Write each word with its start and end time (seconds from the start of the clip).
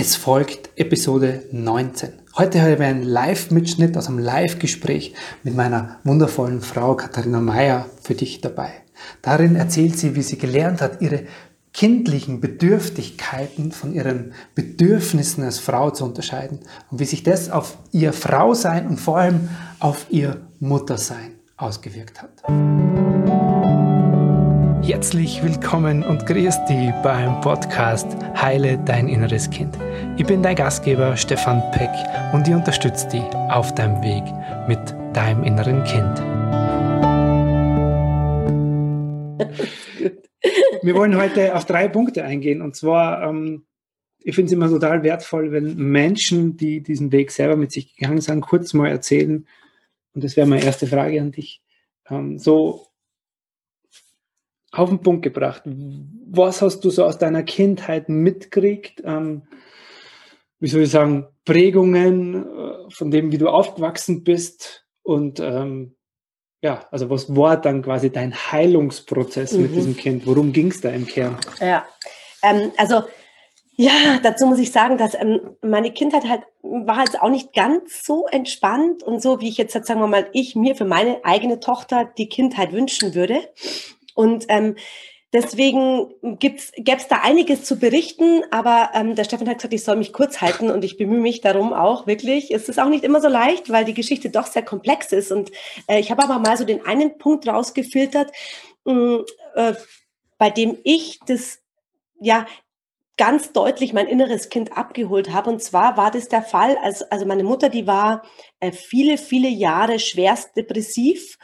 Es 0.00 0.14
folgt 0.14 0.70
Episode 0.76 1.42
19. 1.50 2.10
Heute 2.36 2.60
habe 2.62 2.74
ich 2.74 2.80
einen 2.80 3.02
Live-Mitschnitt 3.02 3.96
aus 3.96 4.06
einem 4.06 4.20
Live-Gespräch 4.20 5.12
mit 5.42 5.56
meiner 5.56 5.98
wundervollen 6.04 6.60
Frau 6.60 6.94
Katharina 6.94 7.40
Meyer 7.40 7.86
für 8.00 8.14
dich 8.14 8.40
dabei. 8.40 8.70
Darin 9.22 9.56
erzählt 9.56 9.98
sie, 9.98 10.14
wie 10.14 10.22
sie 10.22 10.38
gelernt 10.38 10.82
hat, 10.82 11.02
ihre 11.02 11.24
kindlichen 11.72 12.40
Bedürftigkeiten 12.40 13.72
von 13.72 13.92
ihren 13.92 14.34
Bedürfnissen 14.54 15.42
als 15.42 15.58
Frau 15.58 15.90
zu 15.90 16.04
unterscheiden 16.04 16.60
und 16.92 17.00
wie 17.00 17.04
sich 17.04 17.24
das 17.24 17.50
auf 17.50 17.76
ihr 17.90 18.12
Frausein 18.12 18.86
und 18.86 19.00
vor 19.00 19.18
allem 19.18 19.48
auf 19.80 20.06
ihr 20.10 20.42
Muttersein 20.60 21.40
ausgewirkt 21.56 22.22
hat. 22.22 22.44
Herzlich 24.88 25.42
willkommen 25.42 26.02
und 26.02 26.24
grüß 26.24 26.64
dich 26.64 26.90
beim 27.02 27.42
Podcast 27.42 28.06
Heile 28.40 28.82
dein 28.86 29.06
inneres 29.06 29.50
Kind. 29.50 29.76
Ich 30.16 30.24
bin 30.24 30.42
dein 30.42 30.56
Gastgeber 30.56 31.14
Stefan 31.14 31.60
Peck 31.72 31.90
und 32.32 32.48
ich 32.48 32.54
unterstütze 32.54 33.06
dich 33.08 33.22
auf 33.50 33.74
deinem 33.74 34.02
Weg 34.02 34.24
mit 34.66 34.78
deinem 35.14 35.44
inneren 35.44 35.84
Kind. 35.84 36.18
Wir 40.82 40.94
wollen 40.94 41.18
heute 41.18 41.54
auf 41.54 41.66
drei 41.66 41.86
Punkte 41.88 42.24
eingehen 42.24 42.62
und 42.62 42.74
zwar, 42.74 43.28
ähm, 43.28 43.66
ich 44.20 44.34
finde 44.34 44.46
es 44.46 44.52
immer 44.54 44.70
total 44.70 45.02
wertvoll, 45.02 45.52
wenn 45.52 45.76
Menschen, 45.76 46.56
die 46.56 46.82
diesen 46.82 47.12
Weg 47.12 47.30
selber 47.30 47.56
mit 47.56 47.72
sich 47.72 47.94
gegangen 47.94 48.22
sind, 48.22 48.40
kurz 48.40 48.72
mal 48.72 48.88
erzählen. 48.88 49.46
Und 50.14 50.24
das 50.24 50.38
wäre 50.38 50.46
meine 50.46 50.64
erste 50.64 50.86
Frage 50.86 51.20
an 51.20 51.32
dich. 51.32 51.60
Ähm, 52.08 52.38
so 52.38 52.87
auf 54.72 54.88
den 54.88 55.00
Punkt 55.00 55.22
gebracht. 55.22 55.62
Was 55.64 56.62
hast 56.62 56.80
du 56.80 56.90
so 56.90 57.04
aus 57.04 57.18
deiner 57.18 57.42
Kindheit 57.42 58.08
mitgekriegt? 58.08 59.02
Ähm, 59.04 59.42
wie 60.60 60.68
soll 60.68 60.82
ich 60.82 60.90
sagen, 60.90 61.26
Prägungen 61.44 62.44
äh, 62.44 62.90
von 62.90 63.10
dem, 63.10 63.32
wie 63.32 63.38
du 63.38 63.48
aufgewachsen 63.48 64.24
bist? 64.24 64.86
Und 65.02 65.40
ähm, 65.40 65.96
ja, 66.60 66.86
also 66.90 67.08
was 67.08 67.34
war 67.34 67.60
dann 67.60 67.82
quasi 67.82 68.10
dein 68.10 68.34
Heilungsprozess 68.34 69.52
mhm. 69.52 69.62
mit 69.62 69.74
diesem 69.76 69.96
Kind? 69.96 70.26
Worum 70.26 70.52
ging 70.52 70.70
es 70.70 70.80
da 70.80 70.90
im 70.90 71.06
Kern? 71.06 71.38
Ja, 71.60 71.86
ähm, 72.42 72.72
also 72.76 73.02
ja, 73.80 74.18
dazu 74.24 74.46
muss 74.46 74.58
ich 74.58 74.72
sagen, 74.72 74.98
dass 74.98 75.14
ähm, 75.14 75.56
meine 75.62 75.92
Kindheit 75.92 76.24
halt 76.28 76.42
war 76.62 76.98
jetzt 76.98 77.20
auch 77.22 77.30
nicht 77.30 77.54
ganz 77.54 78.04
so 78.04 78.26
entspannt 78.26 79.04
und 79.04 79.22
so, 79.22 79.40
wie 79.40 79.48
ich 79.48 79.56
jetzt, 79.56 79.72
sagen 79.72 80.00
wir 80.00 80.08
mal, 80.08 80.28
ich 80.32 80.56
mir 80.56 80.74
für 80.74 80.84
meine 80.84 81.24
eigene 81.24 81.60
Tochter 81.60 82.04
die 82.18 82.28
Kindheit 82.28 82.72
wünschen 82.72 83.14
würde. 83.14 83.40
Und 84.18 84.46
ähm, 84.48 84.74
deswegen 85.32 86.12
gäbe 86.40 86.56
es 86.56 87.08
da 87.08 87.20
einiges 87.22 87.62
zu 87.62 87.78
berichten, 87.78 88.42
aber 88.50 88.90
ähm, 88.94 89.14
der 89.14 89.22
Stefan 89.22 89.48
hat 89.48 89.58
gesagt, 89.58 89.74
ich 89.74 89.84
soll 89.84 89.94
mich 89.94 90.12
kurz 90.12 90.40
halten 90.40 90.72
und 90.72 90.84
ich 90.84 90.96
bemühe 90.96 91.20
mich 91.20 91.40
darum 91.40 91.72
auch 91.72 92.08
wirklich. 92.08 92.50
Es 92.50 92.68
ist 92.68 92.80
auch 92.80 92.88
nicht 92.88 93.04
immer 93.04 93.20
so 93.20 93.28
leicht, 93.28 93.70
weil 93.70 93.84
die 93.84 93.94
Geschichte 93.94 94.28
doch 94.28 94.46
sehr 94.46 94.64
komplex 94.64 95.12
ist. 95.12 95.30
Und 95.30 95.52
äh, 95.86 96.00
ich 96.00 96.10
habe 96.10 96.24
aber 96.24 96.40
mal 96.40 96.56
so 96.56 96.64
den 96.64 96.84
einen 96.84 97.16
Punkt 97.16 97.46
rausgefiltert, 97.46 98.32
mh, 98.84 98.92
mm, 98.92 99.24
äh, 99.54 99.74
bei 100.36 100.50
dem 100.50 100.78
ich 100.82 101.20
das 101.24 101.60
ja 102.20 102.44
ganz 103.18 103.52
deutlich 103.52 103.92
mein 103.92 104.06
inneres 104.06 104.48
Kind 104.48 104.76
abgeholt 104.76 105.30
habe. 105.30 105.50
Und 105.50 105.62
zwar 105.62 105.96
war 105.98 106.10
das 106.10 106.28
der 106.28 106.42
Fall, 106.42 106.78
als, 106.78 107.02
also 107.02 107.26
meine 107.26 107.44
Mutter, 107.44 107.68
die 107.68 107.86
war 107.86 108.22
äh, 108.60 108.72
viele, 108.72 109.18
viele 109.18 109.48
Jahre 109.48 109.98
schwerst 109.98 110.56
depressiv. 110.56 111.36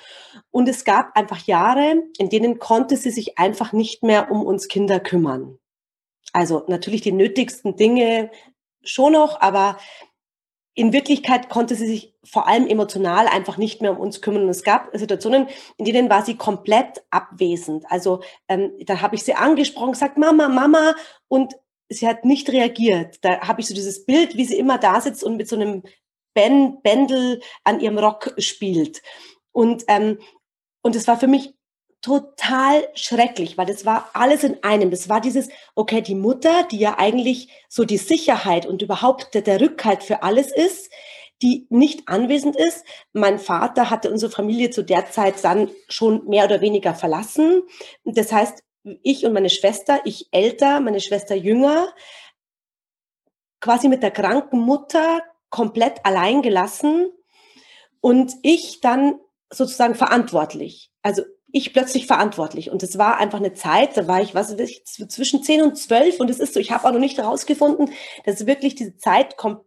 Und 0.51 0.69
es 0.69 0.85
gab 0.85 1.17
einfach 1.17 1.47
Jahre, 1.47 2.03
in 2.17 2.31
denen 2.31 2.59
konnte 2.59 2.97
sie 2.97 3.11
sich 3.11 3.39
einfach 3.39 3.73
nicht 3.73 4.03
mehr 4.03 4.31
um 4.31 4.43
uns 4.47 4.69
Kinder 4.69 5.01
kümmern. 5.01 5.59
Also 6.33 6.65
natürlich 6.69 7.03
die 7.03 7.13
nötigsten 7.13 7.77
Dinge 7.77 8.31
schon 8.83 9.13
noch, 9.13 9.41
aber 9.41 9.79
in 10.75 10.93
Wirklichkeit 10.93 11.49
konnte 11.49 11.77
sie 11.77 11.87
sich 11.87 12.15
vor 12.25 12.49
allem 12.49 12.67
emotional 12.67 13.29
einfach 13.29 13.59
nicht 13.59 13.81
mehr 13.81 13.93
um 13.93 13.99
uns 13.99 14.21
kümmern. 14.21 14.43
Und 14.43 14.49
es 14.49 14.65
gab 14.65 14.91
Situationen, 14.93 15.47
in 15.77 15.85
denen 15.85 16.11
war 16.11 16.25
sie 16.25 16.37
komplett 16.37 17.05
abwesend. 17.11 17.85
Also 17.89 18.23
ähm, 18.49 18.73
da 18.85 19.01
habe 19.01 19.15
ich 19.15 19.23
sie 19.23 19.35
angesprochen, 19.35 19.93
gesagt, 19.93 20.19
Mama, 20.19 20.49
Mama, 20.49 20.95
und 21.29 21.55
sie 21.89 22.09
hat 22.09 22.25
nicht 22.25 22.51
reagiert. 22.51 23.19
Da 23.23 23.41
habe 23.41 23.61
ich 23.61 23.67
so 23.67 23.75
dieses 23.75 24.05
Bild, 24.05 24.37
wie 24.37 24.45
sie 24.45 24.59
immer 24.59 24.79
da 24.79 25.01
sitzt 25.01 25.25
und 25.25 25.37
mit 25.37 25.49
so 25.49 25.57
einem 25.57 25.83
ben 26.35 26.81
Bändel 26.83 27.41
an 27.63 27.81
ihrem 27.81 27.99
Rock 27.99 28.35
spielt. 28.39 29.03
Und, 29.53 29.85
ähm, 29.89 30.19
und 30.83 30.97
es 30.97 31.07
war 31.07 31.19
für 31.19 31.29
mich 31.29 31.55
total 32.03 32.87
schrecklich, 32.95 33.57
weil 33.57 33.67
das 33.67 33.87
war 33.87 34.11
alles 34.13 34.45
in 34.45 34.63
einem. 34.63 34.91
Das 34.91 35.09
war 35.09 35.21
dieses, 35.21 35.49
okay, 35.75 36.03
die 36.03 36.15
Mutter, 36.15 36.65
die 36.71 36.79
ja 36.79 36.99
eigentlich 36.99 37.49
so 37.69 37.85
die 37.85 37.97
Sicherheit 37.97 38.67
und 38.67 38.83
überhaupt 38.83 39.33
der, 39.33 39.41
der 39.41 39.61
Rückhalt 39.61 40.03
für 40.03 40.23
alles 40.23 40.53
ist, 40.53 40.91
die 41.41 41.67
nicht 41.71 42.07
anwesend 42.07 42.57
ist. 42.57 42.85
Mein 43.13 43.39
Vater 43.39 43.89
hatte 43.91 44.11
unsere 44.11 44.31
Familie 44.31 44.71
zu 44.71 44.83
der 44.83 45.11
Zeit 45.11 45.43
dann 45.43 45.71
schon 45.89 46.27
mehr 46.29 46.45
oder 46.45 46.61
weniger 46.61 46.95
verlassen. 46.95 47.63
Das 48.05 48.33
heißt, 48.33 48.63
ich 49.03 49.25
und 49.25 49.33
meine 49.33 49.51
Schwester, 49.51 50.01
ich 50.05 50.29
älter, 50.31 50.81
meine 50.81 51.01
Schwester 51.01 51.35
jünger, 51.35 51.89
quasi 53.61 53.89
mit 53.89 54.03
der 54.03 54.11
kranken 54.11 54.61
Mutter 54.61 55.23
komplett 55.49 56.05
allein 56.05 56.43
gelassen 56.43 57.11
und 58.01 58.35
ich 58.43 58.81
dann 58.81 59.19
sozusagen 59.51 59.95
verantwortlich. 59.95 60.91
Also 61.03 61.23
ich 61.55 61.73
plötzlich 61.73 62.07
verantwortlich. 62.07 62.71
Und 62.71 62.83
es 62.83 62.99
war 62.99 63.19
einfach 63.19 63.39
eine 63.39 63.55
Zeit, 63.55 63.97
da 63.97 64.09
war 64.09 64.21
ich, 64.21 64.35
was 64.35 64.53
weiß 64.53 64.59
ich, 64.59 64.85
zwischen 64.85 65.43
10 65.43 65.63
und 65.63 65.79
12 65.79 66.19
und 66.19 66.29
es 66.29 66.41
ist 66.41 66.53
so, 66.53 66.61
ich 66.61 66.73
habe 66.73 66.87
auch 66.87 66.93
noch 66.93 66.99
nicht 66.99 67.17
herausgefunden, 67.17 67.91
dass 68.25 68.47
wirklich 68.47 68.75
diese 68.75 68.97
Zeit 68.97 69.37
komplett 69.37 69.65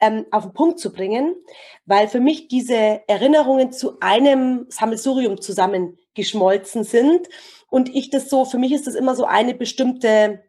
ähm, 0.00 0.24
auf 0.30 0.44
den 0.44 0.54
Punkt 0.54 0.80
zu 0.80 0.92
bringen, 0.92 1.36
weil 1.84 2.08
für 2.08 2.20
mich 2.20 2.48
diese 2.48 3.02
Erinnerungen 3.06 3.70
zu 3.70 4.00
einem 4.00 4.64
Sammelsurium 4.70 5.40
zusammengeschmolzen 5.40 6.84
sind 6.84 7.28
und 7.74 7.92
ich 7.92 8.08
das 8.08 8.30
so, 8.30 8.44
für 8.44 8.58
mich 8.58 8.70
ist 8.70 8.86
das 8.86 8.94
immer 8.94 9.16
so 9.16 9.24
eine 9.24 9.52
bestimmte, 9.52 10.44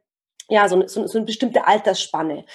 ja, 0.48 0.70
so, 0.70 0.86
so, 0.86 1.08
so 1.08 1.18
eine 1.18 1.26
bestimmte 1.26 1.66
Altersspanne. 1.66 2.46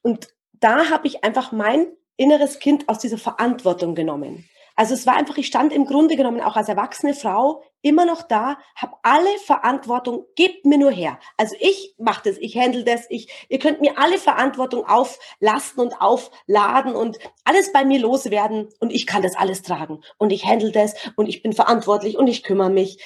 Und 0.00 0.28
da 0.52 0.90
habe 0.90 1.08
ich 1.08 1.24
einfach 1.24 1.50
mein 1.50 1.88
inneres 2.16 2.60
Kind 2.60 2.88
aus 2.88 3.00
dieser 3.00 3.18
Verantwortung 3.18 3.96
genommen. 3.96 4.48
Also 4.76 4.94
es 4.94 5.08
war 5.08 5.16
einfach, 5.16 5.38
ich 5.38 5.48
stand 5.48 5.72
im 5.72 5.86
Grunde 5.86 6.14
genommen 6.14 6.40
auch 6.40 6.54
als 6.54 6.68
erwachsene 6.68 7.14
Frau 7.14 7.64
immer 7.82 8.04
noch 8.04 8.22
da, 8.22 8.58
habe 8.76 8.96
alle 9.02 9.38
Verantwortung, 9.44 10.24
gebt 10.36 10.66
mir 10.66 10.78
nur 10.78 10.92
her. 10.92 11.18
Also 11.36 11.56
ich 11.58 11.96
mache 11.98 12.30
das, 12.30 12.38
ich 12.38 12.56
handle 12.56 12.84
das, 12.84 13.06
ich, 13.10 13.28
ihr 13.48 13.58
könnt 13.58 13.80
mir 13.80 13.98
alle 13.98 14.18
Verantwortung 14.18 14.86
auflasten 14.86 15.82
und 15.82 16.00
aufladen 16.00 16.94
und 16.94 17.18
alles 17.42 17.72
bei 17.72 17.84
mir 17.84 17.98
loswerden 17.98 18.68
und 18.78 18.92
ich 18.92 19.08
kann 19.08 19.22
das 19.22 19.36
alles 19.36 19.62
tragen 19.62 20.00
und 20.16 20.30
ich 20.30 20.46
handle 20.46 20.70
das 20.70 20.94
und 21.16 21.28
ich 21.28 21.42
bin 21.42 21.52
verantwortlich 21.52 22.16
und 22.16 22.28
ich 22.28 22.44
kümmere 22.44 22.70
mich. 22.70 23.02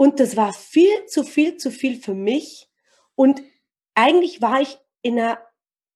Und 0.00 0.18
das 0.18 0.34
war 0.34 0.54
viel 0.54 1.04
zu 1.04 1.24
viel 1.24 1.58
zu 1.58 1.70
viel 1.70 2.00
für 2.00 2.14
mich. 2.14 2.70
Und 3.16 3.42
eigentlich 3.94 4.40
war 4.40 4.62
ich 4.62 4.78
in 5.02 5.20
einer, 5.20 5.46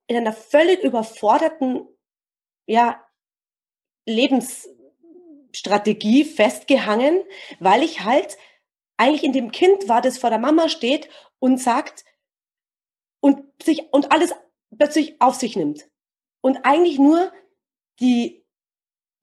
in 0.06 0.18
einer 0.18 0.34
völlig 0.34 0.82
überforderten, 0.82 1.88
ja, 2.66 3.02
Lebensstrategie 4.04 6.26
festgehangen, 6.26 7.24
weil 7.60 7.82
ich 7.82 8.04
halt 8.04 8.36
eigentlich 8.98 9.24
in 9.24 9.32
dem 9.32 9.52
Kind 9.52 9.88
war, 9.88 10.02
das 10.02 10.18
vor 10.18 10.28
der 10.28 10.38
Mama 10.38 10.68
steht 10.68 11.08
und 11.38 11.58
sagt 11.58 12.04
und 13.20 13.42
sich 13.62 13.90
und 13.90 14.12
alles 14.12 14.34
plötzlich 14.76 15.18
auf 15.22 15.36
sich 15.36 15.56
nimmt. 15.56 15.88
Und 16.42 16.66
eigentlich 16.66 16.98
nur 16.98 17.32
die 18.00 18.43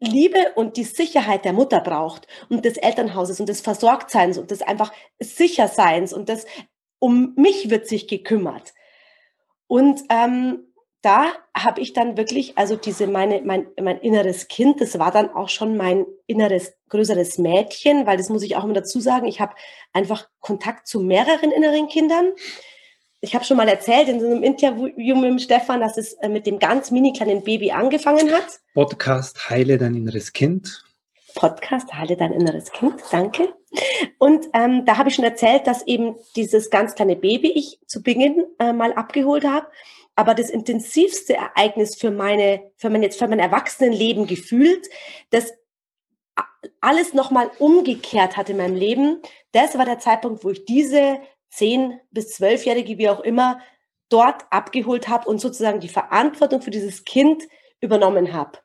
Liebe 0.02 0.54
und 0.56 0.78
die 0.78 0.84
Sicherheit 0.84 1.46
der 1.46 1.54
Mutter 1.54 1.80
braucht 1.80 2.28
und 2.50 2.66
des 2.66 2.78
Elternhauses 2.78 3.40
und 3.40 3.48
des 3.48 3.62
Versorgtseins 3.62 4.38
und 4.38 4.52
des 4.52 4.64
einfach 4.64 4.92
Sicherseins 5.20 6.12
und 6.12 6.28
das 6.28 6.46
um 7.00 7.34
mich 7.36 7.70
wird 7.70 7.88
sich 7.88 8.08
gekümmert. 8.08 8.74
Und 9.68 10.02
ähm, 10.10 10.72
da 11.02 11.32
habe 11.56 11.82
ich 11.82 11.94
dann 11.94 12.18
wirklich, 12.18 12.58
also 12.58 12.76
diese 12.76 13.08
meine, 13.08 13.42
mein, 13.42 13.68
mein 13.82 13.98
inneres 14.00 14.48
Kind, 14.48 14.82
das 14.82 15.00
war 15.00 15.12
dann 15.12 15.34
auch 15.34 15.50
schon 15.50 15.78
mein 15.78 16.06
inneres, 16.28 16.74
größeres 16.90 17.38
Mädchen, 17.38 18.06
weil 18.06 18.18
das 18.18 18.30
muss 18.30 18.44
ich 18.44 18.56
auch 18.56 18.64
immer 18.64 18.74
dazu 18.74 19.00
sagen, 19.00 19.28
ich 19.28 19.40
habe 19.40 19.56
einfach 19.94 20.28
Kontakt 20.40 20.88
zu 20.88 21.00
mehreren 21.00 21.52
inneren 21.52 21.88
Kindern 21.88 22.34
ich 23.22 23.36
habe 23.36 23.46
schon 23.46 23.58
mal 23.58 23.68
erzählt 23.68 24.10
in 24.10 24.20
so 24.20 24.26
einem 24.26 24.44
Interview 24.44 25.16
mit 25.16 25.30
dem 25.30 25.40
Stefan, 25.40 25.80
dass 25.80 25.96
es 25.98 26.14
äh, 26.14 26.28
mit 26.28 26.48
dem 26.48 26.58
ganz 26.58 26.90
mini 26.90 27.14
kleinen 27.14 27.44
Baby 27.44 27.72
angefangen 27.72 28.32
hat. 28.34 28.60
Podcast 28.74 29.50
Heile 29.50 29.78
dein 29.78 29.96
inneres 29.96 30.34
Kind. 30.34 30.84
Podcast 31.36 31.94
Heile 31.94 32.18
dein 32.18 32.34
inneres 32.34 32.72
Kind, 32.72 32.96
danke. 33.12 33.54
Und 34.18 34.48
ähm, 34.54 34.86
da 34.86 34.98
habe 34.98 35.10
ich 35.10 35.16
schon 35.16 35.24
erzählt, 35.24 35.68
dass 35.68 35.86
eben 35.86 36.16
dieses 36.36 36.72
ganz 36.72 36.96
kleine 36.96 37.16
Baby 37.16 37.52
ich 37.52 37.80
zu 37.86 38.02
Beginn 38.02 38.44
äh, 38.60 38.74
mal 38.74 38.92
abgeholt 38.94 39.46
habe. 39.46 39.68
Aber 40.16 40.34
das 40.34 40.50
intensivste 40.50 41.36
Ereignis 41.36 41.96
für 41.96 42.12
meine, 42.12 42.72
für 42.76 42.90
mein 42.90 43.04
jetzt 43.04 43.20
für 43.20 43.28
mein 43.28 43.40
Erwachsenenleben 43.40 44.28
gefühlt, 44.28 44.90
das 45.30 45.54
alles 46.82 47.14
nochmal 47.14 47.50
umgekehrt 47.60 48.36
hat 48.36 48.50
in 48.50 48.58
meinem 48.58 48.76
Leben, 48.76 49.22
das 49.52 49.78
war 49.78 49.86
der 49.86 50.00
Zeitpunkt, 50.00 50.44
wo 50.44 50.50
ich 50.50 50.66
diese 50.66 51.20
zehn 51.52 52.00
bis 52.12 52.32
zwölfjährige, 52.36 52.98
wie 52.98 53.10
auch 53.10 53.20
immer, 53.20 53.60
dort 54.10 54.46
abgeholt 54.50 55.08
habe 55.08 55.30
und 55.30 55.40
sozusagen 55.40 55.80
die 55.80 55.90
Verantwortung 55.90 56.62
für 56.62 56.72
dieses 56.72 57.06
Kind 57.06 57.44
übernommen 57.80 58.34
habe. 58.34 58.60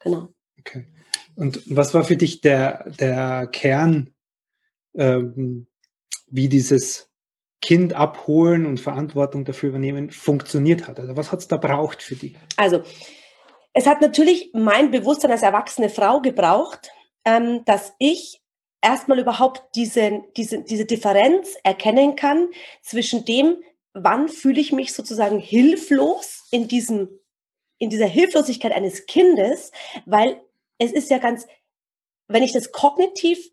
Genau. 0.00 0.28
Okay. 0.60 0.86
Und 1.34 1.62
was 1.66 1.94
war 1.94 2.04
für 2.04 2.16
dich 2.16 2.40
der, 2.40 2.90
der 2.90 3.46
Kern, 3.46 4.14
ähm, 4.94 5.66
wie 6.26 6.48
dieses 6.48 7.10
Kind 7.60 7.94
abholen 7.94 8.66
und 8.66 8.80
Verantwortung 8.80 9.44
dafür 9.44 9.70
übernehmen 9.70 10.10
funktioniert 10.10 10.88
hat? 10.88 11.00
Also 11.00 11.16
was 11.16 11.32
hat 11.32 11.40
es 11.40 11.48
da 11.48 11.56
braucht 11.56 12.02
für 12.02 12.16
dich? 12.16 12.36
Also 12.56 12.82
es 13.72 13.86
hat 13.86 14.00
natürlich 14.00 14.50
mein 14.52 14.90
Bewusstsein 14.90 15.30
als 15.30 15.42
erwachsene 15.42 15.88
Frau 15.88 16.20
gebraucht, 16.20 16.90
ähm, 17.24 17.64
dass 17.64 17.94
ich 17.98 18.41
erstmal 18.82 19.18
überhaupt 19.18 19.62
diese, 19.74 20.24
diese, 20.36 20.62
diese 20.62 20.84
Differenz 20.84 21.56
erkennen 21.62 22.16
kann 22.16 22.48
zwischen 22.82 23.24
dem, 23.24 23.62
wann 23.94 24.28
fühle 24.28 24.60
ich 24.60 24.72
mich 24.72 24.92
sozusagen 24.92 25.38
hilflos 25.38 26.46
in 26.50 26.68
diesem, 26.68 27.08
in 27.78 27.90
dieser 27.90 28.06
Hilflosigkeit 28.06 28.72
eines 28.72 29.06
Kindes, 29.06 29.70
weil 30.04 30.42
es 30.78 30.92
ist 30.92 31.10
ja 31.10 31.18
ganz, 31.18 31.46
wenn 32.28 32.42
ich 32.42 32.52
das 32.52 32.72
kognitiv 32.72 33.50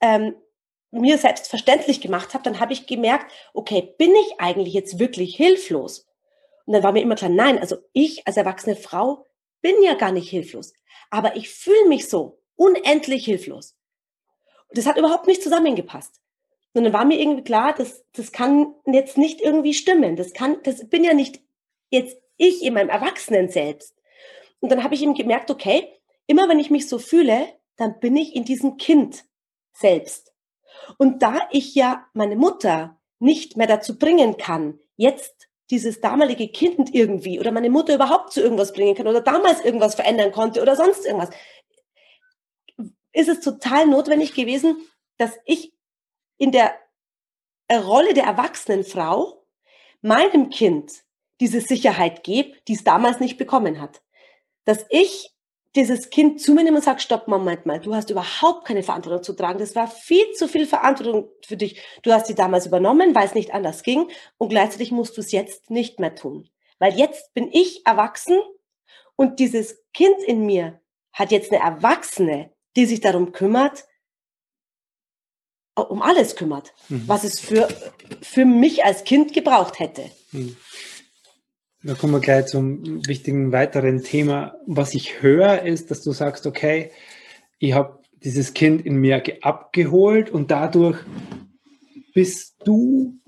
ähm, 0.00 0.34
mir 0.90 1.18
selbstverständlich 1.18 2.00
gemacht 2.00 2.34
habe, 2.34 2.44
dann 2.44 2.60
habe 2.60 2.72
ich 2.72 2.86
gemerkt, 2.86 3.32
okay, 3.54 3.94
bin 3.98 4.14
ich 4.14 4.34
eigentlich 4.38 4.74
jetzt 4.74 4.98
wirklich 4.98 5.36
hilflos? 5.36 6.06
Und 6.64 6.74
dann 6.74 6.82
war 6.82 6.92
mir 6.92 7.02
immer 7.02 7.14
klar, 7.14 7.30
nein, 7.30 7.58
also 7.58 7.76
ich 7.92 8.26
als 8.26 8.36
erwachsene 8.36 8.76
Frau 8.76 9.24
bin 9.62 9.82
ja 9.82 9.94
gar 9.94 10.12
nicht 10.12 10.28
hilflos, 10.28 10.72
aber 11.10 11.36
ich 11.36 11.48
fühle 11.48 11.88
mich 11.88 12.08
so 12.08 12.40
unendlich 12.56 13.24
hilflos. 13.24 13.75
Das 14.76 14.86
hat 14.86 14.98
überhaupt 14.98 15.26
nicht 15.26 15.42
zusammengepasst. 15.42 16.20
Und 16.74 16.84
dann 16.84 16.92
war 16.92 17.04
mir 17.04 17.18
irgendwie 17.18 17.44
klar, 17.44 17.74
das, 17.76 18.04
das 18.12 18.32
kann 18.32 18.74
jetzt 18.84 19.16
nicht 19.16 19.40
irgendwie 19.40 19.72
stimmen. 19.72 20.16
Das 20.16 20.34
kann, 20.34 20.58
das 20.62 20.88
bin 20.88 21.04
ja 21.04 21.14
nicht 21.14 21.40
jetzt 21.90 22.18
ich 22.36 22.62
in 22.62 22.74
meinem 22.74 22.90
Erwachsenen 22.90 23.48
selbst. 23.48 23.96
Und 24.60 24.70
dann 24.70 24.84
habe 24.84 24.94
ich 24.94 25.02
eben 25.02 25.14
gemerkt, 25.14 25.50
okay, 25.50 25.88
immer 26.26 26.48
wenn 26.48 26.58
ich 26.58 26.70
mich 26.70 26.88
so 26.88 26.98
fühle, 26.98 27.48
dann 27.76 27.98
bin 28.00 28.16
ich 28.16 28.34
in 28.34 28.44
diesem 28.44 28.76
Kind 28.76 29.24
selbst. 29.72 30.34
Und 30.98 31.22
da 31.22 31.48
ich 31.50 31.74
ja 31.74 32.06
meine 32.12 32.36
Mutter 32.36 33.00
nicht 33.18 33.56
mehr 33.56 33.66
dazu 33.66 33.98
bringen 33.98 34.36
kann, 34.36 34.78
jetzt 34.96 35.48
dieses 35.70 36.00
damalige 36.00 36.48
Kind 36.48 36.94
irgendwie 36.94 37.40
oder 37.40 37.50
meine 37.50 37.70
Mutter 37.70 37.94
überhaupt 37.94 38.32
zu 38.32 38.40
irgendwas 38.40 38.72
bringen 38.72 38.94
kann 38.94 39.08
oder 39.08 39.20
damals 39.20 39.64
irgendwas 39.64 39.94
verändern 39.94 40.32
konnte 40.32 40.62
oder 40.62 40.76
sonst 40.76 41.04
irgendwas, 41.04 41.30
ist 43.16 43.28
es 43.28 43.40
total 43.40 43.86
notwendig 43.86 44.34
gewesen, 44.34 44.76
dass 45.16 45.32
ich 45.46 45.72
in 46.36 46.52
der 46.52 46.74
Rolle 47.72 48.14
der 48.14 48.24
erwachsenen 48.24 48.84
Frau 48.84 49.42
meinem 50.02 50.50
Kind 50.50 50.92
diese 51.40 51.60
Sicherheit 51.60 52.22
gebe, 52.22 52.52
die 52.68 52.74
es 52.74 52.84
damals 52.84 53.18
nicht 53.18 53.38
bekommen 53.38 53.80
hat. 53.80 54.02
Dass 54.64 54.84
ich 54.90 55.34
dieses 55.74 56.10
Kind 56.10 56.40
zu 56.40 56.52
mir 56.52 56.64
nehme 56.64 56.76
und 56.76 56.84
sage, 56.84 57.00
stopp, 57.00 57.26
Moment 57.26 57.66
mal, 57.66 57.80
du 57.80 57.94
hast 57.94 58.10
überhaupt 58.10 58.66
keine 58.66 58.82
Verantwortung 58.82 59.22
zu 59.22 59.32
tragen. 59.34 59.58
Das 59.58 59.74
war 59.74 59.88
viel 59.88 60.32
zu 60.32 60.48
viel 60.48 60.66
Verantwortung 60.66 61.28
für 61.44 61.56
dich. 61.56 61.80
Du 62.02 62.12
hast 62.12 62.26
sie 62.26 62.34
damals 62.34 62.66
übernommen, 62.66 63.14
weil 63.14 63.26
es 63.26 63.34
nicht 63.34 63.52
anders 63.52 63.82
ging 63.82 64.10
und 64.38 64.50
gleichzeitig 64.50 64.92
musst 64.92 65.16
du 65.16 65.20
es 65.22 65.32
jetzt 65.32 65.70
nicht 65.70 66.00
mehr 66.00 66.14
tun. 66.14 66.48
Weil 66.78 66.94
jetzt 66.94 67.32
bin 67.34 67.50
ich 67.52 67.86
erwachsen 67.86 68.38
und 69.16 69.38
dieses 69.38 69.82
Kind 69.92 70.22
in 70.26 70.44
mir 70.44 70.80
hat 71.12 71.30
jetzt 71.30 71.50
eine 71.50 71.62
Erwachsene, 71.62 72.50
die 72.76 72.86
sich 72.86 73.00
darum 73.00 73.32
kümmert, 73.32 73.84
um 75.74 76.02
alles 76.02 76.36
kümmert, 76.36 76.72
mhm. 76.88 77.04
was 77.06 77.24
es 77.24 77.40
für, 77.40 77.68
für 78.22 78.44
mich 78.44 78.84
als 78.84 79.04
Kind 79.04 79.32
gebraucht 79.32 79.78
hätte. 79.78 80.10
Mhm. 80.32 80.56
Da 81.82 81.94
kommen 81.94 82.14
wir 82.14 82.20
gleich 82.20 82.46
zum 82.46 83.06
wichtigen 83.06 83.52
weiteren 83.52 84.02
Thema. 84.02 84.56
Was 84.66 84.94
ich 84.94 85.22
höre, 85.22 85.62
ist, 85.62 85.90
dass 85.90 86.02
du 86.02 86.12
sagst, 86.12 86.46
okay, 86.46 86.90
ich 87.58 87.74
habe 87.74 88.00
dieses 88.12 88.54
Kind 88.54 88.84
in 88.84 88.96
mir 88.96 89.22
abgeholt 89.42 90.30
und 90.30 90.50
dadurch 90.50 90.98
bist 92.12 92.56
du 92.64 93.20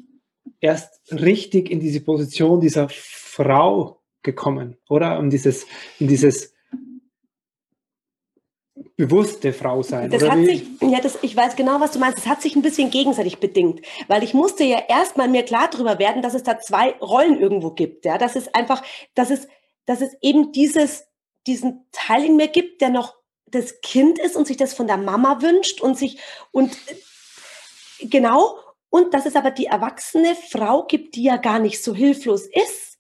erst 0.61 1.13
richtig 1.13 1.71
in 1.71 1.79
diese 1.79 2.01
Position 2.01 2.61
dieser 2.61 2.89
Frau 2.89 4.03
gekommen, 4.23 4.77
oder? 4.89 5.19
Um 5.19 5.31
dieses, 5.31 5.67
in 6.01 6.09
dieses 6.09 6.55
bewusste 8.99 9.53
Frau 9.53 9.85
sein. 9.85 10.11
Das 10.11 10.29
hat 10.29 10.45
sich, 10.45 10.65
ja, 10.81 11.01
das, 11.01 11.19
ich 11.23 11.35
weiß 11.35 11.55
genau, 11.55 11.81
was 11.81 11.93
du 11.93 12.01
meinst. 12.01 12.19
Das 12.19 12.27
hat 12.27 12.43
sich 12.43 12.57
ein 12.57 12.63
bisschen 12.63 12.91
gegenseitig 12.91 13.39
bedingt, 13.39 13.81
weil 14.09 14.25
ich 14.25 14.35
musste 14.35 14.65
ja 14.65 14.83
erstmal 14.89 15.29
mir 15.29 15.45
klar 15.45 15.71
darüber 15.71 16.01
werden, 16.01 16.21
dass 16.21 16.35
es 16.35 16.43
da 16.43 16.59
zwei 16.59 16.91
Rollen 17.01 17.41
irgendwo 17.41 17.71
gibt. 17.71 18.05
Ja, 18.05 18.19
dass 18.19 18.35
es 18.35 18.53
einfach, 18.55 18.83
dass 19.15 19.31
es, 19.31 19.47
dass 19.87 20.01
es 20.01 20.17
eben 20.21 20.51
dieses, 20.51 21.07
diesen 21.47 21.87
Teil 21.93 22.25
in 22.25 22.37
mir 22.37 22.49
gibt, 22.49 22.81
der 22.81 22.91
noch 22.91 23.15
das 23.47 23.81
Kind 23.83 24.19
ist 24.19 24.35
und 24.35 24.49
sich 24.49 24.57
das 24.57 24.75
von 24.75 24.89
der 24.89 24.99
Mama 24.99 25.41
wünscht 25.43 25.81
und 25.81 25.97
sich 25.97 26.19
und 26.51 26.77
genau 28.01 28.59
und 28.91 29.15
dass 29.15 29.27
es 29.27 29.37
aber 29.37 29.53
die 29.53 29.67
erwachsene 29.67 30.35
Frau 30.35 30.83
gibt, 30.83 31.15
die 31.15 31.23
ja 31.23 31.37
gar 31.37 31.61
nicht 31.61 31.83
so 31.85 31.95
hilflos 31.95 32.47
ist 32.47 32.99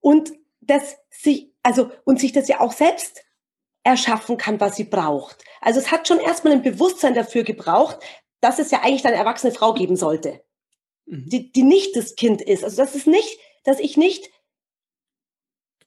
und 0.00 0.30
dass 0.60 0.98
sich 1.08 1.50
also 1.62 1.90
und 2.04 2.20
sich 2.20 2.32
das 2.32 2.48
ja 2.48 2.60
auch 2.60 2.72
selbst 2.72 3.24
erschaffen 3.84 4.36
kann, 4.36 4.60
was 4.60 4.76
sie 4.76 4.84
braucht. 4.84 5.44
Also 5.60 5.80
es 5.80 5.90
hat 5.90 6.06
schon 6.06 6.20
erstmal 6.20 6.52
ein 6.54 6.62
Bewusstsein 6.62 7.14
dafür 7.14 7.42
gebraucht, 7.42 7.98
dass 8.40 8.58
es 8.58 8.70
ja 8.70 8.80
eigentlich 8.82 9.04
eine 9.04 9.16
erwachsene 9.16 9.52
Frau 9.52 9.74
geben 9.74 9.96
sollte, 9.96 10.42
mhm. 11.06 11.28
die, 11.28 11.52
die 11.52 11.62
nicht 11.62 11.96
das 11.96 12.14
Kind 12.16 12.42
ist. 12.42 12.64
Also 12.64 12.76
das 12.76 12.94
ist 12.94 13.06
nicht, 13.06 13.38
dass 13.64 13.80
ich 13.80 13.96
nicht, 13.96 14.30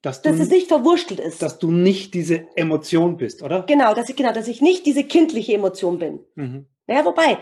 dass, 0.02 0.22
du, 0.22 0.30
dass 0.30 0.40
es 0.40 0.50
nicht 0.50 0.68
verwurschtelt 0.68 1.20
ist. 1.20 1.42
Dass 1.42 1.60
du 1.60 1.72
nicht 1.72 2.14
diese 2.14 2.48
Emotion 2.56 3.18
bist, 3.18 3.42
oder? 3.42 3.64
Genau, 3.64 3.94
dass 3.94 4.10
ich, 4.10 4.16
genau, 4.16 4.34
dass 4.34 4.48
ich 4.48 4.62
nicht 4.62 4.86
diese 4.86 5.04
kindliche 5.04 5.54
Emotion 5.54 6.00
bin. 6.00 6.20
Mhm. 6.36 6.68
Naja, 6.88 7.06
wobei, 7.06 7.40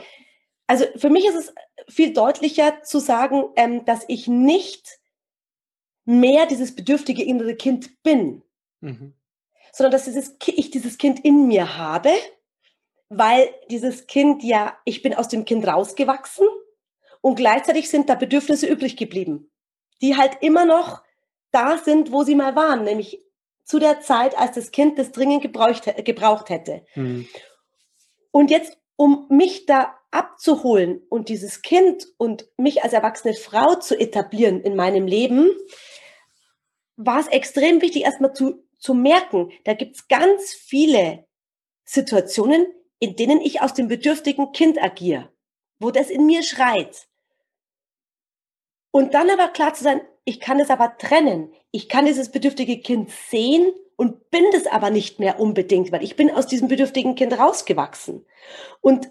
also 0.68 0.86
für 0.96 1.10
mich 1.10 1.26
ist 1.26 1.36
es 1.36 1.54
viel 1.94 2.14
deutlicher 2.14 2.82
zu 2.84 3.00
sagen, 3.00 3.44
ähm, 3.56 3.86
dass 3.86 4.06
ich 4.08 4.28
nicht 4.28 5.00
mehr 6.06 6.46
dieses 6.46 6.76
bedürftige 6.76 7.24
innere 7.24 7.56
Kind 7.56 8.02
bin. 8.04 8.44
Mhm 8.80 9.14
sondern 9.74 9.92
dass 9.92 10.06
dieses, 10.06 10.36
ich 10.46 10.72
dieses 10.72 10.98
Kind 10.98 11.26
in 11.26 11.48
mir 11.48 11.78
habe, 11.78 12.12
weil 13.10 13.54
dieses 13.70 14.08
Kind 14.08 14.44
ja, 14.44 14.78
ich 14.86 15.02
bin 15.02 15.14
aus 15.14 15.28
dem 15.28 15.46
Kind 15.46 15.68
rausgewachsen 15.68 16.48
und 17.22 17.36
gleichzeitig 17.36 17.90
sind 17.90 18.08
da 18.08 18.16
Bedürfnisse 18.16 18.68
übrig 18.68 18.96
geblieben, 18.96 19.52
die 20.02 20.16
halt 20.16 20.38
immer 20.42 20.66
noch 20.66 21.02
da 21.52 21.78
sind, 21.78 22.12
wo 22.12 22.24
sie 22.24 22.36
mal 22.36 22.56
waren, 22.56 22.84
nämlich 22.84 23.24
zu 23.66 23.80
der 23.80 24.00
Zeit, 24.02 24.38
als 24.38 24.56
das 24.56 24.72
Kind 24.72 25.00
das 25.00 25.12
dringend 25.12 25.42
gebraucht, 25.42 25.92
gebraucht 26.06 26.50
hätte. 26.50 26.86
Mhm. 26.96 27.28
Und 28.32 28.52
jetzt, 28.52 28.78
um 28.96 29.26
mich 29.30 29.66
da 29.66 29.96
abzuholen 30.12 31.02
und 31.10 31.30
dieses 31.30 31.62
Kind 31.62 32.06
und 32.18 32.48
mich 32.58 32.84
als 32.84 32.94
erwachsene 32.94 33.34
Frau 33.34 33.76
zu 33.76 34.00
etablieren 34.00 34.62
in 34.62 34.76
meinem 34.76 35.08
Leben, 35.08 35.50
war 36.96 37.20
es 37.20 37.28
extrem 37.28 37.82
wichtig, 37.82 38.04
erstmal 38.04 38.34
zu 38.34 38.64
zu 38.84 38.94
merken, 38.94 39.52
da 39.64 39.74
gibt's 39.74 40.10
ganz 40.10 40.54
viele 40.54 41.26
Situationen, 41.86 42.68
in 43.00 43.16
denen 43.16 43.40
ich 43.40 43.62
aus 43.62 43.74
dem 43.74 43.88
bedürftigen 43.88 44.52
Kind 44.52 44.82
agiere, 44.82 45.32
wo 45.80 45.90
das 45.90 46.10
in 46.10 46.26
mir 46.26 46.44
schreit. 46.44 47.08
Und 48.92 49.14
dann 49.14 49.30
aber 49.30 49.48
klar 49.48 49.74
zu 49.74 49.86
sein, 49.86 50.02
ich 50.26 50.42
kann 50.42 50.60
es 50.60 50.70
aber 50.70 50.98
trennen. 50.98 51.54
Ich 51.72 51.88
kann 51.88 52.06
dieses 52.06 52.30
bedürftige 52.30 52.80
Kind 52.80 53.10
sehen 53.10 53.72
und 53.96 54.30
bin 54.32 54.44
das 54.52 54.68
aber 54.68 54.90
nicht 54.90 55.18
mehr 55.18 55.40
unbedingt, 55.40 55.94
weil 55.94 56.04
ich 56.04 56.18
bin 56.18 56.30
aus 56.30 56.48
diesem 56.48 56.68
bedürftigen 56.68 57.16
Kind 57.16 57.40
rausgewachsen. 57.40 58.26
Und 58.82 59.10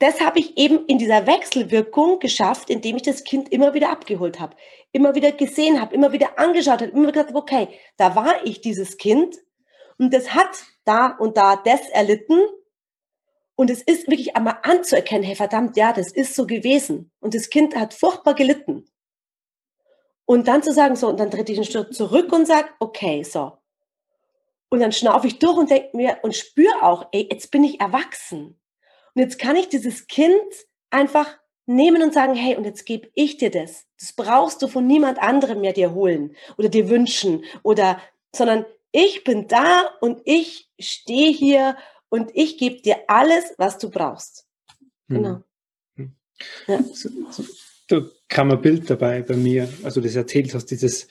das 0.00 0.20
habe 0.20 0.38
ich 0.38 0.56
eben 0.56 0.86
in 0.86 0.98
dieser 0.98 1.26
Wechselwirkung 1.26 2.18
geschafft, 2.20 2.70
indem 2.70 2.96
ich 2.96 3.02
das 3.02 3.22
Kind 3.22 3.52
immer 3.52 3.74
wieder 3.74 3.90
abgeholt 3.90 4.40
habe, 4.40 4.56
immer 4.92 5.14
wieder 5.14 5.30
gesehen 5.30 5.78
habe, 5.78 5.94
immer 5.94 6.10
wieder 6.10 6.38
angeschaut 6.38 6.80
habe, 6.80 6.90
immer 6.90 7.12
gesagt, 7.12 7.34
okay, 7.34 7.68
da 7.98 8.16
war 8.16 8.44
ich 8.44 8.62
dieses 8.62 8.96
Kind 8.96 9.36
und 9.98 10.14
das 10.14 10.34
hat 10.34 10.64
da 10.86 11.08
und 11.08 11.36
da 11.36 11.56
das 11.56 11.86
erlitten 11.90 12.40
und 13.56 13.68
es 13.68 13.82
ist 13.82 14.08
wirklich 14.08 14.36
einmal 14.36 14.58
anzuerkennen, 14.62 15.22
hey 15.22 15.36
verdammt, 15.36 15.76
ja, 15.76 15.92
das 15.92 16.10
ist 16.12 16.34
so 16.34 16.46
gewesen 16.46 17.12
und 17.20 17.34
das 17.34 17.50
Kind 17.50 17.76
hat 17.76 17.92
furchtbar 17.92 18.34
gelitten. 18.34 18.86
Und 20.24 20.48
dann 20.48 20.62
zu 20.62 20.72
sagen, 20.72 20.96
so, 20.96 21.08
und 21.08 21.20
dann 21.20 21.30
trete 21.30 21.52
ich 21.52 21.58
einen 21.58 21.66
Schritt 21.66 21.94
zurück 21.94 22.32
und 22.32 22.46
sage, 22.46 22.70
okay, 22.78 23.22
so. 23.22 23.52
Und 24.70 24.80
dann 24.80 24.92
schnaufe 24.92 25.26
ich 25.26 25.38
durch 25.40 25.58
und 25.58 25.70
denke 25.70 25.94
mir 25.94 26.20
und 26.22 26.34
spüre 26.34 26.82
auch, 26.82 27.08
ey, 27.12 27.28
jetzt 27.30 27.50
bin 27.50 27.64
ich 27.64 27.80
erwachsen. 27.80 28.58
Und 29.14 29.22
jetzt 29.22 29.38
kann 29.38 29.56
ich 29.56 29.68
dieses 29.68 30.06
Kind 30.06 30.32
einfach 30.90 31.38
nehmen 31.66 32.02
und 32.02 32.12
sagen, 32.12 32.34
hey, 32.34 32.56
und 32.56 32.64
jetzt 32.64 32.84
gebe 32.84 33.08
ich 33.14 33.36
dir 33.36 33.50
das. 33.50 33.86
Das 33.98 34.12
brauchst 34.12 34.60
du 34.62 34.68
von 34.68 34.86
niemand 34.86 35.20
anderem 35.20 35.60
mehr 35.60 35.72
dir 35.72 35.94
holen 35.94 36.34
oder 36.58 36.68
dir 36.68 36.88
wünschen 36.88 37.44
oder, 37.62 38.00
sondern 38.34 38.66
ich 38.92 39.24
bin 39.24 39.46
da 39.46 39.90
und 40.00 40.20
ich 40.24 40.68
stehe 40.80 41.30
hier 41.30 41.76
und 42.08 42.30
ich 42.34 42.58
gebe 42.58 42.80
dir 42.82 42.98
alles, 43.06 43.54
was 43.56 43.78
du 43.78 43.90
brauchst. 43.90 44.46
Hm. 45.08 45.16
Genau. 45.16 45.42
Hm. 45.96 46.16
Ja. 46.66 46.82
So, 46.92 47.08
so, 47.30 47.44
da 47.88 48.02
kam 48.28 48.50
ein 48.50 48.62
Bild 48.62 48.88
dabei 48.88 49.22
bei 49.22 49.36
mir, 49.36 49.68
also 49.82 50.00
das 50.00 50.16
erzählt 50.16 50.54
hast, 50.54 50.66
dieses, 50.66 51.08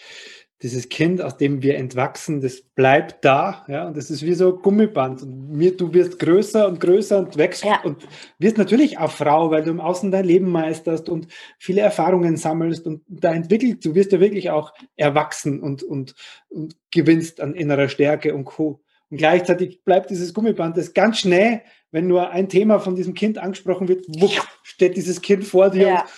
dieses 0.62 0.90
Kind, 0.90 1.22
aus 1.22 1.38
dem 1.38 1.64
wir 1.64 1.78
entwachsen, 1.78 2.42
das 2.42 2.62
bleibt 2.62 3.24
da, 3.24 3.66
ja, 3.70 3.88
und 3.88 3.96
das 3.96 4.12
ist 4.12 4.26
wie 4.26 4.34
so 4.34 4.56
ein 4.56 4.62
Gummiband. 4.62 5.22
Und 5.22 5.52
mir, 5.52 5.76
du 5.76 5.94
wirst 5.94 6.20
größer 6.20 6.68
und 6.68 6.82
größer 6.82 7.20
und 7.20 7.38
wächst 7.38 7.64
ja. 7.64 7.80
und 7.84 8.06
wirst 8.40 8.58
natürlich 8.58 8.98
auch 8.98 9.12
Frau, 9.12 9.52
weil 9.52 9.64
du 9.64 9.72
im 9.72 9.80
Außen 9.80 10.12
dein 10.12 10.26
Leben 10.26 10.52
meisterst 10.52 11.08
und 11.08 11.28
viele 11.58 11.80
Erfahrungen 11.80 12.36
sammelst 12.36 12.86
und 12.88 13.04
da 13.08 13.34
entwickelt, 13.34 13.86
du 13.86 13.96
wirst 13.96 14.12
ja 14.12 14.20
wirklich 14.20 14.50
auch 14.50 14.74
erwachsen 14.98 15.62
und, 15.62 15.82
und, 15.82 16.14
und 16.50 16.76
gewinnst 16.92 17.40
an 17.40 17.54
innerer 17.54 17.88
Stärke 17.88 18.36
und 18.36 18.44
Co. 18.44 18.82
Und 19.10 19.18
gleichzeitig 19.18 19.84
bleibt 19.86 20.10
dieses 20.10 20.34
Gummiband, 20.34 20.76
das 20.76 20.94
ganz 20.94 21.20
schnell, 21.20 21.62
wenn 21.92 22.08
nur 22.08 22.32
ein 22.32 22.50
Thema 22.50 22.80
von 22.80 22.96
diesem 22.96 23.14
Kind 23.14 23.38
angesprochen 23.38 23.88
wird, 23.88 24.06
wupp, 24.08 24.46
steht 24.64 24.98
dieses 24.98 25.22
Kind 25.22 25.46
vor 25.46 25.70
dir 25.70 25.88
ja. 25.88 26.02
und 26.02 26.10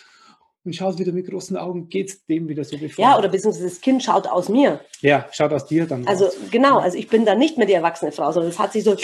und 0.64 0.76
schaut 0.76 1.00
wieder 1.00 1.12
mit 1.12 1.28
großen 1.28 1.58
Augen, 1.58 1.90
geht 1.90 2.10
es 2.10 2.26
dem 2.26 2.48
wieder 2.48 2.64
so 2.64 2.80
wie 2.80 2.90
vorher. 2.90 3.14
Ja, 3.14 3.18
oder 3.18 3.30
beziehungsweise 3.30 3.68
das 3.68 3.82
Kind 3.82 4.04
schaut 4.04 4.28
aus 4.28 4.50
mir. 4.50 4.82
Ja, 5.02 5.28
schaut 5.32 5.52
aus 5.54 5.66
dir 5.66 5.88
dann. 5.88 6.08
Also 6.08 6.26
raus. 6.26 6.38
genau, 6.52 6.80
also 6.80 6.98
ich 6.98 7.08
bin 7.08 7.26
dann 7.26 7.40
nicht 7.40 7.58
mehr 7.58 7.68
die 7.68 7.74
erwachsene 7.74 8.12
Frau, 8.12 8.32
sondern 8.32 8.52
es 8.52 8.60
hat 8.60 8.74
sich 8.74 8.84
so 8.84 8.96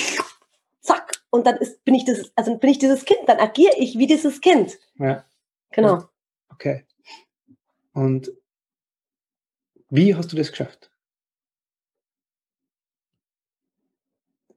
zack 0.81 1.21
und 1.29 1.47
dann 1.47 1.57
ist, 1.57 1.83
bin 1.83 1.95
ich 1.95 2.05
das, 2.05 2.31
also 2.35 2.55
bin 2.57 2.69
ich 2.69 2.79
dieses 2.79 3.05
Kind, 3.05 3.19
dann 3.27 3.39
agiere 3.39 3.73
ich 3.77 3.97
wie 3.97 4.07
dieses 4.07 4.39
Kind. 4.41 4.77
Ja. 4.99 5.25
Genau. 5.71 6.03
Okay. 6.49 6.85
Und 7.93 8.31
wie 9.89 10.15
hast 10.15 10.31
du 10.31 10.35
das 10.35 10.51
geschafft? 10.51 10.91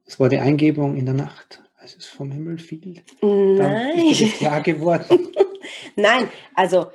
Es 0.05 0.19
war 0.19 0.29
die 0.29 0.39
Eingebung 0.39 0.97
in 0.97 1.05
der 1.05 1.15
Nacht, 1.15 1.63
als 1.77 1.95
es 1.95 2.05
vom 2.05 2.31
Himmel 2.31 2.59
fiel. 2.59 3.01
Nein. 3.21 3.57
Dann 3.57 3.97
ist 3.97 4.37
klar 4.37 4.61
geworden. 4.61 5.29
Nein, 5.95 6.29
also 6.55 6.91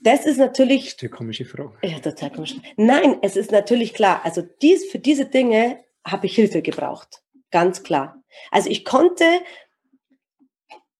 das 0.00 0.26
ist 0.26 0.38
natürlich. 0.38 0.84
Das 0.84 0.94
ist 0.94 1.02
eine 1.02 1.10
komische 1.10 1.44
Frage. 1.44 1.76
Ja, 1.82 1.98
total 1.98 2.30
komisch. 2.30 2.56
Nein, 2.76 3.18
es 3.22 3.36
ist 3.36 3.50
natürlich 3.50 3.94
klar. 3.94 4.20
Also 4.24 4.42
dies, 4.42 4.90
für 4.90 4.98
diese 4.98 5.26
Dinge 5.26 5.84
habe 6.04 6.26
ich 6.26 6.34
Hilfe 6.34 6.62
gebraucht. 6.62 7.22
Ganz 7.50 7.82
klar. 7.82 8.22
Also 8.50 8.70
ich 8.70 8.84
konnte 8.84 9.24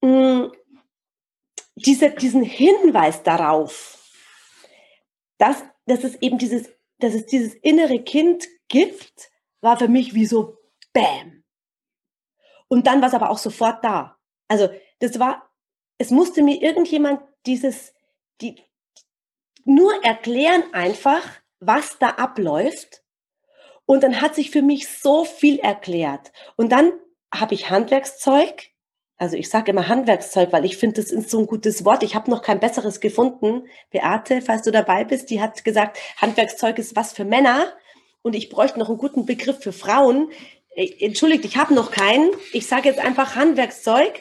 mh, 0.03 0.47
mm, 0.47 0.53
diese, 1.77 2.11
diesen 2.11 2.43
Hinweis 2.43 3.23
darauf, 3.23 4.03
dass, 5.39 5.63
dass 5.85 6.03
es 6.03 6.17
eben 6.17 6.39
dieses, 6.39 6.71
dass 6.99 7.15
es 7.15 7.27
dieses 7.27 7.55
innere 7.55 8.03
Kind 8.03 8.47
gibt, 8.69 9.31
war 9.61 9.79
für 9.79 9.89
mich 9.89 10.15
wie 10.15 10.27
so 10.27 10.59
Bäm. 10.93 11.45
Und 12.69 12.87
dann 12.87 13.01
war 13.01 13.09
es 13.09 13.15
aber 13.15 13.31
auch 13.31 13.39
sofort 13.39 13.85
da. 13.85 14.19
Also 14.49 14.69
das 14.99 15.19
war 15.19 15.46
es 15.99 16.11
musste 16.11 16.43
mir 16.43 16.61
irgendjemand 16.63 17.21
dieses, 17.47 17.95
die, 18.41 18.63
nur 19.65 20.05
erklären 20.05 20.63
einfach, 20.73 21.23
was 21.61 21.99
da 21.99 22.11
abläuft. 22.11 23.03
Und 23.87 24.03
dann 24.03 24.21
hat 24.21 24.35
sich 24.35 24.51
für 24.51 24.63
mich 24.63 24.89
so 24.89 25.25
viel 25.25 25.59
erklärt. 25.59 26.33
Und 26.57 26.73
dann 26.73 26.93
habe 27.33 27.55
ich 27.55 27.71
Handwerkszeug. 27.71 28.71
Also 29.17 29.37
ich 29.37 29.49
sage 29.49 29.71
immer 29.71 29.89
Handwerkszeug, 29.89 30.53
weil 30.53 30.65
ich 30.65 30.77
finde, 30.77 31.01
das 31.01 31.11
ist 31.11 31.31
so 31.31 31.39
ein 31.39 31.47
gutes 31.47 31.85
Wort. 31.85 32.03
Ich 32.03 32.15
habe 32.15 32.31
noch 32.31 32.43
kein 32.43 32.61
besseres 32.61 33.01
gefunden. 33.01 33.67
Beate, 33.91 34.43
falls 34.43 34.63
du 34.63 34.73
dabei 34.73 35.05
bist, 35.05 35.31
die 35.31 35.41
hat 35.41 35.65
gesagt, 35.65 35.99
Handwerkszeug 36.21 36.79
ist 36.79 36.97
was 36.97 37.13
für 37.13 37.25
Männer. 37.25 37.73
Und 38.23 38.35
ich 38.35 38.51
bräuchte 38.51 38.79
noch 38.79 38.89
einen 38.89 38.99
guten 38.99 39.25
Begriff 39.25 39.63
für 39.63 39.73
Frauen. 39.73 40.31
Äh, 40.75 41.05
entschuldigt, 41.05 41.45
ich 41.45 41.57
habe 41.57 41.75
noch 41.75 41.93
keinen. 41.93 42.31
Ich 42.53 42.67
sage 42.67 42.89
jetzt 42.89 43.01
einfach 43.01 43.37
Handwerkszeug. 43.37 44.21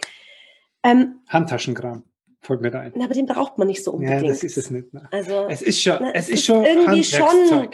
Ähm, 0.86 1.22
Handtaschenkram. 1.28 2.04
Folgt 2.42 2.62
mir 2.62 2.70
da 2.70 2.82
ein. 2.82 2.94
aber 3.02 3.14
den 3.14 3.26
braucht 3.26 3.58
man 3.58 3.68
nicht 3.68 3.84
so 3.84 3.94
unbedingt. 3.94 4.22
Ja, 4.22 4.28
das 4.28 4.44
ist 4.44 4.56
es 4.56 4.70
nicht. 4.70 4.94
Ne? 4.94 5.08
Also, 5.12 5.48
es 5.50 5.64
ist 5.64 5.82
schon, 5.82 5.98
na, 6.00 6.12
es, 6.14 6.30
ist, 6.30 6.36
ist 6.36 6.46
schon 6.46 6.64
irgendwie 6.64 7.04
schon, 7.04 7.70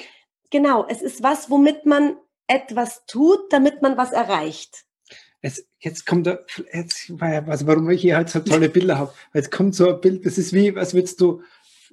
genau, 0.50 0.88
es 0.88 1.02
ist 1.02 1.22
was, 1.22 1.50
womit 1.50 1.86
man 1.86 2.16
etwas 2.48 3.06
tut, 3.08 3.52
damit 3.52 3.82
man 3.82 3.98
was 3.98 4.14
erreicht. 4.14 4.86
Es, 5.42 5.68
jetzt 5.80 6.06
kommt 6.06 6.26
da, 6.26 6.40
jetzt, 6.72 7.12
also 7.20 7.68
warum 7.68 7.90
ich 7.90 8.02
hier 8.02 8.16
halt 8.16 8.30
so 8.30 8.40
tolle 8.40 8.70
Bilder 8.70 8.98
habe. 8.98 9.14
Jetzt 9.34 9.52
kommt 9.52 9.76
so 9.76 9.90
ein 9.90 10.00
Bild, 10.00 10.26
das 10.26 10.38
ist 10.38 10.54
wie, 10.54 10.78
als 10.78 10.94
würdest 10.94 11.20
du 11.20 11.42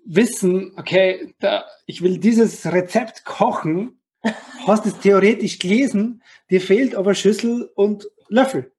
wissen, 0.05 0.73
okay, 0.77 1.35
da, 1.41 1.65
ich 1.87 2.03
will 2.03 2.19
dieses 2.19 2.65
Rezept 2.65 3.25
kochen, 3.25 4.01
hast 4.67 4.87
es 4.87 4.97
theoretisch 5.01 5.59
gelesen, 5.59 6.23
dir 6.49 6.61
fehlt 6.61 6.95
aber 6.95 7.15
Schüssel 7.15 7.71
und 7.75 8.09
Löffel 8.29 8.71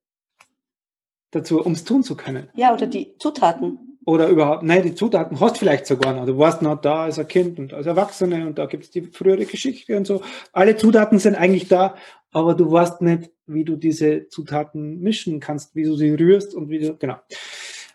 dazu, 1.31 1.61
um 1.61 1.73
es 1.73 1.83
tun 1.83 2.03
zu 2.03 2.15
können. 2.15 2.49
Ja, 2.55 2.73
oder 2.73 2.87
die 2.87 3.15
Zutaten. 3.19 3.97
Oder 4.05 4.27
überhaupt, 4.29 4.63
nein, 4.63 4.81
die 4.83 4.95
Zutaten 4.95 5.39
hast 5.39 5.57
vielleicht 5.57 5.85
sogar 5.85 6.13
noch. 6.13 6.25
Du 6.25 6.37
warst 6.37 6.61
noch 6.61 6.81
da 6.81 7.03
als 7.03 7.19
ein 7.19 7.27
Kind 7.27 7.59
und 7.59 7.73
als 7.73 7.85
Erwachsene 7.85 8.47
und 8.47 8.57
da 8.57 8.65
gibt 8.65 8.85
es 8.85 8.91
die 8.91 9.03
frühere 9.03 9.45
Geschichte 9.45 9.95
und 9.97 10.07
so. 10.07 10.21
Alle 10.51 10.77
Zutaten 10.77 11.19
sind 11.19 11.35
eigentlich 11.35 11.67
da, 11.67 11.95
aber 12.31 12.55
du 12.55 12.71
weißt 12.71 13.01
nicht, 13.01 13.29
wie 13.45 13.65
du 13.65 13.75
diese 13.75 14.27
Zutaten 14.27 14.99
mischen 14.99 15.39
kannst, 15.39 15.75
wie 15.75 15.83
du 15.83 15.95
sie 15.95 16.11
rührst 16.11 16.55
und 16.55 16.69
wie 16.69 16.79
du, 16.79 16.95
genau. 16.95 17.17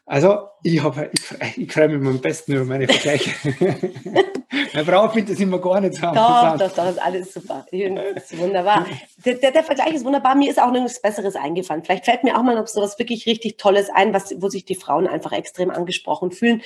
Also, 0.07 0.49
ich, 0.63 0.83
hab, 0.83 0.99
ich, 0.99 1.57
ich 1.57 1.73
freue 1.73 1.89
mich 1.89 2.07
am 2.07 2.21
besten 2.21 2.53
über 2.53 2.65
meine 2.67 2.87
Vergleiche. 2.87 3.31
meine 4.75 4.85
Frau 4.85 5.09
findet 5.09 5.35
das 5.35 5.41
immer 5.41 5.59
gar 5.59 5.81
nicht 5.81 5.95
so 5.95 6.03
Doch, 6.03 6.59
doch, 6.59 6.73
doch, 6.73 6.91
ist 6.91 7.03
alles 7.03 7.33
super. 7.33 7.65
Das 7.71 8.31
ist 8.31 8.39
wunderbar. 8.39 8.87
Der, 9.25 9.35
der, 9.35 9.51
der, 9.53 9.65
Vergleich 9.65 9.95
ist 9.95 10.05
wunderbar. 10.05 10.35
Mir 10.35 10.51
ist 10.51 10.61
auch 10.61 10.71
nichts 10.71 11.01
Besseres 11.01 11.37
eingefallen. 11.37 11.85
Vielleicht 11.85 12.05
fällt 12.05 12.23
mir 12.23 12.37
auch 12.37 12.43
mal 12.43 12.55
noch 12.55 12.67
so 12.67 12.83
was 12.83 12.99
wirklich 12.99 13.27
richtig 13.27 13.57
Tolles 13.57 13.89
ein, 13.89 14.13
was, 14.13 14.35
wo 14.43 14.51
sich 14.51 14.67
die 14.67 14.75
Frauen 14.75 15.07
einfach 15.07 15.33
extrem 15.33 15.71
angesprochen 15.71 16.33
fühlen. 16.33 16.61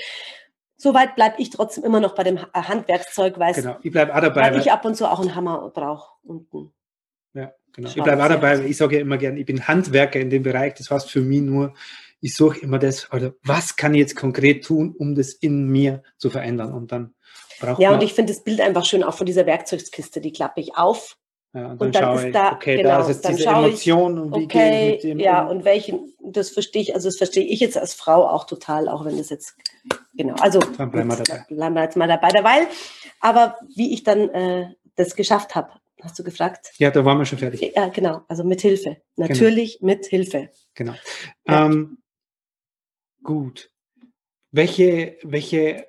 Soweit 0.76 1.14
bleibe 1.14 1.36
ich 1.38 1.50
trotzdem 1.50 1.84
immer 1.84 2.00
noch 2.00 2.16
bei 2.16 2.24
dem 2.24 2.40
Handwerkszeug, 2.52 3.38
weil, 3.38 3.52
genau. 3.52 3.76
ich 3.82 3.92
bleib 3.92 4.14
auch 4.14 4.20
dabei, 4.20 4.52
weil 4.52 4.60
ich 4.60 4.72
ab 4.72 4.84
und 4.84 4.96
zu 4.96 5.08
auch 5.10 5.20
einen 5.20 5.36
Hammer 5.36 5.70
brauche. 5.72 6.12
Unten. 6.24 6.72
Ja, 7.34 7.52
genau. 7.72 7.88
Ich 7.88 8.02
bleibe 8.02 8.24
auch 8.24 8.28
dabei, 8.28 8.60
ich 8.64 8.76
sage 8.76 8.96
ja 8.96 9.02
immer 9.02 9.16
gern, 9.16 9.36
ich 9.36 9.46
bin 9.46 9.66
Handwerker 9.66 10.18
in 10.18 10.30
dem 10.30 10.42
Bereich. 10.42 10.74
Das 10.74 10.90
heißt 10.90 11.10
für 11.10 11.20
mich 11.20 11.42
nur, 11.42 11.74
ich 12.20 12.34
suche 12.34 12.58
immer 12.60 12.78
das, 12.78 13.12
oder 13.12 13.34
was 13.44 13.76
kann 13.76 13.94
ich 13.94 14.00
jetzt 14.00 14.16
konkret 14.16 14.64
tun, 14.64 14.94
um 14.96 15.14
das 15.14 15.32
in 15.32 15.68
mir 15.68 16.02
zu 16.16 16.30
verändern? 16.30 16.72
Und 16.72 16.92
dann 16.92 17.14
braucht 17.60 17.80
Ja, 17.80 17.94
und 17.94 18.02
ich 18.02 18.14
finde 18.14 18.32
das 18.32 18.42
Bild 18.42 18.60
einfach 18.60 18.84
schön, 18.84 19.02
auch 19.02 19.14
von 19.14 19.26
dieser 19.26 19.46
Werkzeugskiste, 19.46 20.20
die 20.20 20.32
klappe 20.32 20.60
ich 20.60 20.76
auf. 20.76 21.16
Ja, 21.54 21.72
und 21.72 21.80
dann, 21.80 21.86
und 21.86 21.94
dann 21.94 22.16
ist 22.16 22.24
ich, 22.24 22.32
da, 22.32 22.52
okay, 22.52 22.76
genau, 22.76 22.88
da 22.90 23.00
ist 23.00 23.08
jetzt 23.08 23.28
diese 23.28 23.48
Emotion 23.48 24.16
ich, 24.16 24.22
und 24.22 24.36
wie 24.36 24.44
okay, 24.44 24.90
mit 24.92 25.02
dem 25.02 25.18
ja, 25.18 25.46
und 25.46 25.64
welchen, 25.64 26.12
das 26.22 26.50
verstehe 26.50 26.82
ich, 26.82 26.94
also 26.94 27.08
das 27.08 27.16
verstehe 27.16 27.44
ich 27.44 27.60
jetzt 27.60 27.78
als 27.78 27.94
Frau 27.94 28.28
auch 28.28 28.44
total, 28.44 28.88
auch 28.88 29.06
wenn 29.06 29.16
das 29.16 29.30
jetzt, 29.30 29.56
genau, 30.14 30.34
also 30.40 30.58
dann 30.58 30.90
bleiben 30.90 31.08
wir 31.08 31.16
dabei. 31.16 31.44
Bleiben 31.48 31.74
wir 31.74 31.82
jetzt 31.82 31.96
mal 31.96 32.06
dabei, 32.06 32.28
dabei. 32.28 32.66
Aber 33.20 33.56
wie 33.74 33.94
ich 33.94 34.02
dann 34.04 34.28
äh, 34.28 34.74
das 34.96 35.16
geschafft 35.16 35.54
habe, 35.54 35.70
hast 36.02 36.18
du 36.18 36.22
gefragt? 36.22 36.72
Ja, 36.76 36.90
da 36.90 37.04
waren 37.04 37.18
wir 37.18 37.24
schon 37.24 37.38
fertig. 37.38 37.72
Ja, 37.74 37.88
genau, 37.88 38.22
also 38.28 38.44
mit 38.44 38.60
Hilfe. 38.60 38.98
Natürlich 39.16 39.78
genau. 39.78 39.92
mit 39.92 40.06
Hilfe. 40.06 40.50
Genau. 40.74 40.94
Ja. 41.46 41.64
Ähm, 41.64 41.98
gut. 43.28 43.70
Welche, 44.52 45.18
welche 45.22 45.86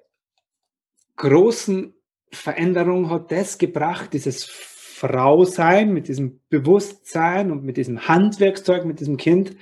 großen 1.15 1.93
Veränderungen 2.33 3.09
hat 3.09 3.31
das 3.31 3.57
gebracht, 3.57 4.11
dieses 4.11 4.43
Frausein 4.43 5.93
mit 5.93 6.09
diesem 6.09 6.41
Bewusstsein 6.49 7.49
und 7.51 7.63
mit 7.63 7.77
diesem 7.77 8.09
Handwerkszeug, 8.09 8.83
mit 8.83 8.99
diesem 8.99 9.15
Kind? 9.15 9.55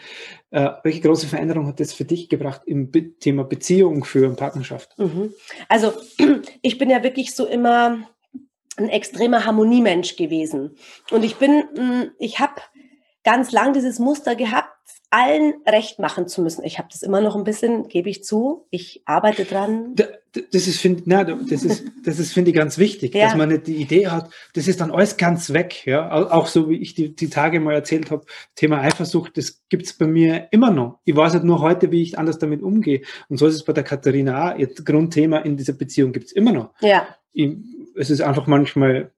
Äh, 0.50 0.72
welche 0.82 1.02
große 1.02 1.28
Veränderung 1.28 1.68
hat 1.68 1.80
das 1.80 1.94
für 1.94 2.04
dich 2.04 2.30
gebracht 2.30 2.64
im 2.66 2.90
Be 2.90 3.16
Thema 3.20 3.44
Beziehung 3.44 4.04
für 4.06 4.28
Partnerschaft? 4.34 4.98
Mhm. 4.98 5.36
Also 5.70 5.94
ich 6.64 6.80
bin 6.80 6.90
ja 6.90 7.04
wirklich 7.04 7.36
so 7.36 7.46
immer 7.46 8.10
ein 8.78 8.90
extremer 8.90 9.46
Harmoniemensch 9.46 10.16
gewesen. 10.16 10.76
Und 11.12 11.24
ich 11.24 11.36
bin, 11.36 11.60
mm, 11.76 12.12
ich 12.18 12.40
habe 12.40 12.56
ganz 13.24 13.52
lang 13.52 13.74
dieses 13.74 14.00
Muster 14.00 14.36
gehabt, 14.36 14.67
allen 15.10 15.54
recht 15.66 16.00
machen 16.00 16.28
zu 16.28 16.42
müssen. 16.42 16.64
Ich 16.66 16.80
habe 16.80 16.90
das 16.92 17.02
immer 17.02 17.22
noch 17.22 17.36
ein 17.36 17.46
bisschen, 17.46 17.88
gebe 17.88 18.10
ich 18.10 18.24
zu. 18.24 18.68
Ich 18.70 19.04
arbeite 19.06 19.46
dran. 19.46 19.96
Das 19.96 20.68
ist, 20.68 20.80
finde 20.82 21.04
na, 21.06 21.24
das 21.24 21.64
ist, 21.64 21.86
das 22.04 22.20
ist, 22.20 22.34
finde 22.34 22.52
ich, 22.52 22.58
ganz 22.58 22.78
wichtig, 22.78 23.14
ja. 23.16 23.26
dass 23.26 23.36
man 23.36 23.50
nicht 23.50 23.68
die 23.68 23.78
Idee 23.78 24.08
hat, 24.08 24.30
das 24.54 24.68
ist 24.68 24.82
dann 24.82 24.92
alles 24.92 25.18
ganz 25.18 25.54
weg. 25.54 25.86
Ja, 25.86 26.12
auch 26.12 26.48
so 26.48 26.70
wie 26.70 26.78
ich 26.78 26.94
die, 26.94 27.16
die 27.16 27.30
Tage 27.30 27.60
mal 27.60 27.74
erzählt 27.74 28.12
habe, 28.12 28.26
Thema 28.56 28.82
Eifersucht, 28.82 29.38
das 29.38 29.64
gibt's 29.70 29.94
bei 29.94 30.08
mir 30.08 30.50
immer 30.52 30.72
noch. 30.72 31.00
Ich 31.06 31.16
weiß 31.16 31.34
halt 31.34 31.46
nur 31.46 31.62
heute, 31.62 31.92
wie 31.92 32.02
ich 32.02 32.20
anders 32.20 32.38
damit 32.38 32.62
umgehe. 32.62 33.02
Und 33.30 33.38
so 33.38 33.48
ist 33.48 33.56
es 33.56 33.64
bei 33.64 33.74
der 33.74 33.84
Katharina 33.84 34.52
auch. 34.52 34.58
Ihr 34.58 34.68
Grundthema 34.68 35.40
in 35.40 35.58
dieser 35.58 35.74
Beziehung 35.74 36.12
gibt's 36.12 36.34
immer 36.34 36.52
noch. 36.52 36.74
Ja. 36.82 37.08
Ich, 37.34 37.56
es 37.96 38.10
ist 38.10 38.22
einfach 38.22 38.46
manchmal 38.46 39.12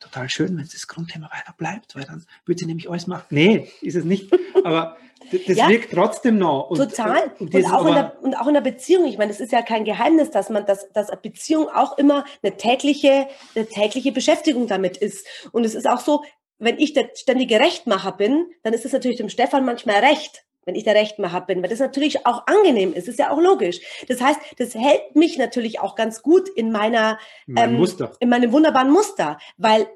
total 0.00 0.28
schön, 0.28 0.58
wenn 0.58 0.68
das 0.70 0.86
Grundthema 0.88 1.30
weiter 1.32 1.54
bleibt, 1.56 1.94
weil 1.94 2.04
dann 2.04 2.24
würde 2.44 2.58
sie 2.58 2.66
nämlich 2.66 2.90
alles 2.90 3.06
machen. 3.06 3.24
Nee, 3.30 3.68
ist 3.80 3.96
es 3.96 4.04
nicht. 4.04 4.30
Aber 4.64 4.96
das 5.30 5.56
ja, 5.56 5.68
wirkt 5.68 5.92
trotzdem 5.92 6.38
noch. 6.38 6.70
Und, 6.70 6.78
total. 6.78 7.32
Und, 7.38 7.54
und, 7.54 7.64
auch 7.66 7.84
der, 7.84 8.16
und, 8.22 8.34
auch 8.34 8.46
in 8.46 8.54
der, 8.54 8.60
Beziehung. 8.60 9.06
Ich 9.06 9.18
meine, 9.18 9.30
es 9.30 9.40
ist 9.40 9.52
ja 9.52 9.62
kein 9.62 9.84
Geheimnis, 9.84 10.30
dass 10.30 10.50
man, 10.50 10.66
dass, 10.66 10.90
dass 10.92 11.10
eine 11.10 11.20
Beziehung 11.20 11.68
auch 11.68 11.98
immer 11.98 12.24
eine 12.42 12.56
tägliche, 12.56 13.28
eine 13.54 13.66
tägliche 13.66 14.12
Beschäftigung 14.12 14.66
damit 14.66 14.96
ist. 14.96 15.26
Und 15.52 15.64
es 15.64 15.74
ist 15.74 15.88
auch 15.88 16.00
so, 16.00 16.22
wenn 16.58 16.78
ich 16.78 16.94
der 16.94 17.10
ständige 17.14 17.60
Rechtmacher 17.60 18.12
bin, 18.12 18.46
dann 18.62 18.72
ist 18.72 18.84
es 18.84 18.92
natürlich 18.92 19.18
dem 19.18 19.28
Stefan 19.28 19.64
manchmal 19.64 19.96
recht. 19.96 20.44
wenn 20.64 20.74
ich 20.74 20.82
der 20.82 20.96
Rechtmacher 20.96 21.42
bin, 21.42 21.62
weil 21.62 21.70
das 21.70 21.78
natürlich 21.78 22.26
auch 22.26 22.44
angenehm 22.48 22.92
ist, 22.92 23.06
ist 23.06 23.20
ja 23.20 23.30
auch 23.30 23.40
logisch. 23.40 23.78
Das 24.08 24.20
heißt, 24.20 24.40
das 24.58 24.74
hält 24.74 25.14
mich 25.14 25.38
natürlich 25.38 25.78
auch 25.78 25.94
ganz 25.94 26.22
gut 26.22 26.48
in 26.48 26.72
meiner, 26.72 27.20
Mein 27.46 27.74
Muster. 27.74 28.16
in 28.18 28.28
meinem 28.28 28.50
wunderbaren 28.50 28.90
Muster, 28.90 29.38
weil 29.56 29.86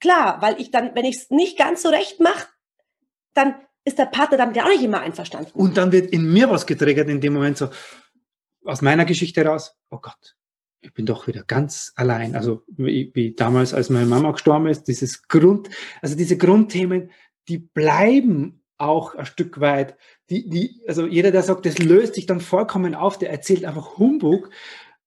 klar, 0.00 0.38
weil 0.40 0.60
ich 0.60 0.72
dann, 0.72 0.96
wenn 0.96 1.04
ich 1.04 1.16
es 1.16 1.30
nicht 1.30 1.56
ganz 1.56 1.82
so 1.82 1.90
recht 1.90 2.18
mache, 2.18 2.48
dann 3.34 3.54
ist 3.90 3.98
der 3.98 4.06
Partner 4.06 4.38
damit 4.38 4.56
ja 4.56 4.64
auch 4.64 4.68
nicht 4.68 4.82
immer 4.82 5.00
einverstanden. 5.00 5.50
Und 5.54 5.76
dann 5.76 5.92
wird 5.92 6.10
in 6.10 6.32
mir 6.32 6.48
was 6.48 6.66
getriggert 6.66 7.08
in 7.08 7.20
dem 7.20 7.34
Moment 7.34 7.58
so, 7.58 7.68
aus 8.64 8.82
meiner 8.82 9.04
Geschichte 9.04 9.44
raus, 9.44 9.74
oh 9.90 9.98
Gott, 10.00 10.36
ich 10.80 10.94
bin 10.94 11.06
doch 11.06 11.26
wieder 11.26 11.42
ganz 11.42 11.92
allein. 11.96 12.34
Also 12.34 12.62
wie, 12.68 13.10
wie 13.14 13.34
damals, 13.34 13.74
als 13.74 13.90
meine 13.90 14.06
Mama 14.06 14.32
gestorben 14.32 14.66
ist, 14.66 14.84
dieses 14.84 15.26
Grund, 15.28 15.68
also 16.00 16.16
diese 16.16 16.38
Grundthemen, 16.38 17.10
die 17.48 17.58
bleiben 17.58 18.62
auch 18.78 19.14
ein 19.14 19.26
Stück 19.26 19.60
weit. 19.60 19.96
Die, 20.30 20.48
die, 20.48 20.82
also 20.86 21.06
jeder, 21.06 21.32
der 21.32 21.42
sagt, 21.42 21.66
das 21.66 21.78
löst 21.78 22.14
sich 22.14 22.26
dann 22.26 22.40
vollkommen 22.40 22.94
auf, 22.94 23.18
der 23.18 23.30
erzählt 23.30 23.64
einfach 23.64 23.98
Humbug. 23.98 24.50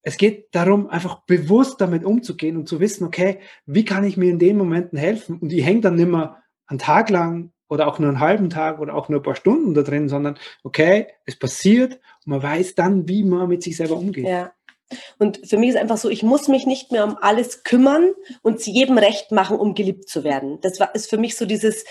Es 0.04 0.18
geht 0.18 0.54
darum, 0.54 0.90
einfach 0.90 1.22
bewusst 1.26 1.82
damit 1.82 2.04
umzugehen 2.04 2.58
und 2.58 2.68
zu 2.68 2.80
wissen, 2.80 3.06
okay, 3.06 3.40
wie 3.66 3.86
kann 3.86 4.04
ich 4.04 4.18
mir 4.18 4.30
in 4.30 4.40
den 4.40 4.58
Momenten 4.58 4.98
helfen? 5.00 5.40
Und 5.40 5.50
die 5.50 5.64
hängt 5.64 5.86
dann 5.86 5.96
nicht 5.96 6.10
mehr 6.10 6.44
einen 6.68 6.80
Tag 6.80 7.10
lang 7.10 7.52
oder 7.74 7.88
auch 7.88 7.98
nur 7.98 8.10
einen 8.10 8.20
halben 8.20 8.52
Tag 8.52 8.80
oder 8.80 8.94
auch 8.94 9.10
nur 9.10 9.20
ein 9.20 9.24
paar 9.24 9.36
Stunden 9.36 9.74
da 9.74 9.82
drin, 9.82 10.08
sondern 10.08 10.38
okay, 10.64 11.08
es 11.26 11.38
passiert 11.38 11.94
und 11.94 12.28
man 12.28 12.44
weiß 12.44 12.76
dann, 12.76 13.08
wie 13.08 13.24
man 13.24 13.50
mit 13.50 13.64
sich 13.64 13.76
selber 13.76 13.96
umgeht. 13.96 14.28
Ja. 14.28 14.54
Und 15.18 15.48
für 15.48 15.58
mich 15.58 15.70
ist 15.70 15.78
einfach 15.78 15.98
so, 15.98 16.08
ich 16.10 16.22
muss 16.22 16.48
mich 16.48 16.68
nicht 16.68 16.92
mehr 16.92 17.04
um 17.04 17.18
alles 17.20 17.64
kümmern 17.64 18.14
und 18.44 18.64
jedem 18.66 19.00
recht 19.00 19.32
machen, 19.32 19.58
um 19.58 19.74
geliebt 19.74 20.08
zu 20.08 20.24
werden. 20.24 20.60
Das 20.62 20.80
war, 20.80 20.94
ist 20.94 21.10
für 21.10 21.18
mich 21.18 21.36
so 21.36 21.48
dieses, 21.48 21.84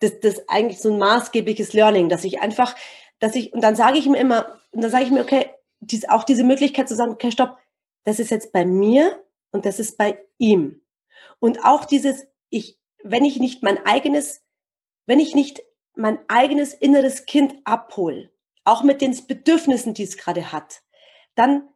das, 0.00 0.18
das 0.18 0.48
eigentlich 0.48 0.80
so 0.80 0.92
ein 0.92 0.98
maßgebliches 0.98 1.74
Learning, 1.74 2.08
dass 2.08 2.24
ich 2.24 2.40
einfach, 2.40 2.74
dass 3.20 3.36
ich, 3.36 3.52
und 3.52 3.62
dann 3.62 3.76
sage 3.76 3.98
ich 3.98 4.08
mir 4.08 4.18
immer, 4.18 4.58
und 4.72 4.82
dann 4.82 4.90
sage 4.90 5.04
ich 5.04 5.12
mir, 5.12 5.20
okay, 5.20 5.46
dies, 5.78 6.08
auch 6.08 6.24
diese 6.24 6.42
Möglichkeit 6.42 6.88
zu 6.88 6.96
sagen, 6.96 7.12
okay, 7.12 7.30
stopp, 7.30 7.56
das 8.04 8.18
ist 8.18 8.30
jetzt 8.30 8.52
bei 8.52 8.64
mir 8.64 9.22
und 9.52 9.64
das 9.64 9.78
ist 9.78 9.96
bei 9.96 10.18
ihm. 10.38 10.80
Und 11.38 11.64
auch 11.64 11.84
dieses, 11.84 12.26
ich, 12.50 12.78
wenn 13.04 13.24
ich 13.24 13.38
nicht 13.38 13.62
mein 13.62 13.78
eigenes 13.86 14.42
wenn 15.08 15.20
ich 15.20 15.34
nicht 15.34 15.62
mein 15.96 16.18
eigenes 16.28 16.74
inneres 16.74 17.24
Kind 17.24 17.54
abhole, 17.64 18.30
auch 18.64 18.82
mit 18.82 19.00
den 19.00 19.18
Bedürfnissen, 19.26 19.94
die 19.94 20.04
es 20.04 20.18
gerade 20.18 20.52
hat, 20.52 20.82
dann 21.34 21.66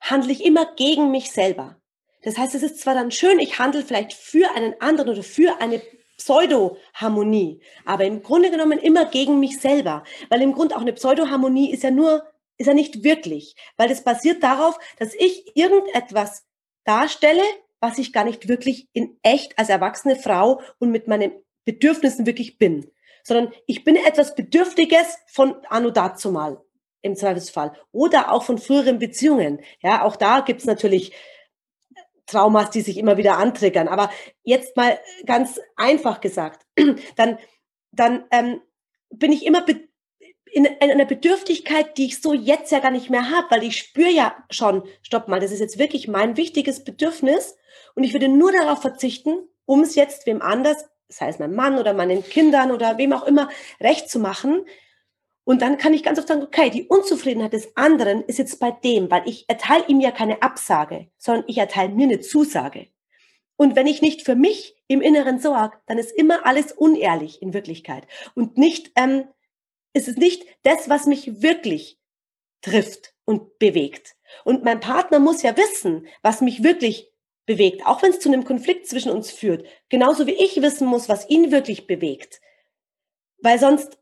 handle 0.00 0.32
ich 0.32 0.44
immer 0.44 0.64
gegen 0.76 1.10
mich 1.10 1.32
selber. 1.32 1.80
Das 2.22 2.38
heißt, 2.38 2.54
es 2.54 2.62
ist 2.62 2.80
zwar 2.80 2.94
dann 2.94 3.10
schön, 3.10 3.40
ich 3.40 3.58
handle 3.58 3.82
vielleicht 3.82 4.12
für 4.12 4.54
einen 4.54 4.80
anderen 4.80 5.10
oder 5.10 5.24
für 5.24 5.60
eine 5.60 5.82
Pseudo-Harmonie, 6.18 7.60
aber 7.84 8.04
im 8.04 8.22
Grunde 8.22 8.50
genommen 8.50 8.78
immer 8.78 9.06
gegen 9.06 9.40
mich 9.40 9.60
selber, 9.60 10.04
weil 10.30 10.40
im 10.40 10.52
Grunde 10.52 10.76
auch 10.76 10.80
eine 10.80 10.92
Pseudo-Harmonie 10.92 11.72
ist 11.72 11.82
ja 11.82 11.90
nur, 11.90 12.24
ist 12.58 12.68
ja 12.68 12.74
nicht 12.74 13.02
wirklich, 13.02 13.56
weil 13.76 13.88
das 13.88 14.04
basiert 14.04 14.42
darauf, 14.44 14.78
dass 14.98 15.14
ich 15.14 15.56
irgendetwas 15.56 16.46
darstelle, 16.84 17.42
was 17.80 17.98
ich 17.98 18.12
gar 18.12 18.24
nicht 18.24 18.48
wirklich 18.48 18.88
in 18.92 19.18
echt 19.22 19.58
als 19.58 19.68
erwachsene 19.68 20.14
Frau 20.14 20.60
und 20.78 20.90
mit 20.90 21.08
meinem 21.08 21.32
Bedürfnissen 21.66 22.24
wirklich 22.24 22.56
bin, 22.56 22.90
sondern 23.22 23.52
ich 23.66 23.84
bin 23.84 23.96
etwas 23.96 24.34
Bedürftiges 24.34 25.18
von 25.26 25.56
anno 25.68 25.90
dazu 25.90 26.34
im 27.02 27.16
Zweifelsfall 27.16 27.72
oder 27.92 28.32
auch 28.32 28.44
von 28.44 28.56
früheren 28.56 28.98
Beziehungen. 28.98 29.60
Ja, 29.82 30.02
auch 30.02 30.16
da 30.16 30.40
gibt's 30.40 30.64
natürlich 30.64 31.12
Traumas, 32.26 32.70
die 32.70 32.80
sich 32.80 32.98
immer 32.98 33.16
wieder 33.16 33.36
antriggern. 33.36 33.88
Aber 33.88 34.10
jetzt 34.42 34.76
mal 34.76 34.98
ganz 35.26 35.60
einfach 35.76 36.20
gesagt, 36.20 36.66
dann, 37.16 37.38
dann 37.92 38.24
ähm, 38.30 38.60
bin 39.10 39.32
ich 39.32 39.44
immer 39.44 39.64
in, 40.52 40.64
in 40.64 40.90
einer 40.90 41.04
Bedürftigkeit, 41.04 41.98
die 41.98 42.06
ich 42.06 42.22
so 42.22 42.32
jetzt 42.32 42.72
ja 42.72 42.80
gar 42.80 42.90
nicht 42.90 43.10
mehr 43.10 43.30
habe, 43.30 43.50
weil 43.50 43.62
ich 43.62 43.76
spüre 43.76 44.10
ja 44.10 44.36
schon, 44.50 44.82
stopp 45.02 45.28
mal, 45.28 45.40
das 45.40 45.52
ist 45.52 45.60
jetzt 45.60 45.78
wirklich 45.78 46.08
mein 46.08 46.36
wichtiges 46.36 46.84
Bedürfnis 46.84 47.56
und 47.94 48.04
ich 48.04 48.12
würde 48.12 48.28
nur 48.28 48.52
darauf 48.52 48.80
verzichten, 48.80 49.48
um 49.64 49.82
es 49.82 49.94
jetzt 49.94 50.26
wem 50.26 50.42
anders 50.42 50.88
das 51.08 51.20
heißt 51.20 51.40
meinem 51.40 51.54
Mann 51.54 51.78
oder 51.78 51.92
meinen 51.92 52.24
Kindern 52.24 52.72
oder 52.72 52.98
wem 52.98 53.12
auch 53.12 53.24
immer, 53.24 53.48
recht 53.80 54.10
zu 54.10 54.18
machen. 54.18 54.66
Und 55.44 55.62
dann 55.62 55.78
kann 55.78 55.94
ich 55.94 56.02
ganz 56.02 56.18
oft 56.18 56.26
sagen, 56.26 56.42
okay, 56.42 56.70
die 56.70 56.88
Unzufriedenheit 56.88 57.52
des 57.52 57.76
anderen 57.76 58.22
ist 58.22 58.38
jetzt 58.38 58.58
bei 58.58 58.72
dem, 58.72 59.10
weil 59.10 59.22
ich 59.26 59.48
erteile 59.48 59.84
ihm 59.86 60.00
ja 60.00 60.10
keine 60.10 60.42
Absage, 60.42 61.08
sondern 61.18 61.44
ich 61.46 61.58
erteile 61.58 61.90
mir 61.92 62.04
eine 62.04 62.20
Zusage. 62.20 62.88
Und 63.56 63.76
wenn 63.76 63.86
ich 63.86 64.02
nicht 64.02 64.22
für 64.22 64.34
mich 64.34 64.76
im 64.88 65.00
Inneren 65.00 65.38
sorge, 65.38 65.78
dann 65.86 65.98
ist 65.98 66.10
immer 66.10 66.44
alles 66.44 66.72
unehrlich 66.72 67.40
in 67.40 67.54
Wirklichkeit. 67.54 68.06
Und 68.34 68.58
nicht, 68.58 68.90
ähm, 68.96 69.28
ist 69.92 70.08
es 70.08 70.16
nicht 70.16 70.44
das, 70.62 70.88
was 70.88 71.06
mich 71.06 71.42
wirklich 71.42 71.98
trifft 72.60 73.14
und 73.24 73.58
bewegt. 73.58 74.16
Und 74.44 74.64
mein 74.64 74.80
Partner 74.80 75.20
muss 75.20 75.42
ja 75.42 75.56
wissen, 75.56 76.06
was 76.22 76.40
mich 76.40 76.62
wirklich 76.62 77.12
bewegt, 77.46 77.86
auch 77.86 78.02
wenn 78.02 78.10
es 78.10 78.20
zu 78.20 78.28
einem 78.28 78.44
Konflikt 78.44 78.86
zwischen 78.86 79.10
uns 79.10 79.30
führt, 79.30 79.66
genauso 79.88 80.26
wie 80.26 80.32
ich 80.32 80.60
wissen 80.60 80.86
muss, 80.86 81.08
was 81.08 81.28
ihn 81.30 81.52
wirklich 81.52 81.86
bewegt. 81.86 82.40
Weil 83.40 83.58
sonst 83.58 83.98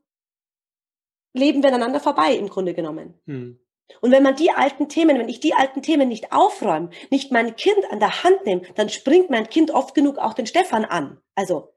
leben 1.34 1.62
wir 1.62 1.68
aneinander 1.68 2.00
vorbei 2.00 2.34
im 2.34 2.48
Grunde 2.48 2.74
genommen. 2.74 3.20
Hm. 3.26 3.60
Und 4.00 4.10
wenn 4.10 4.22
man 4.22 4.34
die 4.34 4.50
alten 4.50 4.88
Themen, 4.88 5.18
wenn 5.18 5.28
ich 5.28 5.40
die 5.40 5.54
alten 5.54 5.82
Themen 5.82 6.08
nicht 6.08 6.32
aufräume, 6.32 6.90
nicht 7.10 7.32
mein 7.32 7.54
Kind 7.56 7.90
an 7.90 8.00
der 8.00 8.24
Hand 8.24 8.46
nehme, 8.46 8.62
dann 8.74 8.88
springt 8.88 9.28
mein 9.30 9.48
Kind 9.48 9.70
oft 9.70 9.94
genug 9.94 10.18
auch 10.18 10.32
den 10.32 10.46
Stefan 10.46 10.86
an. 10.86 11.20
Also, 11.34 11.74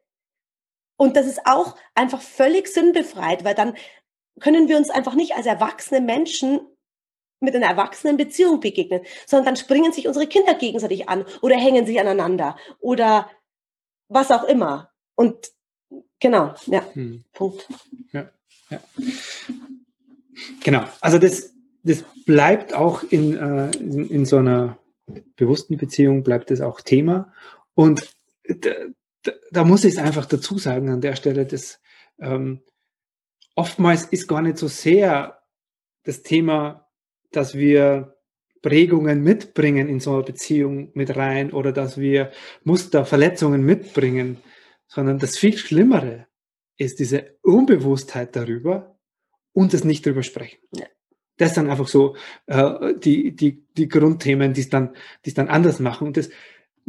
und 0.98 1.16
das 1.18 1.28
ist 1.28 1.46
auch 1.46 1.76
einfach 1.96 2.22
völlig 2.22 2.68
sinnbefreit, 2.70 3.44
weil 3.44 3.56
dann 3.56 3.76
können 4.40 4.68
wir 4.68 4.78
uns 4.78 4.90
einfach 4.90 5.16
nicht 5.16 5.36
als 5.36 5.46
erwachsene 5.46 6.00
Menschen 6.00 6.62
mit 7.40 7.56
einer 7.56 7.68
erwachsenen 7.68 8.18
Beziehung 8.18 8.60
begegnen, 8.60 9.02
sondern 9.26 9.46
dann 9.46 9.56
springen 9.56 9.92
sich 9.94 10.08
unsere 10.08 10.28
Kinder 10.28 10.56
gegenseitig 10.56 11.08
an 11.10 11.26
oder 11.42 11.56
hängen 11.56 11.86
sich 11.86 12.00
aneinander 12.00 12.58
oder 12.80 13.30
was 14.10 14.32
auch 14.32 14.44
immer. 14.46 14.92
Und 15.16 15.52
genau, 16.20 16.54
ja, 16.66 16.84
hm. 16.94 17.24
Punkt. 17.34 17.68
Ja, 18.12 18.30
ja. 18.70 18.80
Genau, 20.64 20.84
also 21.02 21.18
das, 21.18 21.54
das 21.84 22.04
bleibt 22.26 22.74
auch 22.74 23.04
in, 23.04 23.36
äh, 23.38 23.72
in, 23.78 24.10
in, 24.10 24.26
so 24.26 24.38
einer 24.38 24.78
bewussten 25.36 25.78
Beziehung, 25.78 26.24
bleibt 26.24 26.52
das 26.52 26.62
auch 26.62 26.82
Thema. 26.82 27.34
Und 27.74 28.10
da, 28.44 28.72
da, 29.52 29.64
muss 29.64 29.84
ich 29.84 29.94
es 29.94 30.00
einfach 30.00 30.26
dazu 30.26 30.58
sagen 30.58 30.90
an 30.90 31.02
der 31.02 31.16
Stelle, 31.16 31.46
dass 31.46 31.80
ähm, 32.20 32.62
oftmals 33.56 34.06
ist 34.06 34.28
gar 34.28 34.42
nicht 34.42 34.58
so 34.58 34.68
sehr 34.68 35.42
das 36.04 36.22
Thema 36.22 36.87
dass 37.32 37.56
wir 37.56 38.16
Prägungen 38.62 39.22
mitbringen 39.24 39.88
in 39.88 40.00
so 40.00 40.16
eine 40.16 40.24
Beziehung 40.24 40.92
mit 40.94 41.16
rein 41.16 41.52
oder 41.52 41.72
dass 41.72 41.98
wir 41.98 42.32
Muster, 42.64 43.06
Verletzungen 43.06 43.64
mitbringen, 43.64 44.38
sondern 44.88 45.20
das 45.20 45.38
viel 45.38 45.58
Schlimmere 45.58 46.28
ist 46.78 47.00
diese 47.00 47.38
Unbewusstheit 47.42 48.36
darüber 48.36 48.98
und 49.54 49.74
das 49.74 49.84
nicht 49.84 50.06
drüber 50.06 50.24
sprechen. 50.24 50.60
Ja. 50.76 50.86
Das 51.38 51.56
sind 51.56 51.70
einfach 51.70 51.88
so 51.88 52.16
äh, 52.48 52.96
die, 52.96 53.36
die, 53.36 53.64
die 53.78 53.88
Grundthemen, 53.88 54.54
die 54.54 54.62
es 54.62 54.70
dann, 54.70 54.96
die 55.24 55.30
es 55.30 55.36
dann 55.36 55.50
anders 55.50 55.80
machen. 55.80 56.08
Und 56.08 56.18
das, 56.18 56.30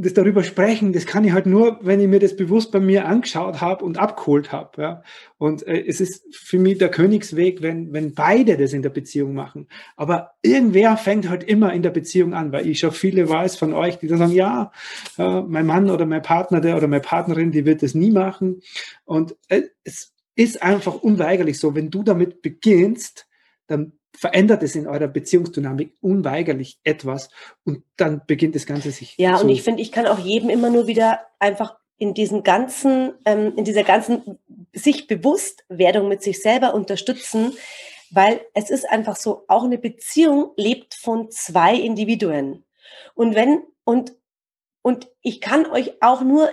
das 0.00 0.14
darüber 0.14 0.44
sprechen, 0.44 0.92
das 0.92 1.06
kann 1.06 1.24
ich 1.24 1.32
halt 1.32 1.46
nur, 1.46 1.80
wenn 1.82 2.00
ich 2.00 2.06
mir 2.06 2.20
das 2.20 2.36
bewusst 2.36 2.70
bei 2.70 2.78
mir 2.78 3.06
angeschaut 3.06 3.60
habe 3.60 3.84
und 3.84 3.98
abgeholt 3.98 4.52
habe. 4.52 4.80
Ja. 4.80 5.02
Und 5.38 5.66
äh, 5.66 5.84
es 5.86 6.00
ist 6.00 6.24
für 6.36 6.60
mich 6.60 6.78
der 6.78 6.88
Königsweg, 6.88 7.62
wenn, 7.62 7.92
wenn 7.92 8.14
beide 8.14 8.56
das 8.56 8.72
in 8.72 8.82
der 8.82 8.90
Beziehung 8.90 9.34
machen. 9.34 9.66
Aber 9.96 10.30
irgendwer 10.40 10.96
fängt 10.96 11.28
halt 11.28 11.42
immer 11.42 11.72
in 11.72 11.82
der 11.82 11.90
Beziehung 11.90 12.32
an, 12.32 12.52
weil 12.52 12.68
ich 12.68 12.78
schon 12.78 12.92
viele 12.92 13.28
weiß 13.28 13.56
von 13.56 13.74
euch, 13.74 13.98
die 13.98 14.06
dann 14.06 14.18
sagen, 14.18 14.32
ja, 14.32 14.70
äh, 15.18 15.42
mein 15.42 15.66
Mann 15.66 15.90
oder 15.90 16.06
mein 16.06 16.22
Partner 16.22 16.60
der 16.60 16.76
oder 16.76 16.86
meine 16.86 17.02
Partnerin, 17.02 17.50
die 17.50 17.66
wird 17.66 17.82
das 17.82 17.94
nie 17.94 18.12
machen. 18.12 18.62
Und 19.04 19.34
äh, 19.48 19.62
es 19.82 20.14
ist 20.36 20.62
einfach 20.62 20.94
unweigerlich 20.94 21.58
so, 21.58 21.74
wenn 21.74 21.90
du 21.90 22.04
damit 22.04 22.40
beginnst, 22.40 23.26
dann 23.66 23.94
verändert 24.16 24.62
es 24.62 24.74
in 24.74 24.86
eurer 24.86 25.08
Beziehungsdynamik 25.08 25.94
unweigerlich 26.00 26.78
etwas 26.84 27.30
und 27.64 27.82
dann 27.96 28.22
beginnt 28.26 28.54
das 28.54 28.66
Ganze 28.66 28.90
sich. 28.90 29.14
Ja, 29.18 29.38
und 29.38 29.48
ich 29.48 29.62
finde, 29.62 29.82
ich 29.82 29.92
kann 29.92 30.06
auch 30.06 30.18
jedem 30.18 30.50
immer 30.50 30.70
nur 30.70 30.86
wieder 30.86 31.20
einfach 31.38 31.76
in 31.98 32.14
diesen 32.14 32.42
ganzen, 32.42 33.14
ähm, 33.24 33.54
in 33.56 33.64
dieser 33.64 33.84
ganzen 33.84 34.38
sich 34.72 35.06
Bewusstwerdung 35.06 36.08
mit 36.08 36.22
sich 36.22 36.40
selber 36.40 36.74
unterstützen, 36.74 37.52
weil 38.10 38.40
es 38.54 38.70
ist 38.70 38.88
einfach 38.88 39.16
so, 39.16 39.44
auch 39.48 39.64
eine 39.64 39.78
Beziehung 39.78 40.52
lebt 40.56 40.94
von 40.94 41.30
zwei 41.30 41.74
Individuen. 41.74 42.64
Und 43.14 43.34
wenn, 43.34 43.62
und, 43.84 44.14
und 44.82 45.08
ich 45.22 45.40
kann 45.40 45.66
euch 45.66 46.02
auch 46.02 46.22
nur 46.22 46.48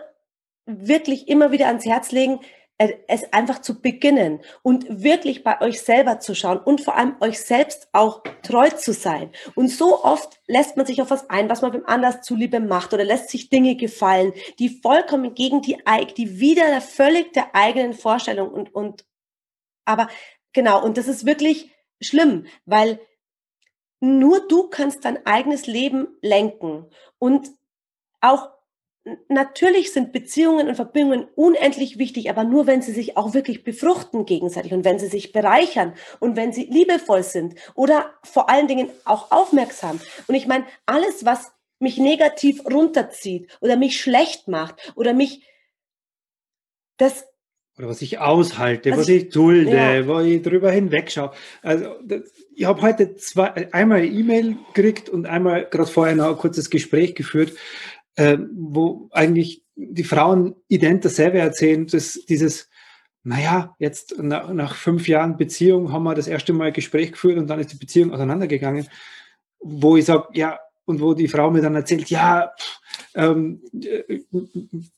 wirklich 0.65 1.27
immer 1.27 1.51
wieder 1.51 1.67
ans 1.67 1.85
Herz 1.85 2.11
legen, 2.11 2.39
es 2.77 3.31
einfach 3.31 3.61
zu 3.61 3.81
beginnen 3.81 4.41
und 4.61 5.03
wirklich 5.03 5.43
bei 5.43 5.61
euch 5.61 5.81
selber 5.81 6.19
zu 6.19 6.35
schauen 6.35 6.57
und 6.57 6.81
vor 6.81 6.97
allem 6.97 7.15
euch 7.21 7.39
selbst 7.39 7.87
auch 7.93 8.21
treu 8.43 8.69
zu 8.69 8.91
sein. 8.91 9.31
Und 9.55 9.69
so 9.69 10.03
oft 10.03 10.41
lässt 10.47 10.75
man 10.75 10.85
sich 10.85 11.01
auf 11.01 11.09
was 11.09 11.29
ein, 11.29 11.49
was 11.49 11.61
man 11.61 11.71
beim 11.71 11.85
anders 11.85 12.21
zuliebe 12.21 12.59
macht 12.59 12.93
oder 12.93 13.05
lässt 13.05 13.29
sich 13.29 13.49
Dinge 13.49 13.77
gefallen, 13.77 14.33
die 14.59 14.81
vollkommen 14.81 15.35
gegen 15.35 15.61
die, 15.61 15.77
die 16.17 16.39
wieder 16.39 16.81
völlig 16.81 17.31
der 17.31 17.55
eigenen 17.55 17.93
Vorstellung 17.93 18.49
und, 18.49 18.75
und, 18.75 19.05
aber 19.85 20.09
Genau, 20.55 20.81
und 20.81 20.97
das 20.97 21.09
ist 21.09 21.25
wirklich 21.25 21.69
schlimm, 21.99 22.45
weil 22.65 23.01
nur 23.99 24.47
du 24.47 24.69
kannst 24.69 25.03
dein 25.03 25.25
eigenes 25.25 25.67
Leben 25.67 26.07
lenken. 26.21 26.89
Und 27.19 27.51
auch 28.21 28.51
natürlich 29.27 29.93
sind 29.93 30.11
Beziehungen 30.11 30.67
und 30.67 30.75
Verbindungen 30.75 31.27
unendlich 31.35 31.97
wichtig, 31.97 32.29
aber 32.29 32.43
nur 32.43 32.65
wenn 32.67 32.81
sie 32.81 32.91
sich 32.91 33.17
auch 33.17 33.33
wirklich 33.33 33.63
befruchten 33.63 34.25
gegenseitig 34.25 34.73
und 34.73 34.83
wenn 34.83 34.99
sie 34.99 35.07
sich 35.07 35.31
bereichern 35.31 35.93
und 36.19 36.35
wenn 36.35 36.51
sie 36.51 36.65
liebevoll 36.65 37.23
sind 37.23 37.55
oder 37.75 38.11
vor 38.23 38.49
allen 38.49 38.67
Dingen 38.67 38.89
auch 39.03 39.31
aufmerksam. 39.31 39.99
Und 40.27 40.35
ich 40.35 40.47
meine, 40.47 40.65
alles, 40.85 41.25
was 41.25 41.51
mich 41.79 41.97
negativ 41.97 42.65
runterzieht 42.65 43.49
oder 43.61 43.75
mich 43.75 43.99
schlecht 43.99 44.47
macht 44.47 44.93
oder 44.95 45.13
mich 45.13 45.43
das 46.97 47.25
oder 47.77 47.89
was 47.89 48.01
ich 48.01 48.19
aushalte, 48.19 48.91
also 48.91 49.01
was 49.01 49.09
ich, 49.09 49.23
ich 49.23 49.29
dulde, 49.31 49.75
ja. 49.75 50.07
wo 50.07 50.21
ich 50.21 50.41
drüber 50.41 50.71
hinwegschaue. 50.71 51.31
Also 51.61 51.95
ich 52.55 52.63
habe 52.63 52.81
heute 52.81 53.15
zwei, 53.15 53.73
einmal 53.73 54.05
E-Mail 54.05 54.55
gekriegt 54.73 55.09
und 55.09 55.25
einmal 55.25 55.65
gerade 55.65 55.91
vorher 55.91 56.15
noch 56.15 56.29
ein 56.29 56.37
kurzes 56.37 56.69
Gespräch 56.69 57.15
geführt, 57.15 57.51
äh, 58.15 58.37
wo 58.53 59.09
eigentlich 59.11 59.63
die 59.75 60.03
Frauen 60.03 60.55
ident 60.67 61.05
dasselbe 61.05 61.39
erzählen, 61.39 61.85
dass 61.87 62.13
dieses, 62.27 62.69
naja, 63.23 63.75
jetzt 63.79 64.17
nach, 64.21 64.51
nach 64.53 64.75
fünf 64.75 65.07
Jahren 65.07 65.37
Beziehung 65.37 65.91
haben 65.91 66.03
wir 66.03 66.15
das 66.15 66.27
erste 66.27 66.53
Mal 66.53 66.71
Gespräch 66.71 67.11
geführt 67.11 67.37
und 67.37 67.47
dann 67.47 67.59
ist 67.59 67.73
die 67.73 67.77
Beziehung 67.77 68.13
auseinandergegangen, 68.13 68.87
wo 69.59 69.97
ich 69.97 70.05
sage, 70.05 70.27
ja, 70.33 70.59
und 70.85 71.01
wo 71.01 71.13
die 71.13 71.27
Frau 71.27 71.49
mir 71.49 71.61
dann 71.61 71.75
erzählt, 71.75 72.09
ja, 72.09 72.51
ähm, 73.15 73.61
äh, 73.73 74.19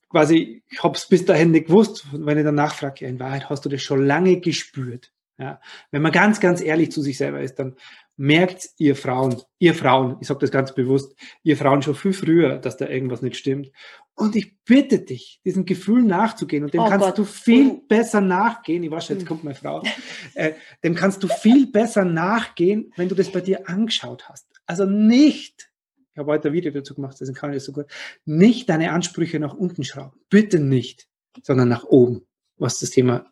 quasi, 0.10 0.64
ich 0.70 0.84
habe 0.84 0.96
es 0.96 1.08
bis 1.08 1.26
dahin 1.26 1.52
nicht 1.52 1.68
gewusst, 1.68 2.06
wenn 2.12 2.38
ich 2.38 2.44
dann 2.44 2.56
nachfrage, 2.56 3.06
ja, 3.06 3.10
in 3.10 3.20
Wahrheit 3.20 3.50
hast 3.50 3.66
du 3.66 3.70
das 3.70 3.82
schon 3.82 4.06
lange 4.06 4.40
gespürt. 4.40 5.12
Ja? 5.38 5.62
Wenn 5.92 6.02
man 6.02 6.12
ganz, 6.12 6.40
ganz 6.40 6.62
ehrlich 6.62 6.92
zu 6.92 7.02
sich 7.02 7.18
selber 7.18 7.42
ist, 7.42 7.56
dann 7.56 7.76
merkt 8.18 8.70
ihr 8.78 8.96
Frauen, 8.96 9.42
ihr 9.60 9.74
Frauen, 9.74 10.18
ich 10.20 10.28
sage 10.28 10.40
das 10.42 10.52
ganz 10.52 10.74
bewusst, 10.74 11.16
ihr 11.44 11.56
Frauen 11.56 11.82
schon 11.82 11.96
viel 11.96 12.14
früher, 12.14 12.58
dass 12.58 12.78
da 12.78 12.88
irgendwas 12.88 13.22
nicht 13.22 13.38
stimmt. 13.38 13.72
Und 14.16 14.36
ich 14.36 14.58
bitte 14.66 15.00
dich, 15.00 15.40
diesem 15.46 15.66
Gefühl 15.66 16.04
nachzugehen 16.04 16.64
und 16.64 16.74
dem 16.74 16.82
oh 16.82 16.90
kannst 16.90 17.06
Gott. 17.06 17.18
du 17.20 17.24
viel 17.24 17.74
mhm. 17.74 17.88
besser 17.88 18.20
nachgehen. 18.20 18.84
Ich 18.84 18.92
weiß, 18.92 19.10
jetzt 19.10 19.24
mhm. 19.24 19.28
kommt 19.28 19.44
meine 19.44 19.56
Frau. 19.56 19.84
Äh, 20.34 20.54
dem 20.84 20.94
kannst 20.94 21.24
du 21.24 21.28
viel 21.28 21.66
besser 21.72 22.06
nachgehen, 22.06 22.92
wenn 22.96 23.10
du 23.10 23.16
das 23.16 23.32
bei 23.32 23.42
dir 23.42 23.68
angeschaut 23.68 24.30
hast. 24.30 24.46
Also 24.68 24.86
nicht 24.86 25.72
ich 26.18 26.20
habe 26.20 26.32
heute 26.32 26.48
ein 26.48 26.54
Video 26.56 26.72
dazu 26.72 26.96
gemacht, 26.96 27.16
deswegen 27.22 27.38
kann 27.38 27.52
ich 27.52 27.58
das 27.58 27.66
so 27.66 27.72
gut. 27.72 27.86
Nicht 28.26 28.70
deine 28.70 28.92
Ansprüche 28.92 29.40
nach 29.40 29.54
unten 29.54 29.84
schrauben. 29.84 30.20
Bitte 30.32 30.58
nicht, 30.58 31.08
sondern 31.44 31.70
nach 31.70 31.84
oben, 31.84 32.26
was 32.56 32.80
das 32.80 32.90
Thema 32.90 33.32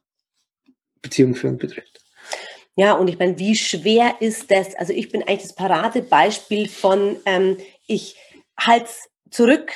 Beziehung 1.02 1.34
führen 1.34 1.58
betrifft. 1.58 2.05
Ja, 2.76 2.94
und 2.94 3.08
ich 3.08 3.18
meine, 3.18 3.40
wie 3.40 3.56
schwer 3.56 4.16
ist 4.20 4.52
das? 4.52 4.76
Also 4.76 4.92
ich 4.92 5.10
bin 5.10 5.22
eigentlich 5.24 5.44
das 5.44 5.56
Paradebeispiel 5.56 6.68
von, 6.68 7.18
ähm, 7.26 7.58
ich 7.88 8.18
halte 8.60 8.90
zurück, 9.30 9.72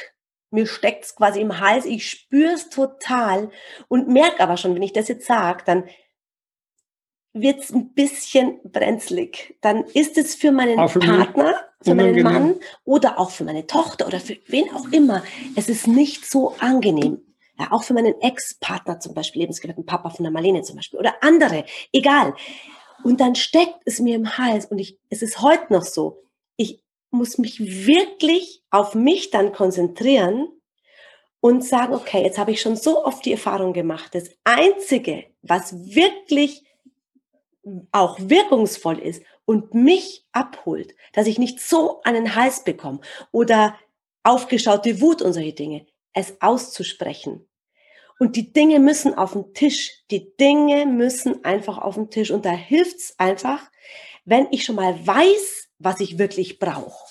mir 0.52 0.66
steckt 0.66 1.06
es 1.06 1.16
quasi 1.16 1.40
im 1.40 1.60
Hals, 1.60 1.86
ich 1.86 2.10
spüre 2.10 2.54
es 2.54 2.70
total 2.70 3.52
und 3.88 4.08
merke 4.10 4.42
aber 4.42 4.58
schon, 4.58 4.76
wenn 4.76 4.82
ich 4.82 4.94
das 4.94 5.08
jetzt 5.08 5.26
sage, 5.26 5.64
dann 5.66 5.84
wird 7.34 7.62
es 7.62 7.72
ein 7.72 7.94
bisschen 7.94 8.60
brenzlig. 8.64 9.58
Dann 9.62 9.86
ist 9.86 10.18
es 10.18 10.36
für 10.36 10.52
meinen 10.52 10.90
für 10.90 11.00
Partner, 11.00 11.56
für 11.82 11.96
meinen 11.96 12.22
Mann 12.24 12.56
oder 12.84 13.20
auch 13.20 13.30
für 13.30 13.44
meine 13.44 13.68
Tochter 13.68 14.08
oder 14.08 14.20
für 14.20 14.38
wen 14.48 14.70
auch 14.74 14.92
immer, 14.92 15.24
es 15.56 15.70
ist 15.70 15.88
nicht 15.88 16.30
so 16.30 16.56
angenehm. 16.60 17.22
Ja, 17.58 17.72
auch 17.72 17.84
für 17.84 17.94
meinen 17.94 18.20
Ex-Partner 18.22 19.00
zum 19.00 19.14
Beispiel, 19.14 19.42
Lebensgefährten 19.42 19.86
Papa 19.86 20.10
von 20.10 20.24
der 20.24 20.32
Marlene 20.32 20.62
zum 20.62 20.78
Beispiel 20.78 21.00
oder 21.00 21.16
andere, 21.22 21.66
egal. 21.92 22.34
Und 23.04 23.22
dann 23.22 23.36
steckt 23.36 23.82
es 23.86 24.00
mir 24.00 24.16
im 24.16 24.38
Hals 24.38 24.66
und 24.66 24.80
ich, 24.80 24.98
es 25.10 25.22
ist 25.22 25.42
heute 25.42 25.72
noch 25.74 25.84
so. 25.84 26.24
Ich 26.58 26.84
muss 27.12 27.38
mich 27.38 27.60
wirklich 27.60 28.64
auf 28.70 28.96
mich 28.96 29.30
dann 29.30 29.52
konzentrieren 29.52 30.48
und 31.42 31.64
sagen, 31.64 31.94
okay, 31.94 32.24
jetzt 32.24 32.38
habe 32.38 32.52
ich 32.52 32.62
schon 32.62 32.76
so 32.76 33.06
oft 33.06 33.26
die 33.26 33.32
Erfahrung 33.32 33.74
gemacht. 33.74 34.14
Das 34.14 34.30
Einzige, 34.44 35.26
was 35.42 35.74
wirklich 35.96 36.64
auch 37.92 38.18
wirkungsvoll 38.20 39.00
ist 39.00 39.24
und 39.46 39.74
mich 39.74 40.26
abholt, 40.32 40.96
dass 41.14 41.28
ich 41.28 41.40
nicht 41.40 41.60
so 41.60 42.02
den 42.06 42.36
Hals 42.36 42.64
bekomme 42.64 43.00
oder 43.32 43.76
aufgeschaute 44.24 45.02
Wut 45.02 45.22
und 45.22 45.34
solche 45.34 45.54
Dinge, 45.54 45.86
es 46.14 46.42
auszusprechen. 46.42 47.49
Und 48.20 48.36
die 48.36 48.52
Dinge 48.52 48.80
müssen 48.80 49.18
auf 49.18 49.34
den 49.34 49.54
Tisch. 49.54 50.04
Die 50.12 50.36
Dinge 50.36 50.86
müssen 50.86 51.44
einfach 51.46 51.78
auf 51.78 51.96
den 51.96 52.10
Tisch. 52.12 52.32
Und 52.32 52.46
da 52.46 52.52
hilft's 52.52 53.16
einfach, 53.18 53.72
wenn 54.26 54.48
ich 54.52 54.66
schon 54.66 54.76
mal 54.76 54.96
weiß, 55.08 55.70
was 55.80 56.02
ich 56.02 56.20
wirklich 56.20 56.60
brauche. 56.60 57.10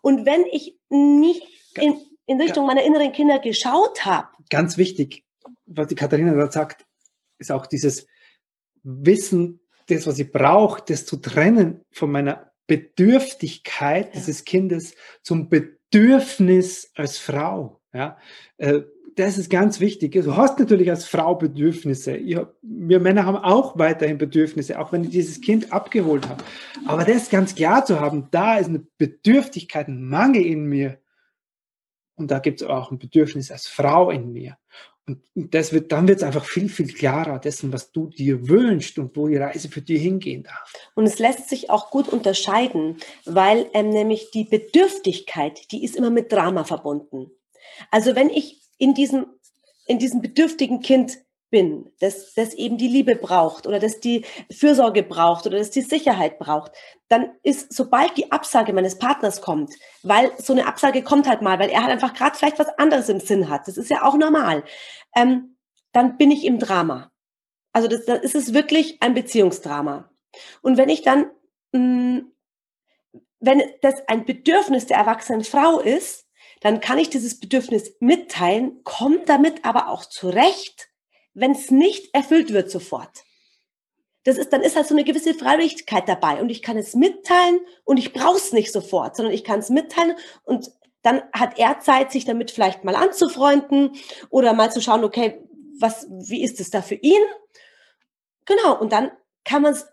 Und 0.00 0.24
wenn 0.24 0.46
ich 0.46 0.78
nicht 0.88 1.42
in, 1.74 2.00
in 2.26 2.40
Richtung 2.40 2.66
meiner 2.66 2.82
inneren 2.82 3.12
Kinder 3.12 3.38
geschaut 3.38 4.04
habe. 4.06 4.28
Ganz 4.48 4.78
wichtig, 4.78 5.24
was 5.66 5.88
die 5.88 5.94
Katharina 5.94 6.32
gerade 6.32 6.52
sagt, 6.52 6.86
ist 7.38 7.52
auch 7.52 7.66
dieses 7.66 8.06
Wissen, 8.82 9.60
das, 9.86 10.06
was 10.06 10.18
ich 10.18 10.30
brauche, 10.32 10.82
das 10.86 11.04
zu 11.04 11.18
trennen 11.18 11.82
von 11.90 12.10
meiner 12.10 12.52
Bedürftigkeit 12.66 14.06
ja. 14.06 14.12
dieses 14.20 14.44
Kindes 14.44 14.94
zum 15.22 15.48
Bedürfnis 15.48 16.90
als 16.94 17.18
Frau. 17.18 17.80
Ja, 17.92 18.18
äh, 18.58 18.82
das 19.18 19.36
ist 19.36 19.50
ganz 19.50 19.80
wichtig. 19.80 20.12
Du 20.12 20.36
hast 20.36 20.58
natürlich 20.60 20.88
als 20.90 21.04
Frau 21.04 21.34
Bedürfnisse. 21.34 22.16
Ich, 22.16 22.38
wir 22.62 23.00
Männer 23.00 23.26
haben 23.26 23.36
auch 23.36 23.76
weiterhin 23.76 24.16
Bedürfnisse, 24.16 24.78
auch 24.78 24.92
wenn 24.92 25.04
ich 25.04 25.10
dieses 25.10 25.40
Kind 25.40 25.72
abgeholt 25.72 26.28
habe. 26.28 26.44
Aber 26.86 27.04
das 27.04 27.28
ganz 27.28 27.54
klar 27.54 27.84
zu 27.84 27.98
haben, 27.98 28.28
da 28.30 28.58
ist 28.58 28.68
eine 28.68 28.86
Bedürftigkeit, 28.96 29.88
ein 29.88 30.04
Mangel 30.04 30.46
in 30.46 30.66
mir. 30.66 30.98
Und 32.14 32.30
da 32.30 32.38
gibt 32.38 32.62
es 32.62 32.66
auch 32.68 32.92
ein 32.92 32.98
Bedürfnis 32.98 33.50
als 33.50 33.66
Frau 33.66 34.10
in 34.10 34.32
mir. 34.32 34.56
Und 35.06 35.20
das 35.34 35.72
wird, 35.72 35.90
dann 35.90 36.06
wird 36.06 36.18
es 36.18 36.22
einfach 36.22 36.44
viel, 36.44 36.68
viel 36.68 36.92
klarer 36.92 37.40
dessen, 37.40 37.72
was 37.72 37.90
du 37.90 38.08
dir 38.08 38.48
wünschst 38.48 38.98
und 38.98 39.16
wo 39.16 39.26
die 39.26 39.36
Reise 39.36 39.68
für 39.68 39.80
dich 39.80 40.02
hingehen 40.02 40.44
darf. 40.44 40.72
Und 40.94 41.06
es 41.06 41.18
lässt 41.18 41.48
sich 41.48 41.70
auch 41.70 41.90
gut 41.90 42.08
unterscheiden, 42.08 42.98
weil 43.24 43.68
ähm, 43.72 43.88
nämlich 43.88 44.30
die 44.30 44.44
Bedürftigkeit, 44.44 45.72
die 45.72 45.82
ist 45.82 45.96
immer 45.96 46.10
mit 46.10 46.30
Drama 46.30 46.64
verbunden. 46.64 47.30
Also 47.90 48.14
wenn 48.14 48.30
ich 48.30 48.67
in 48.78 48.94
diesem, 48.94 49.26
in 49.86 49.98
diesem 49.98 50.20
bedürftigen 50.22 50.80
Kind 50.80 51.18
bin, 51.50 51.90
das, 52.00 52.34
das 52.34 52.54
eben 52.54 52.76
die 52.76 52.88
Liebe 52.88 53.16
braucht 53.16 53.66
oder 53.66 53.78
das 53.78 54.00
die 54.00 54.24
Fürsorge 54.50 55.02
braucht 55.02 55.46
oder 55.46 55.58
das 55.58 55.70
die 55.70 55.80
Sicherheit 55.80 56.38
braucht, 56.38 56.72
dann 57.08 57.30
ist, 57.42 57.72
sobald 57.72 58.16
die 58.16 58.30
Absage 58.30 58.72
meines 58.72 58.98
Partners 58.98 59.40
kommt, 59.40 59.72
weil 60.02 60.30
so 60.38 60.52
eine 60.52 60.66
Absage 60.66 61.02
kommt 61.02 61.26
halt 61.26 61.40
mal, 61.40 61.58
weil 61.58 61.70
er 61.70 61.82
halt 61.82 61.92
einfach 61.92 62.12
gerade 62.12 62.36
vielleicht 62.36 62.58
was 62.58 62.68
anderes 62.78 63.08
im 63.08 63.20
Sinn 63.20 63.48
hat, 63.48 63.66
das 63.66 63.78
ist 63.78 63.90
ja 63.90 64.02
auch 64.02 64.16
normal, 64.16 64.62
ähm, 65.16 65.56
dann 65.92 66.18
bin 66.18 66.30
ich 66.30 66.44
im 66.44 66.58
Drama. 66.58 67.10
Also 67.72 67.88
das, 67.88 68.04
dann 68.04 68.20
ist 68.20 68.34
es 68.34 68.52
wirklich 68.52 68.98
ein 69.00 69.14
Beziehungsdrama. 69.14 70.10
Und 70.62 70.76
wenn 70.76 70.88
ich 70.88 71.02
dann, 71.02 71.30
mh, 71.72 71.80
mm, 71.80 72.32
wenn 73.40 73.62
das 73.82 73.94
ein 74.08 74.24
Bedürfnis 74.24 74.86
der 74.86 74.98
erwachsenen 74.98 75.44
Frau 75.44 75.78
ist, 75.78 76.27
dann 76.60 76.80
kann 76.80 76.98
ich 76.98 77.10
dieses 77.10 77.40
Bedürfnis 77.40 77.92
mitteilen, 78.00 78.82
komme 78.84 79.20
damit 79.26 79.64
aber 79.64 79.88
auch 79.88 80.04
zurecht, 80.04 80.88
wenn 81.34 81.52
es 81.52 81.70
nicht 81.70 82.14
erfüllt 82.14 82.52
wird 82.52 82.70
sofort. 82.70 83.24
Das 84.24 84.36
ist, 84.36 84.52
dann 84.52 84.62
ist 84.62 84.76
halt 84.76 84.86
so 84.86 84.94
eine 84.94 85.04
gewisse 85.04 85.34
Freiwilligkeit 85.34 86.08
dabei 86.08 86.40
und 86.40 86.50
ich 86.50 86.60
kann 86.62 86.76
es 86.76 86.94
mitteilen 86.94 87.60
und 87.84 87.96
ich 87.96 88.12
brauche 88.12 88.36
es 88.36 88.52
nicht 88.52 88.72
sofort, 88.72 89.16
sondern 89.16 89.32
ich 89.32 89.44
kann 89.44 89.60
es 89.60 89.70
mitteilen 89.70 90.16
und 90.44 90.70
dann 91.02 91.22
hat 91.32 91.58
er 91.58 91.80
Zeit, 91.80 92.10
sich 92.12 92.24
damit 92.24 92.50
vielleicht 92.50 92.84
mal 92.84 92.96
anzufreunden 92.96 93.92
oder 94.30 94.52
mal 94.52 94.70
zu 94.70 94.80
schauen, 94.80 95.04
okay, 95.04 95.40
was, 95.78 96.06
wie 96.10 96.42
ist 96.42 96.60
es 96.60 96.70
da 96.70 96.82
für 96.82 96.96
ihn? 96.96 97.22
Genau, 98.44 98.78
und 98.78 98.92
dann 98.92 99.12
kann 99.44 99.62
man 99.62 99.72
es 99.72 99.86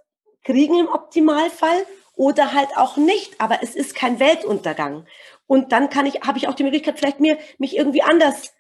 kriegen 0.44 0.80
im 0.80 0.88
Optimalfall 0.88 1.86
oder 2.16 2.54
halt 2.54 2.70
auch 2.78 2.98
nicht, 2.98 3.40
aber 3.42 3.60
es 3.62 3.76
ist 3.76 3.96
kein 3.96 4.20
Weltuntergang. 4.20 5.06
Und 5.48 5.72
dann 5.72 5.90
kann 5.90 6.06
ich, 6.06 6.22
habe 6.22 6.38
ich 6.38 6.48
auch 6.48 6.56
die 6.56 6.64
Möglichkeit, 6.64 6.98
vielleicht 6.98 7.20
mir, 7.20 7.38
mich 7.58 7.78
irgendwie 7.78 8.02
anders 8.02 8.54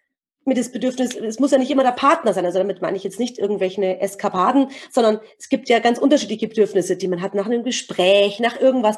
mit 0.45 0.57
das 0.57 0.71
Bedürfnis, 0.71 1.15
es 1.15 1.39
muss 1.39 1.51
ja 1.51 1.57
nicht 1.57 1.71
immer 1.71 1.83
der 1.83 1.91
Partner 1.91 2.31
sein, 2.33 2.45
also 2.45 2.59
damit 2.59 2.81
meine 2.81 2.95
ich 2.95 3.03
jetzt 3.03 3.19
nicht 3.19 3.39
irgendwelche 3.39 3.99
Eskapaden, 3.99 4.67
sondern 4.91 5.19
es 5.39 5.49
gibt 5.49 5.69
ja 5.69 5.79
ganz 5.79 5.97
unterschiedliche 5.97 6.47
Bedürfnisse, 6.47 6.97
die 6.97 7.07
man 7.07 7.21
hat 7.21 7.33
nach 7.33 7.47
einem 7.47 7.63
Gespräch, 7.63 8.39
nach 8.39 8.59
irgendwas. 8.59 8.97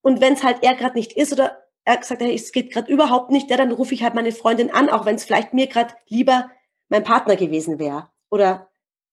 Und 0.00 0.22
wenn 0.22 0.32
es 0.32 0.42
halt 0.42 0.58
er 0.62 0.74
gerade 0.74 0.96
nicht 0.96 1.12
ist 1.12 1.32
oder 1.32 1.62
er 1.84 1.98
gesagt 1.98 2.22
hat, 2.22 2.28
es 2.28 2.52
geht 2.52 2.72
gerade 2.72 2.90
überhaupt 2.90 3.30
nicht, 3.30 3.50
ja, 3.50 3.56
dann 3.56 3.72
rufe 3.72 3.92
ich 3.92 4.02
halt 4.02 4.14
meine 4.14 4.32
Freundin 4.32 4.72
an, 4.72 4.88
auch 4.88 5.04
wenn 5.04 5.16
es 5.16 5.24
vielleicht 5.24 5.52
mir 5.52 5.66
gerade 5.66 5.94
lieber 6.08 6.50
mein 6.88 7.04
Partner 7.04 7.36
gewesen 7.36 7.78
wäre. 7.78 8.08
Oder 8.30 8.70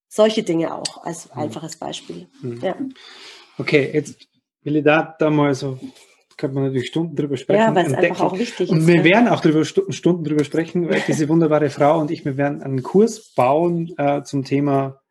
solche 0.07 0.43
Dinge 0.43 0.73
auch, 0.73 1.03
als 1.03 1.33
mhm. 1.33 1.41
einfaches 1.41 1.77
Beispiel. 1.77 2.27
Mhm. 2.41 2.61
Ja. 2.61 2.75
Okay, 3.57 3.89
jetzt 3.93 4.27
will 4.63 4.77
ich 4.77 4.83
da, 4.83 5.15
da 5.19 5.29
mal 5.29 5.53
so 5.53 5.79
könnte 6.39 6.55
man 6.55 6.63
natürlich 6.65 6.87
Stunden 6.87 7.15
drüber 7.15 7.37
sprechen. 7.37 7.59
Ja, 7.59 7.75
weil 7.75 7.85
es 7.85 7.93
einfach 7.93 8.25
auch 8.25 8.39
wichtig 8.39 8.61
ist. 8.61 8.71
Und 8.71 8.87
wir 8.87 9.03
werden 9.03 9.27
auch 9.27 9.41
drüber, 9.41 9.65
Stunden 9.65 10.23
drüber 10.23 10.43
sprechen, 10.43 10.89
weil 10.89 11.03
diese 11.07 11.27
wunderbare 11.29 11.69
Frau 11.69 11.99
und 11.99 12.09
ich, 12.09 12.25
wir 12.25 12.37
werden 12.37 12.63
einen 12.63 12.81
Kurs 12.81 13.33
bauen 13.35 13.93
äh, 13.97 14.23
zum 14.23 14.45
Thema 14.45 15.01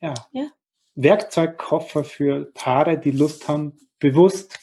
ja, 0.00 0.14
ja. 0.32 0.48
Werkzeugkoffer 0.94 2.04
für 2.04 2.50
Paare, 2.54 2.98
die 2.98 3.10
Lust 3.10 3.48
haben, 3.48 3.78
bewusst 3.98 4.58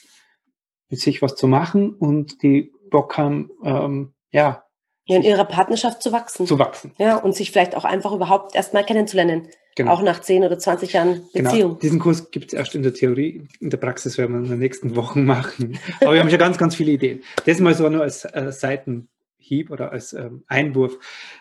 mit 0.90 1.00
sich 1.00 1.22
was 1.22 1.36
zu 1.36 1.48
machen 1.48 1.94
und 1.94 2.42
die 2.42 2.72
Bock 2.90 3.18
haben, 3.18 3.52
ähm, 3.64 4.14
ja. 4.32 4.63
Ja, 5.06 5.18
in 5.18 5.24
ihrer 5.24 5.46
Partnerschaft 5.46 6.02
zu 6.02 6.12
wachsen. 6.14 6.48
Zu 6.48 6.60
wachsen. 6.60 6.94
Ja, 6.98 7.18
und 7.18 7.36
sich 7.36 7.52
vielleicht 7.52 7.76
auch 7.76 7.84
einfach 7.84 8.14
überhaupt 8.14 8.56
erstmal 8.56 8.86
kennenzulernen. 8.86 9.50
Genau. 9.76 9.92
Auch 9.92 10.02
nach 10.02 10.22
10 10.22 10.44
oder 10.44 10.58
20 10.58 10.94
Jahren 10.94 11.24
genau. 11.34 11.50
Beziehung. 11.50 11.70
Genau. 11.72 11.80
Diesen 11.82 12.00
Kurs 12.00 12.32
gibt 12.32 12.48
es 12.48 12.54
erst 12.54 12.76
in 12.76 12.84
der 12.84 12.94
Theorie. 12.94 13.48
In 13.60 13.70
der 13.70 13.78
Praxis 13.78 14.18
werden 14.18 14.34
wir 14.34 14.44
in 14.44 14.50
den 14.50 14.60
nächsten 14.60 14.96
Wochen 14.96 15.26
machen. 15.26 15.78
Aber 16.02 16.14
wir 16.14 16.20
haben 16.20 16.30
schon 16.30 16.40
ganz, 16.40 16.58
ganz 16.58 16.76
viele 16.76 16.92
Ideen. 16.92 17.24
Das 17.46 17.60
mal 17.60 17.74
so 17.74 17.90
nur 17.90 18.04
als 18.04 18.24
äh, 18.24 18.52
Seitenhieb 18.52 19.72
oder 19.72 19.92
als 19.92 20.14
ähm, 20.14 20.44
Einwurf. 20.48 20.98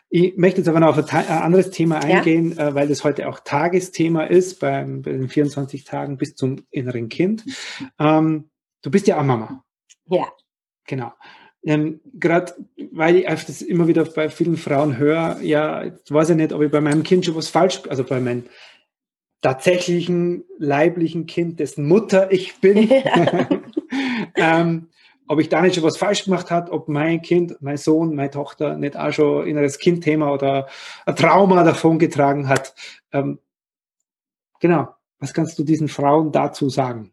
Ich 0.08 0.36
möchte 0.36 0.60
jetzt 0.60 0.68
aber 0.68 0.80
noch 0.80 0.96
auf 0.96 1.12
ein, 1.12 1.26
ein 1.26 1.42
anderes 1.42 1.70
Thema 1.70 2.02
eingehen, 2.02 2.54
ja. 2.56 2.68
äh, 2.68 2.74
weil 2.74 2.88
das 2.88 3.04
heute 3.04 3.28
auch 3.28 3.40
Tagesthema 3.40 4.24
ist 4.24 4.60
beim, 4.60 5.02
bei 5.02 5.12
den 5.12 5.28
24 5.28 5.84
Tagen 5.84 6.16
bis 6.16 6.34
zum 6.34 6.64
inneren 6.70 7.10
Kind. 7.10 7.44
Ähm, 7.98 8.50
du 8.80 8.90
bist 8.90 9.06
ja 9.06 9.20
auch 9.20 9.24
Mama. 9.24 9.62
Ja. 10.08 10.26
Genau. 10.86 11.12
Ähm, 11.64 12.00
Gerade 12.14 12.52
weil 12.90 13.16
ich 13.16 13.26
das 13.26 13.62
immer 13.62 13.86
wieder 13.86 14.04
bei 14.04 14.28
vielen 14.28 14.56
Frauen 14.56 14.98
höre, 14.98 15.40
ja, 15.42 15.84
jetzt 15.84 16.12
weiß 16.12 16.30
ich 16.30 16.36
nicht, 16.36 16.52
ob 16.52 16.62
ich 16.62 16.70
bei 16.70 16.80
meinem 16.80 17.02
Kind 17.02 17.24
schon 17.24 17.36
was 17.36 17.48
falsch, 17.48 17.82
also 17.88 18.04
bei 18.04 18.20
meinem 18.20 18.44
tatsächlichen 19.42 20.44
leiblichen 20.58 21.26
Kind, 21.26 21.60
dessen 21.60 21.86
Mutter 21.86 22.32
ich 22.32 22.60
bin, 22.60 22.88
ja. 22.88 23.48
ähm, 24.36 24.88
ob 25.28 25.40
ich 25.40 25.48
da 25.48 25.62
nicht 25.62 25.74
schon 25.74 25.84
was 25.84 25.96
falsch 25.96 26.24
gemacht 26.24 26.50
habe, 26.50 26.72
ob 26.72 26.88
mein 26.88 27.22
Kind, 27.22 27.56
mein 27.60 27.76
Sohn, 27.76 28.14
meine 28.14 28.30
Tochter 28.30 28.76
nicht 28.76 28.96
auch 28.96 29.12
schon 29.12 29.46
inneres 29.46 29.78
Kindthema 29.78 30.32
oder 30.32 30.68
ein 31.06 31.16
Trauma 31.16 31.62
davongetragen 31.64 32.48
hat. 32.48 32.74
Ähm, 33.12 33.38
genau, 34.60 34.88
was 35.20 35.32
kannst 35.32 35.58
du 35.58 35.64
diesen 35.64 35.88
Frauen 35.88 36.32
dazu 36.32 36.68
sagen? 36.68 37.12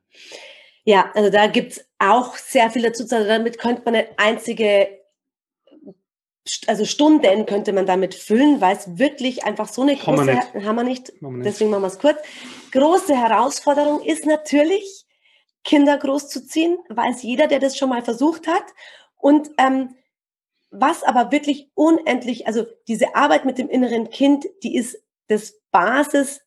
Ja, 0.84 1.12
also 1.14 1.30
da 1.30 1.48
gibt 1.48 1.74
es 1.74 1.89
auch 2.00 2.38
sehr 2.38 2.72
viel 2.72 2.82
dazu. 2.82 3.04
Also 3.04 3.28
damit 3.28 3.60
könnte 3.60 3.84
man 3.86 3.96
eine 3.96 4.08
einzige, 4.18 5.00
also 6.68 6.86
Stunden 6.86 7.46
könnte 7.46 7.74
man 7.74 7.86
damit 7.86 8.16
füllen, 8.16 8.62
weil 8.62 8.76
es 8.76 8.98
wirklich 8.98 9.44
einfach 9.44 9.68
so 9.68 9.84
eine 9.84 9.96
große, 9.96 10.08
haben 10.08 10.28
wir 10.28 10.36
nicht, 10.36 10.66
haben 10.66 10.76
wir 10.76 10.84
nicht. 10.84 11.14
deswegen 11.46 11.70
machen 11.70 11.84
wir 11.84 11.88
es 11.88 12.00
kurz. 12.00 12.18
Große 12.72 13.16
Herausforderung 13.16 14.02
ist 14.04 14.26
natürlich, 14.26 15.06
Kinder 15.66 15.98
großzuziehen, 15.98 16.78
weiß 16.88 17.22
jeder, 17.22 17.48
der 17.48 17.60
das 17.60 17.78
schon 17.78 17.90
mal 17.90 18.02
versucht 18.02 18.48
hat. 18.48 18.64
Und 19.18 19.50
ähm, 19.58 19.96
was 20.72 21.04
aber 21.04 21.32
wirklich 21.32 21.70
unendlich, 21.74 22.48
also 22.48 22.66
diese 22.88 23.16
Arbeit 23.16 23.46
mit 23.46 23.58
dem 23.58 23.70
inneren 23.70 24.10
Kind, 24.10 24.46
die 24.64 24.76
ist 24.76 24.98
das 25.28 25.60
Basis 25.72 26.42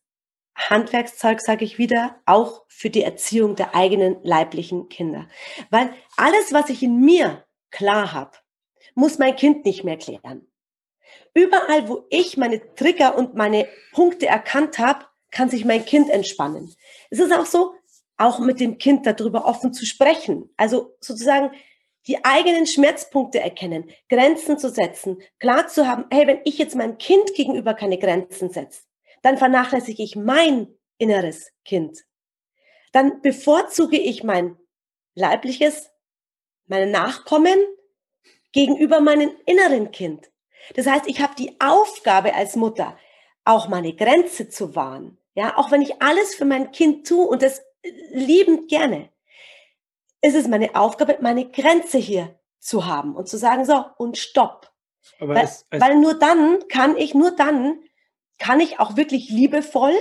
Handwerkszeug, 0.55 1.41
sage 1.41 1.65
ich 1.65 1.77
wieder, 1.77 2.19
auch 2.25 2.63
für 2.67 2.89
die 2.89 3.03
Erziehung 3.03 3.55
der 3.55 3.75
eigenen 3.75 4.17
leiblichen 4.23 4.89
Kinder. 4.89 5.27
Weil 5.69 5.93
alles, 6.17 6.53
was 6.53 6.69
ich 6.69 6.83
in 6.83 7.01
mir 7.01 7.45
klar 7.71 8.13
habe, 8.13 8.37
muss 8.95 9.17
mein 9.17 9.35
Kind 9.35 9.65
nicht 9.65 9.83
mehr 9.83 9.97
klären. 9.97 10.47
Überall, 11.33 11.87
wo 11.87 12.05
ich 12.09 12.37
meine 12.37 12.75
Trigger 12.75 13.17
und 13.17 13.35
meine 13.35 13.67
Punkte 13.91 14.27
erkannt 14.27 14.77
habe, 14.77 15.05
kann 15.31 15.49
sich 15.49 15.65
mein 15.65 15.83
Kind 15.83 16.09
entspannen. 16.09 16.73
Es 17.09 17.19
ist 17.19 17.33
auch 17.33 17.45
so, 17.45 17.73
auch 18.17 18.39
mit 18.39 18.59
dem 18.59 18.77
Kind 18.77 19.05
darüber 19.05 19.45
offen 19.45 19.73
zu 19.73 19.85
sprechen. 19.85 20.49
Also 20.57 20.95
sozusagen 20.99 21.51
die 22.07 22.23
eigenen 22.23 22.67
Schmerzpunkte 22.67 23.39
erkennen, 23.39 23.89
Grenzen 24.09 24.59
zu 24.59 24.69
setzen, 24.69 25.21
klar 25.39 25.67
zu 25.67 25.87
haben, 25.87 26.05
hey, 26.11 26.27
wenn 26.27 26.41
ich 26.43 26.57
jetzt 26.57 26.75
meinem 26.75 26.97
Kind 26.97 27.33
gegenüber 27.33 27.73
keine 27.73 27.97
Grenzen 27.97 28.49
setze, 28.49 28.81
dann 29.23 29.37
vernachlässige 29.37 30.03
ich 30.03 30.15
mein 30.15 30.67
inneres 30.99 31.51
Kind. 31.65 32.05
Dann 32.91 33.21
bevorzuge 33.21 33.97
ich 33.97 34.23
mein 34.23 34.57
leibliches, 35.15 35.89
meine 36.67 36.91
Nachkommen 36.91 37.57
gegenüber 38.51 38.99
meinem 39.01 39.31
inneren 39.45 39.91
Kind. 39.91 40.29
Das 40.75 40.85
heißt, 40.85 41.07
ich 41.07 41.21
habe 41.21 41.33
die 41.35 41.59
Aufgabe 41.59 42.35
als 42.35 42.55
Mutter, 42.55 42.97
auch 43.43 43.67
meine 43.67 43.95
Grenze 43.95 44.49
zu 44.49 44.75
wahren. 44.75 45.17
Ja, 45.33 45.57
auch 45.57 45.71
wenn 45.71 45.81
ich 45.81 46.01
alles 46.01 46.35
für 46.35 46.45
mein 46.45 46.71
Kind 46.71 47.07
tue 47.07 47.25
und 47.25 47.41
das 47.41 47.63
liebend 48.11 48.69
gerne, 48.69 49.09
ist 50.21 50.35
es 50.35 50.47
meine 50.47 50.75
Aufgabe, 50.75 51.17
meine 51.21 51.49
Grenze 51.49 51.97
hier 51.97 52.39
zu 52.59 52.85
haben 52.85 53.15
und 53.15 53.27
zu 53.27 53.37
sagen, 53.37 53.65
so, 53.65 53.83
und 53.97 54.17
stopp. 54.17 54.71
Weil, 55.19 55.43
es, 55.43 55.65
es 55.69 55.81
weil 55.81 55.95
nur 55.95 56.17
dann 56.17 56.67
kann 56.69 56.95
ich, 56.95 57.13
nur 57.13 57.31
dann 57.31 57.83
kann 58.43 58.59
ich 58.59 58.77
auch 58.77 58.97
wirklich 58.97 59.29
liebevoll, 59.29 59.93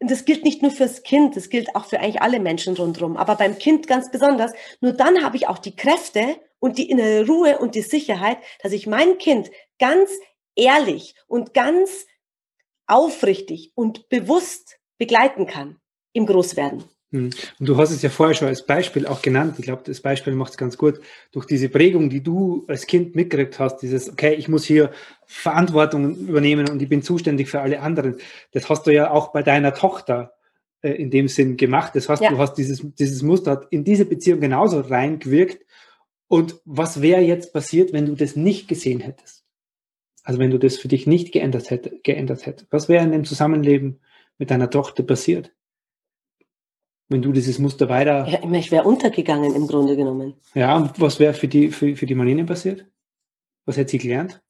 und 0.00 0.10
das 0.10 0.24
gilt 0.24 0.44
nicht 0.44 0.62
nur 0.62 0.70
fürs 0.70 1.02
Kind, 1.02 1.36
das 1.36 1.50
gilt 1.50 1.74
auch 1.76 1.84
für 1.84 2.00
eigentlich 2.00 2.22
alle 2.22 2.40
Menschen 2.40 2.74
rundherum, 2.74 3.18
aber 3.18 3.34
beim 3.34 3.58
Kind 3.58 3.86
ganz 3.86 4.10
besonders, 4.10 4.52
nur 4.80 4.94
dann 4.94 5.22
habe 5.22 5.36
ich 5.36 5.46
auch 5.46 5.58
die 5.58 5.76
Kräfte 5.76 6.40
und 6.58 6.78
die 6.78 6.88
innere 6.88 7.26
Ruhe 7.26 7.58
und 7.58 7.74
die 7.74 7.82
Sicherheit, 7.82 8.38
dass 8.62 8.72
ich 8.72 8.86
mein 8.86 9.18
Kind 9.18 9.50
ganz 9.78 10.10
ehrlich 10.54 11.16
und 11.26 11.52
ganz 11.52 12.06
aufrichtig 12.86 13.72
und 13.74 14.08
bewusst 14.08 14.78
begleiten 14.96 15.46
kann 15.46 15.78
im 16.14 16.24
Großwerden. 16.24 16.84
Hm. 17.10 17.30
Und 17.58 17.68
du 17.68 17.76
hast 17.78 17.90
es 17.90 18.02
ja 18.02 18.10
vorher 18.10 18.34
schon 18.34 18.48
als 18.48 18.66
Beispiel 18.66 19.06
auch 19.06 19.22
genannt. 19.22 19.54
Ich 19.58 19.64
glaube, 19.64 19.82
das 19.84 20.00
Beispiel 20.00 20.34
macht 20.34 20.52
es 20.52 20.58
ganz 20.58 20.76
gut. 20.76 21.00
Durch 21.32 21.46
diese 21.46 21.68
Prägung, 21.68 22.10
die 22.10 22.22
du 22.22 22.64
als 22.68 22.86
Kind 22.86 23.16
mitgekriegt 23.16 23.58
hast, 23.58 23.78
dieses, 23.78 24.10
okay, 24.10 24.34
ich 24.34 24.48
muss 24.48 24.64
hier 24.64 24.90
Verantwortung 25.26 26.16
übernehmen 26.16 26.68
und 26.68 26.82
ich 26.82 26.88
bin 26.88 27.02
zuständig 27.02 27.48
für 27.48 27.60
alle 27.60 27.80
anderen. 27.80 28.18
Das 28.52 28.68
hast 28.68 28.86
du 28.86 28.92
ja 28.92 29.10
auch 29.10 29.32
bei 29.32 29.42
deiner 29.42 29.72
Tochter 29.72 30.34
äh, 30.82 30.90
in 30.90 31.10
dem 31.10 31.28
Sinn 31.28 31.56
gemacht. 31.56 31.96
Das 31.96 32.08
heißt, 32.08 32.22
ja. 32.22 32.30
du 32.30 32.38
hast 32.38 32.54
dieses, 32.54 32.82
dieses 32.98 33.22
Muster 33.22 33.66
in 33.70 33.84
diese 33.84 34.04
Beziehung 34.04 34.40
genauso 34.40 34.80
reingewirkt. 34.80 35.64
Und 36.28 36.60
was 36.66 37.00
wäre 37.00 37.22
jetzt 37.22 37.54
passiert, 37.54 37.94
wenn 37.94 38.04
du 38.04 38.14
das 38.14 38.36
nicht 38.36 38.68
gesehen 38.68 39.00
hättest? 39.00 39.44
Also 40.24 40.38
wenn 40.38 40.50
du 40.50 40.58
das 40.58 40.76
für 40.76 40.88
dich 40.88 41.06
nicht 41.06 41.32
geändert 41.32 41.70
hätte, 41.70 42.00
geändert 42.02 42.44
hätte. 42.44 42.66
Was 42.70 42.90
wäre 42.90 43.02
in 43.02 43.12
dem 43.12 43.24
Zusammenleben 43.24 44.00
mit 44.36 44.50
deiner 44.50 44.68
Tochter 44.68 45.02
passiert? 45.02 45.52
Wenn 47.08 47.22
du 47.22 47.32
dieses 47.32 47.58
Muster 47.58 47.88
weiter. 47.88 48.26
Ja, 48.28 48.52
ich 48.52 48.70
wäre 48.70 48.84
untergegangen 48.84 49.54
im 49.54 49.66
Grunde 49.66 49.96
genommen. 49.96 50.34
Ja, 50.54 50.76
und 50.76 51.00
was 51.00 51.18
wäre 51.18 51.34
für 51.34 51.48
die, 51.48 51.70
für, 51.70 51.96
für 51.96 52.06
die 52.06 52.14
Marlene 52.14 52.44
passiert? 52.44 52.86
Was 53.64 53.76
hätte 53.76 53.92
sie 53.92 53.98
gelernt? 53.98 54.42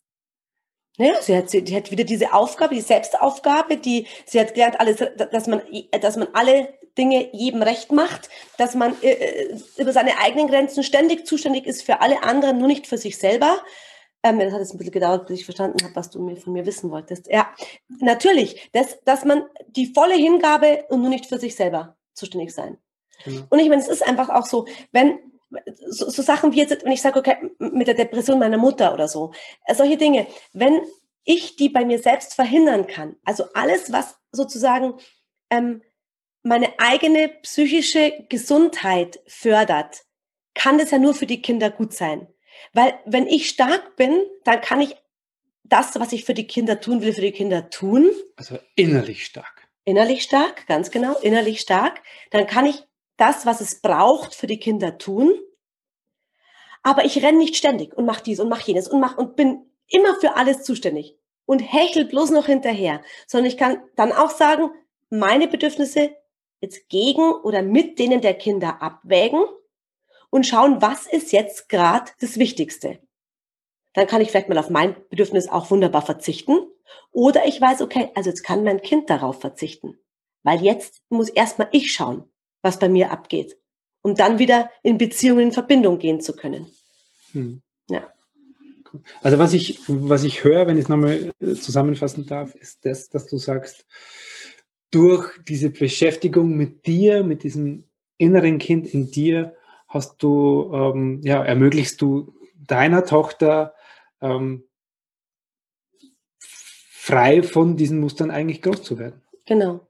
Naja, 0.97 1.15
sie 1.21 1.37
hat, 1.37 1.49
sie, 1.49 1.63
die 1.63 1.77
hat 1.77 1.93
wieder 1.93 2.03
diese 2.03 2.33
Aufgabe, 2.33 2.75
die 2.75 2.81
Selbstaufgabe, 2.81 3.77
die, 3.77 4.07
sie 4.27 4.41
hat 4.41 4.55
gelernt, 4.55 4.81
alles, 4.81 4.97
dass 4.97 5.47
man, 5.47 5.63
dass 6.01 6.17
man 6.17 6.29
alle 6.33 6.75
Dinge 6.99 7.29
jedem 7.33 7.63
recht 7.63 7.93
macht, 7.93 8.29
dass 8.57 8.75
man 8.75 9.01
äh, 9.03 9.13
äh, 9.13 9.59
über 9.77 9.93
seine 9.93 10.19
eigenen 10.19 10.49
Grenzen 10.49 10.83
ständig 10.83 11.25
zuständig 11.25 11.67
ist 11.67 11.83
für 11.83 12.01
alle 12.01 12.25
anderen, 12.25 12.59
nur 12.59 12.67
nicht 12.67 12.89
für 12.89 12.99
sich 12.99 13.17
selber. 13.17 13.61
Ähm, 14.25 14.41
das 14.41 14.53
hat 14.53 14.59
jetzt 14.59 14.73
ein 14.73 14.79
bisschen 14.79 14.93
gedauert, 14.93 15.29
bis 15.29 15.39
ich 15.39 15.45
verstanden 15.45 15.85
habe, 15.85 15.95
was 15.95 16.11
du 16.11 16.21
mir 16.21 16.37
von 16.37 16.53
mir 16.53 16.67
wissen 16.67 16.91
wolltest. 16.91 17.29
Ja, 17.29 17.49
natürlich, 18.01 18.69
dass, 18.73 19.01
dass 19.05 19.25
man 19.25 19.45
die 19.69 19.87
volle 19.87 20.17
Hingabe 20.17 20.85
und 20.89 21.03
nur 21.03 21.11
nicht 21.11 21.27
für 21.27 21.39
sich 21.39 21.55
selber 21.55 21.98
zuständig 22.19 22.55
sein. 22.55 22.79
Genau. 23.25 23.43
Und 23.51 23.59
ich 23.59 23.69
meine, 23.69 23.83
es 23.83 23.89
ist 23.89 24.07
einfach 24.07 24.29
auch 24.29 24.47
so, 24.47 24.67
wenn 24.93 25.19
so, 25.87 26.11
so 26.11 26.23
Sachen 26.23 26.53
wie 26.53 26.59
jetzt, 26.59 26.85
wenn 26.85 26.93
ich 26.93 27.03
sage, 27.03 27.19
okay, 27.19 27.37
mit 27.59 27.87
der 27.87 27.95
Depression 27.95 28.39
meiner 28.39 28.59
Mutter 28.59 28.93
oder 28.93 29.09
so, 29.09 29.33
äh, 29.65 29.75
solche 29.75 29.97
Dinge, 29.97 30.27
wenn 30.53 30.81
ich 31.25 31.57
die 31.57 31.69
bei 31.69 31.85
mir 31.85 31.99
selbst 31.99 32.35
verhindern 32.35 32.87
kann, 32.87 33.17
also 33.25 33.45
alles, 33.55 33.93
was 33.93 34.17
sozusagen 34.33 34.95
ähm, 35.51 35.83
meine 36.43 36.79
eigene 36.79 37.29
psychische 37.43 38.27
Gesundheit 38.29 39.21
fördert, 39.27 40.05
kann 40.55 40.79
das 40.79 40.91
ja 40.91 40.99
nur 40.99 41.15
für 41.15 41.27
die 41.27 41.43
Kinder 41.43 41.71
gut 41.71 41.93
sein. 41.93 42.29
Weil 42.73 42.99
wenn 43.05 43.27
ich 43.27 43.49
stark 43.49 43.97
bin, 43.97 44.25
dann 44.45 44.61
kann 44.61 44.81
ich 44.81 44.97
das, 45.65 45.99
was 46.01 46.13
ich 46.13 46.25
für 46.25 46.35
die 46.35 46.47
Kinder 46.47 46.81
tun 46.81 47.03
will, 47.03 47.13
für 47.13 47.21
die 47.21 47.33
Kinder 47.33 47.71
tun. 47.71 48.11
Also 48.37 48.59
innerlich 48.75 49.25
stark 49.25 49.58
innerlich 49.89 50.23
stark, 50.23 50.67
ganz 50.67 50.91
genau, 50.91 51.17
innerlich 51.21 51.61
stark, 51.61 52.03
dann 52.31 52.47
kann 52.47 52.67
ich 52.67 52.85
das, 53.17 53.47
was 53.47 53.63
es 53.63 53.81
braucht, 53.81 54.35
für 54.35 54.47
die 54.47 54.61
Kinder 54.61 54.99
tun. 54.99 55.33
Aber 56.83 57.07
ich 57.07 57.23
renne 57.25 57.39
nicht 57.39 57.57
ständig 57.57 57.97
und 57.97 58.05
mache 58.05 58.23
dies 58.23 58.39
und 58.39 58.51
mache 58.51 58.67
jenes 58.67 58.87
und 58.87 59.01
mach 59.01 59.17
und 59.17 59.35
bin 59.35 59.65
immer 59.89 60.15
für 60.21 60.37
alles 60.37 60.63
zuständig 60.63 61.17
und 61.47 61.61
hechel 61.61 62.05
bloß 62.05 62.31
noch 62.31 62.47
hinterher, 62.47 63.01
sondern 63.27 63.51
ich 63.51 63.57
kann 63.57 63.83
dann 63.97 64.13
auch 64.13 64.31
sagen, 64.31 64.71
meine 65.09 65.49
Bedürfnisse 65.49 66.11
jetzt 66.61 66.91
gegen 66.91 67.33
oder 67.33 67.63
mit 67.63 67.99
denen 67.99 68.21
der 68.21 68.35
Kinder 68.35 68.83
abwägen 68.83 69.43
und 70.29 70.47
schauen, 70.47 70.83
was 70.83 71.07
ist 71.07 71.33
jetzt 71.33 71.71
gerade 71.71 72.13
das 72.21 72.39
Wichtigste. 72.39 72.99
Dann 73.99 74.07
kann 74.07 74.21
ich 74.21 74.31
vielleicht 74.31 74.49
mal 74.49 74.59
auf 74.59 74.71
mein 74.71 74.95
Bedürfnis 75.11 75.49
auch 75.49 75.73
wunderbar 75.73 76.03
verzichten 76.03 76.57
oder 77.11 77.49
ich 77.49 77.61
weiß, 77.61 77.83
okay, 77.83 78.11
also 78.15 78.31
jetzt 78.31 78.45
kann 78.45 78.63
mein 78.63 78.81
Kind 78.81 79.11
darauf 79.11 79.41
verzichten. 79.41 79.99
Weil 80.45 80.63
jetzt 80.63 81.03
muss 81.09 81.29
erstmal 81.29 81.67
ich 81.73 81.93
schauen, 81.93 82.23
was 82.63 82.79
bei 82.79 82.89
mir 82.89 83.11
abgeht, 83.11 83.59
um 84.03 84.15
dann 84.15 84.39
wieder 84.39 84.71
in 84.85 84.99
Beziehungen 84.99 85.49
in 85.49 85.53
Verbindung 85.53 85.99
gehen 85.99 86.21
zu 86.21 86.37
können. 86.37 86.71
Hm. 87.33 87.61
Ja. 87.91 88.07
Also 89.21 89.41
was 89.41 89.53
ich, 89.53 89.81
was 89.89 90.23
ich 90.23 90.45
höre, 90.45 90.69
wenn 90.69 90.77
ich 90.77 90.85
es 90.85 90.89
nochmal 90.89 91.33
äh, 91.41 91.55
zusammenfassen 91.55 92.25
darf, 92.25 92.55
ist 92.55 92.85
das, 92.85 93.09
dass 93.09 93.27
du 93.27 93.37
sagst, 93.37 93.85
durch 94.93 95.29
diese 95.49 95.71
Beschäftigung 95.71 96.57
mit 96.57 96.87
dir, 96.87 97.25
mit 97.25 97.43
diesem 97.43 97.83
inneren 98.17 98.59
Kind 98.59 98.95
in 98.95 99.11
dir, 99.11 99.57
hast 99.89 100.23
du, 100.23 100.71
ähm, 100.73 101.21
ja, 101.25 101.45
ermöglichst 101.45 102.01
du 102.01 102.33
deiner 102.55 103.05
Tochter 103.05 103.75
ähm, 104.21 104.69
frei 106.39 107.43
von 107.43 107.77
diesen 107.77 108.01
Mustern 108.01 108.31
eigentlich 108.31 108.63
groß 108.63 108.83
zu 108.83 108.99
werden. 108.99 109.23
Genau. 109.47 109.87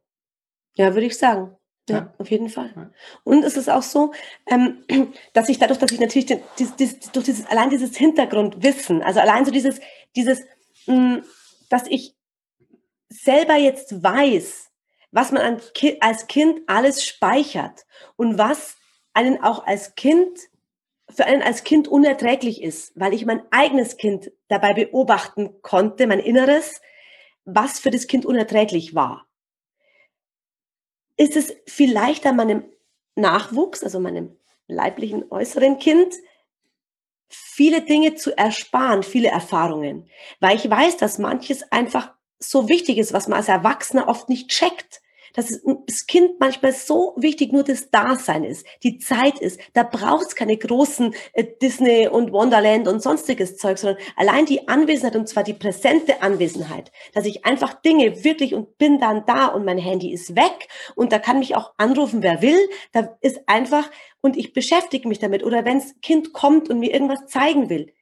Ja, 0.77 0.95
würde 0.95 1.07
ich 1.07 1.19
sagen. 1.19 1.57
Ja, 1.88 1.97
ja, 1.97 2.14
auf 2.19 2.31
jeden 2.31 2.49
Fall. 2.49 2.73
Ja. 2.77 2.91
Und 3.25 3.43
es 3.45 3.57
ist 3.57 3.69
auch 3.69 3.83
so, 3.83 4.12
ähm, 4.47 4.85
dass 5.33 5.49
ich 5.49 5.59
dadurch, 5.59 5.79
dass 5.79 5.91
ich 5.91 6.01
natürlich 6.01 6.27
den, 6.27 6.41
dieses, 6.59 6.77
dieses, 6.77 7.01
durch 7.12 7.25
dieses, 7.25 7.47
allein 7.47 7.71
dieses 7.71 7.97
Hintergrundwissen, 7.97 9.03
also 9.03 9.21
allein 9.21 9.45
so 9.45 9.51
dieses, 9.51 9.81
dieses, 10.14 10.43
mh, 10.87 10.97
mm, 10.97 11.25
dass 11.71 11.87
ich 11.87 12.14
selber 13.09 13.57
jetzt 13.57 14.03
weiß, 14.03 14.71
was 15.11 15.33
man 15.33 15.61
als 16.01 16.27
Kind 16.27 16.61
alles 16.67 17.05
speichert 17.05 17.87
und 18.17 18.38
was 18.38 18.77
einen 19.14 19.43
auch 19.43 19.67
als 19.67 19.95
Kind, 19.95 20.38
für 21.11 21.25
einen 21.25 21.42
als 21.42 21.64
Kind 21.64 21.88
unerträglich 21.88 22.62
ist, 22.62 22.92
weil 22.94 23.14
ich 23.14 23.25
mein 23.25 23.42
eigenes 23.51 23.97
Kind 23.97 24.31
dabei 24.49 24.75
beobachten 24.75 25.61
konnte, 25.62 26.07
mein 26.07 26.21
Inneres, 26.21 26.81
was 27.44 27.79
für 27.79 27.90
das 27.90 28.07
Kind 28.07 28.27
unerträglich 28.27 28.94
war. 28.94 29.27
Ist 31.16 31.37
es 31.37 31.55
vielleicht 31.66 32.27
an 32.27 32.37
meinem 32.37 32.64
Nachwuchs, 33.14 33.83
also 33.83 33.99
meinem 34.01 34.37
leiblichen 34.68 35.25
äußeren 35.31 35.79
Kind, 35.79 36.14
viele 37.29 37.83
Dinge 37.83 38.14
zu 38.14 38.37
ersparen, 38.37 39.03
viele 39.03 39.29
Erfahrungen, 39.29 40.09
weil 40.40 40.57
ich 40.57 40.68
weiß, 40.68 40.97
dass 40.99 41.18
manches 41.18 41.71
einfach 41.73 42.14
so 42.38 42.68
wichtig 42.68 42.99
ist, 42.99 43.12
was 43.12 43.29
man 43.29 43.38
als 43.38 43.49
Erwachsener 43.49 44.09
oft 44.09 44.29
nicht 44.29 44.49
checkt 44.49 45.01
dass 45.38 45.62
das 45.87 46.07
Kind 46.07 46.40
manchmal 46.40 46.72
so 46.72 47.14
wichtig 47.16 47.53
nur 47.53 47.62
das 47.62 47.92
Dasein 47.92 48.42
ist, 48.42 48.66
die 48.83 48.98
Zeit 48.98 49.38
ist. 49.38 49.61
Da 49.72 49.85
braucht 49.85 50.27
es 50.27 50.35
keine 50.35 50.57
großen 50.57 51.14
äh, 51.33 51.44
Disney 51.62 52.09
und 52.09 52.33
Wonderland 52.33 52.88
und 52.88 53.01
sonstiges 53.01 53.57
Zeug, 53.57 53.79
sondern 53.79 54.03
allein 54.16 54.46
die 54.46 54.66
Anwesenheit 54.66 55.14
und 55.14 55.29
zwar 55.29 55.44
die 55.44 55.55
präsente 55.55 56.22
Anwesenheit, 56.22 56.90
dass 57.14 57.24
ich 57.24 57.44
einfach 57.44 57.74
Dinge 57.74 58.24
wirklich 58.24 58.53
und 58.53 58.79
bin 58.79 58.98
dann 58.98 59.27
da 59.27 59.46
und 59.46 59.64
mein 59.64 59.79
Handy 59.79 60.12
ist 60.12 60.35
weg 60.35 60.66
und 60.96 61.12
da 61.12 61.20
kann 61.20 61.38
mich 61.38 61.55
auch 61.55 61.72
anrufen, 61.77 62.24
wer 62.24 62.42
will. 62.42 62.59
Da 62.90 63.16
ist 63.20 63.38
einfach 63.46 63.88
und 64.20 64.37
ich 64.37 64.53
beschäftige 64.53 65.07
mich 65.07 65.20
damit. 65.20 65.44
Oder 65.44 65.64
wenns 65.64 65.94
Kind 66.03 66.33
kommt 66.33 66.68
und 66.68 66.81
mir 66.81 66.92
irgendwas 66.92 67.29
zeigen 67.29 67.70
will, 67.70 67.92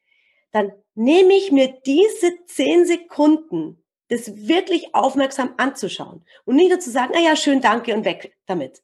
dann 0.52 0.72
nehme 0.94 1.34
ich 1.34 1.52
mir 1.52 1.74
diese 1.84 2.32
zehn 2.46 2.86
Sekunden 2.86 3.84
das 4.08 4.48
wirklich 4.48 4.94
aufmerksam 4.94 5.54
anzuschauen 5.56 6.24
und 6.44 6.56
nicht 6.56 6.70
nur 6.70 6.80
zu 6.80 6.90
sagen, 6.90 7.12
na 7.14 7.20
ja, 7.20 7.36
schön, 7.36 7.60
danke 7.60 7.94
und 7.94 8.04
weg 8.04 8.36
damit. 8.46 8.82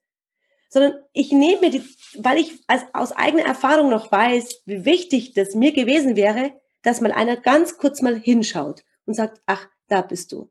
Sondern 0.68 0.94
ich 1.12 1.32
nehme 1.32 1.60
mir 1.60 1.70
die, 1.70 1.84
weil 2.16 2.38
ich 2.38 2.62
als, 2.66 2.84
aus 2.92 3.12
eigener 3.12 3.44
Erfahrung 3.44 3.90
noch 3.90 4.10
weiß, 4.10 4.62
wie 4.64 4.84
wichtig 4.84 5.34
das 5.34 5.54
mir 5.54 5.72
gewesen 5.72 6.16
wäre, 6.16 6.52
dass 6.82 7.00
mal 7.00 7.12
einer 7.12 7.36
ganz 7.36 7.78
kurz 7.78 8.02
mal 8.02 8.18
hinschaut 8.18 8.82
und 9.06 9.14
sagt, 9.14 9.40
ach, 9.46 9.68
da 9.88 10.02
bist 10.02 10.32
du. 10.32 10.50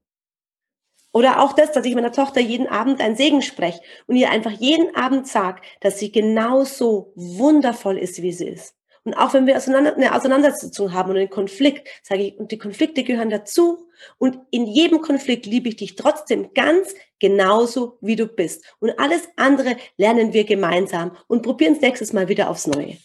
Oder 1.13 1.41
auch 1.41 1.53
das, 1.53 1.73
dass 1.73 1.85
ich 1.85 1.95
meiner 1.95 2.13
Tochter 2.13 2.39
jeden 2.39 2.67
Abend 2.67 3.01
einen 3.01 3.17
Segen 3.17 3.41
spreche 3.41 3.81
und 4.07 4.15
ihr 4.15 4.29
einfach 4.29 4.51
jeden 4.51 4.95
Abend 4.95 5.27
sage, 5.27 5.61
dass 5.81 5.99
sie 5.99 6.11
genauso 6.11 7.11
wundervoll 7.15 7.97
ist, 7.97 8.21
wie 8.21 8.31
sie 8.31 8.47
ist. 8.47 8.75
Und 9.03 9.15
auch 9.15 9.33
wenn 9.33 9.47
wir 9.47 9.55
eine 9.55 10.15
Auseinandersetzung 10.15 10.93
haben 10.93 11.09
und 11.09 11.17
einen 11.17 11.29
Konflikt, 11.29 11.87
sage 12.03 12.23
ich, 12.23 12.37
und 12.37 12.51
die 12.51 12.59
Konflikte 12.59 13.03
gehören 13.03 13.31
dazu. 13.31 13.89
Und 14.19 14.39
in 14.51 14.67
jedem 14.67 15.01
Konflikt 15.01 15.45
liebe 15.45 15.69
ich 15.69 15.75
dich 15.77 15.95
trotzdem 15.95 16.53
ganz 16.53 16.93
genauso, 17.19 17.97
wie 18.01 18.15
du 18.15 18.27
bist. 18.27 18.63
Und 18.79 18.91
alles 18.99 19.27
andere 19.37 19.75
lernen 19.97 20.33
wir 20.33 20.43
gemeinsam 20.43 21.17
und 21.27 21.41
probieren 21.41 21.73
es 21.73 21.81
nächstes 21.81 22.13
Mal 22.13 22.27
wieder 22.27 22.49
aufs 22.49 22.67
Neue. 22.67 22.97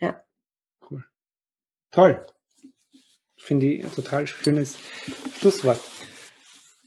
Ja. 0.00 0.24
Cool. 0.90 1.04
Toll. 1.92 2.26
Finde 3.36 3.66
ich 3.66 3.84
ein 3.84 3.94
total 3.94 4.26
schönes 4.26 4.76
Schlusswort. 5.38 5.80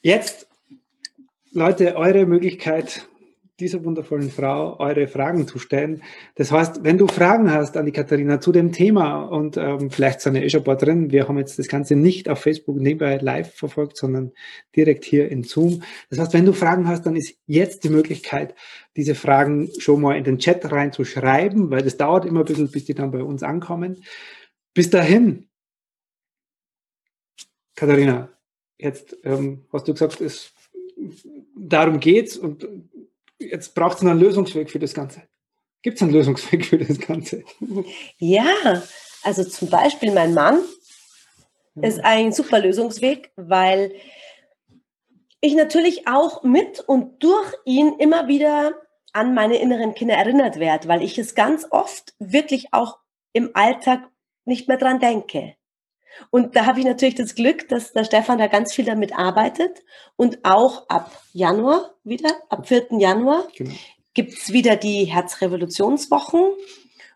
Jetzt, 0.01 0.47
Leute, 1.51 1.95
eure 1.95 2.25
Möglichkeit, 2.25 3.07
dieser 3.63 3.83
wundervollen 3.85 4.29
Frau 4.29 4.77
eure 4.79 5.07
Fragen 5.07 5.47
zu 5.47 5.57
stellen. 5.57 6.03
Das 6.35 6.51
heißt, 6.51 6.83
wenn 6.83 6.97
du 6.97 7.07
Fragen 7.07 7.51
hast 7.51 7.77
an 7.77 7.85
die 7.85 7.91
Katharina 7.91 8.41
zu 8.41 8.51
dem 8.51 8.71
Thema 8.71 9.23
und 9.23 9.55
ähm, 9.57 9.89
vielleicht 9.89 10.21
sind 10.21 10.35
ja 10.35 10.41
eh 10.41 10.49
schon 10.49 10.61
ein 10.61 10.65
paar 10.65 10.75
drin, 10.75 11.11
wir 11.11 11.27
haben 11.27 11.37
jetzt 11.37 11.57
das 11.57 11.67
Ganze 11.67 11.95
nicht 11.95 12.27
auf 12.29 12.39
Facebook 12.39 12.75
nebenbei 12.75 13.17
live 13.17 13.53
verfolgt, 13.55 13.97
sondern 13.97 14.33
direkt 14.75 15.05
hier 15.05 15.29
in 15.29 15.43
Zoom. 15.43 15.81
Das 16.09 16.19
heißt, 16.19 16.33
wenn 16.33 16.45
du 16.45 16.53
Fragen 16.53 16.87
hast, 16.87 17.05
dann 17.05 17.15
ist 17.15 17.35
jetzt 17.47 17.85
die 17.85 17.89
Möglichkeit, 17.89 18.53
diese 18.97 19.15
Fragen 19.15 19.69
schon 19.79 20.01
mal 20.01 20.17
in 20.17 20.25
den 20.25 20.37
Chat 20.37 20.69
reinzuschreiben, 20.69 21.71
weil 21.71 21.83
das 21.83 21.97
dauert 21.97 22.25
immer 22.25 22.41
ein 22.41 22.45
bisschen, 22.45 22.69
bis 22.69 22.85
die 22.85 22.93
dann 22.93 23.11
bei 23.11 23.23
uns 23.23 23.43
ankommen. 23.43 24.03
Bis 24.73 24.89
dahin, 24.89 25.47
Katharina, 27.75 28.29
jetzt 28.77 29.17
ähm, 29.23 29.65
hast 29.71 29.87
du 29.87 29.93
gesagt, 29.93 30.19
es 30.19 30.51
darum 31.55 31.99
geht's 31.99 32.37
und 32.37 32.67
jetzt 33.49 33.75
braucht 33.75 33.97
es 33.97 34.03
einen 34.03 34.19
Lösungsweg 34.19 34.69
für 34.69 34.79
das 34.79 34.93
Ganze. 34.93 35.23
Gibt 35.81 35.97
es 35.97 36.01
einen 36.01 36.13
Lösungsweg 36.13 36.65
für 36.65 36.77
das 36.77 36.99
Ganze? 36.99 37.43
Ja, 38.17 38.83
also 39.23 39.43
zum 39.43 39.69
Beispiel 39.69 40.11
mein 40.11 40.33
Mann 40.33 40.61
ja. 41.75 41.87
ist 41.87 42.03
ein 42.03 42.31
super 42.31 42.59
Lösungsweg, 42.59 43.31
weil 43.35 43.93
ich 45.41 45.55
natürlich 45.55 46.07
auch 46.07 46.43
mit 46.43 46.79
und 46.79 47.21
durch 47.21 47.53
ihn 47.65 47.95
immer 47.99 48.27
wieder 48.27 48.73
an 49.11 49.33
meine 49.33 49.57
inneren 49.57 49.93
Kinder 49.93 50.15
erinnert 50.15 50.57
werde, 50.57 50.87
weil 50.87 51.03
ich 51.03 51.17
es 51.17 51.35
ganz 51.35 51.67
oft 51.69 52.13
wirklich 52.17 52.67
auch 52.71 52.97
im 53.33 53.51
Alltag 53.53 54.09
nicht 54.45 54.67
mehr 54.67 54.77
dran 54.77 54.99
denke. 54.99 55.55
Und 56.29 56.55
da 56.55 56.65
habe 56.65 56.79
ich 56.79 56.85
natürlich 56.85 57.15
das 57.15 57.35
Glück, 57.35 57.67
dass 57.69 57.93
der 57.93 58.03
Stefan 58.03 58.37
da 58.37 58.47
ganz 58.47 58.73
viel 58.73 58.85
damit 58.85 59.17
arbeitet. 59.17 59.83
Und 60.15 60.39
auch 60.43 60.87
ab 60.89 61.11
Januar 61.31 61.93
wieder, 62.03 62.31
ab 62.49 62.67
4. 62.67 62.87
Januar, 62.99 63.47
genau. 63.55 63.71
es 64.15 64.53
wieder 64.53 64.75
die 64.75 65.05
Herzrevolutionswochen. 65.05 66.53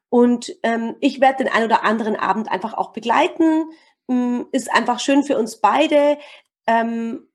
Und 0.10 0.56
ähm, 0.64 0.96
ich 1.00 1.20
werde 1.20 1.44
den 1.44 1.54
einen 1.54 1.66
oder 1.66 1.84
anderen 1.84 2.16
Abend 2.16 2.50
einfach 2.50 2.74
auch 2.74 2.94
begleiten. 2.94 3.66
Ähm, 4.10 4.48
ist 4.52 4.72
einfach 4.72 5.00
schön 5.00 5.24
für 5.24 5.38
uns 5.38 5.60
beide. 5.60 6.18
Ähm, 6.66 7.28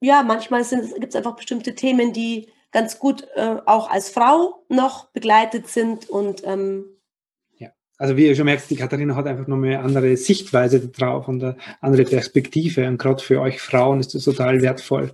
ja, 0.00 0.22
manchmal 0.22 0.64
gibt 0.64 1.08
es 1.08 1.16
einfach 1.16 1.36
bestimmte 1.36 1.74
Themen, 1.74 2.12
die 2.12 2.52
ganz 2.70 2.98
gut 2.98 3.26
äh, 3.34 3.56
auch 3.64 3.90
als 3.90 4.10
Frau 4.10 4.64
noch 4.68 5.06
begleitet 5.10 5.68
sind. 5.68 6.08
Und 6.08 6.42
ähm, 6.44 6.95
also 7.98 8.16
wie 8.16 8.26
ihr 8.26 8.36
schon 8.36 8.44
merkt, 8.44 8.68
die 8.70 8.76
Katharina 8.76 9.16
hat 9.16 9.26
einfach 9.26 9.46
noch 9.46 9.56
eine 9.56 9.80
andere 9.80 10.16
Sichtweise 10.16 10.88
drauf 10.88 11.28
und 11.28 11.42
eine 11.42 11.56
andere 11.80 12.04
Perspektive. 12.04 12.86
Und 12.86 12.98
gerade 12.98 13.22
für 13.22 13.40
euch 13.40 13.60
Frauen 13.60 14.00
ist 14.00 14.14
das 14.14 14.24
total 14.24 14.60
wertvoll, 14.62 15.12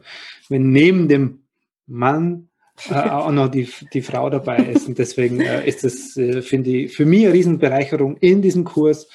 wenn 0.49 0.71
neben 0.71 1.09
dem 1.09 1.45
Mann 1.87 2.49
äh, 2.91 2.95
auch 2.95 3.31
noch 3.31 3.49
die, 3.49 3.69
die 3.93 4.03
Frau 4.03 4.31
dabei 4.31 4.59
ist. 4.59 4.89
Und 4.89 4.99
deswegen 4.99 5.41
äh, 5.41 5.67
ist 5.67 5.85
das, 5.85 6.17
äh, 6.17 6.43
finde 6.43 6.71
ich, 6.71 6.97
für 6.97 7.05
mich 7.05 7.25
eine 7.25 7.35
Riesenbereicherung 7.35 8.17
in 8.17 8.43
diesem 8.43 8.65
Kurs, 8.65 9.09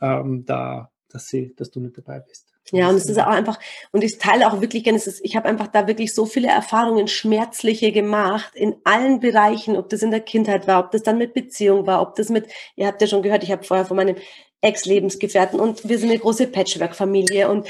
ähm, 0.00 0.44
da, 0.46 0.90
dass, 1.08 1.28
sie, 1.28 1.54
dass 1.56 1.70
du 1.70 1.80
mit 1.80 1.98
dabei 1.98 2.20
bist. 2.20 2.49
Ja, 2.72 2.88
und 2.88 2.96
es 2.96 3.06
ist 3.06 3.18
auch 3.18 3.26
einfach, 3.26 3.58
und 3.90 4.04
ich 4.04 4.18
teile 4.18 4.46
auch 4.46 4.60
wirklich 4.60 4.84
gerne, 4.84 4.98
ist, 4.98 5.20
ich 5.24 5.34
habe 5.34 5.48
einfach 5.48 5.66
da 5.66 5.88
wirklich 5.88 6.14
so 6.14 6.24
viele 6.24 6.48
Erfahrungen, 6.48 7.08
schmerzliche 7.08 7.90
gemacht, 7.90 8.54
in 8.54 8.76
allen 8.84 9.18
Bereichen, 9.18 9.76
ob 9.76 9.88
das 9.88 10.02
in 10.02 10.10
der 10.10 10.20
Kindheit 10.20 10.68
war, 10.68 10.84
ob 10.84 10.92
das 10.92 11.02
dann 11.02 11.18
mit 11.18 11.34
Beziehung 11.34 11.86
war, 11.86 12.00
ob 12.00 12.14
das 12.14 12.28
mit, 12.28 12.46
ihr 12.76 12.86
habt 12.86 13.00
ja 13.00 13.08
schon 13.08 13.22
gehört, 13.22 13.42
ich 13.42 13.50
habe 13.50 13.64
vorher 13.64 13.86
von 13.86 13.96
meinem 13.96 14.16
Ex-Lebensgefährten 14.60 15.58
und 15.58 15.88
wir 15.88 15.98
sind 15.98 16.10
eine 16.10 16.18
große 16.18 16.46
Patchwork-Familie 16.46 17.50
und 17.50 17.66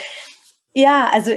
ja, 0.75 1.09
also 1.13 1.33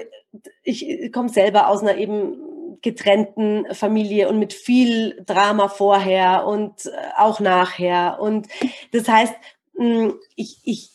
ich 0.64 1.12
komme 1.14 1.30
selber 1.30 1.68
aus 1.68 1.82
einer 1.82 1.96
eben 1.98 2.80
getrennten 2.82 3.66
Familie 3.74 4.30
und 4.30 4.40
mit 4.40 4.54
viel 4.54 5.24
Drama 5.26 5.70
vorher 5.70 6.46
und 6.46 6.86
äh, 6.86 6.90
auch 7.18 7.40
nachher 7.40 8.20
und 8.20 8.48
das 8.92 9.08
heißt, 9.08 9.34
hm, 9.78 10.16
ich, 10.36 10.60
ich, 10.64 10.90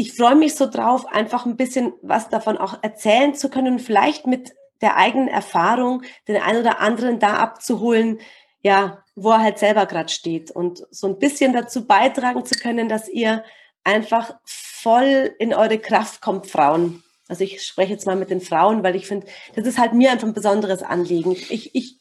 ich 0.00 0.14
freue 0.14 0.34
mich 0.34 0.54
so 0.54 0.66
drauf, 0.66 1.04
einfach 1.06 1.44
ein 1.44 1.56
bisschen 1.56 1.92
was 2.00 2.30
davon 2.30 2.56
auch 2.56 2.82
erzählen 2.82 3.34
zu 3.34 3.50
können, 3.50 3.78
vielleicht 3.78 4.26
mit 4.26 4.54
der 4.80 4.96
eigenen 4.96 5.28
Erfahrung 5.28 6.02
den 6.26 6.40
einen 6.40 6.60
oder 6.60 6.80
anderen 6.80 7.18
da 7.18 7.34
abzuholen, 7.34 8.18
ja, 8.62 9.04
wo 9.14 9.30
er 9.30 9.42
halt 9.42 9.58
selber 9.58 9.84
gerade 9.84 10.08
steht 10.08 10.50
und 10.50 10.86
so 10.90 11.06
ein 11.06 11.18
bisschen 11.18 11.52
dazu 11.52 11.86
beitragen 11.86 12.46
zu 12.46 12.58
können, 12.58 12.88
dass 12.88 13.10
ihr 13.10 13.44
einfach 13.84 14.38
voll 14.44 15.34
in 15.38 15.52
eure 15.52 15.78
Kraft 15.78 16.22
kommt, 16.22 16.46
Frauen. 16.46 17.02
Also 17.28 17.44
ich 17.44 17.62
spreche 17.62 17.92
jetzt 17.92 18.06
mal 18.06 18.16
mit 18.16 18.30
den 18.30 18.40
Frauen, 18.40 18.82
weil 18.82 18.96
ich 18.96 19.06
finde, 19.06 19.26
das 19.54 19.66
ist 19.66 19.78
halt 19.78 19.92
mir 19.92 20.12
einfach 20.12 20.26
ein 20.26 20.34
besonderes 20.34 20.82
Anliegen. 20.82 21.32
Ich, 21.32 21.74
ich 21.74 22.00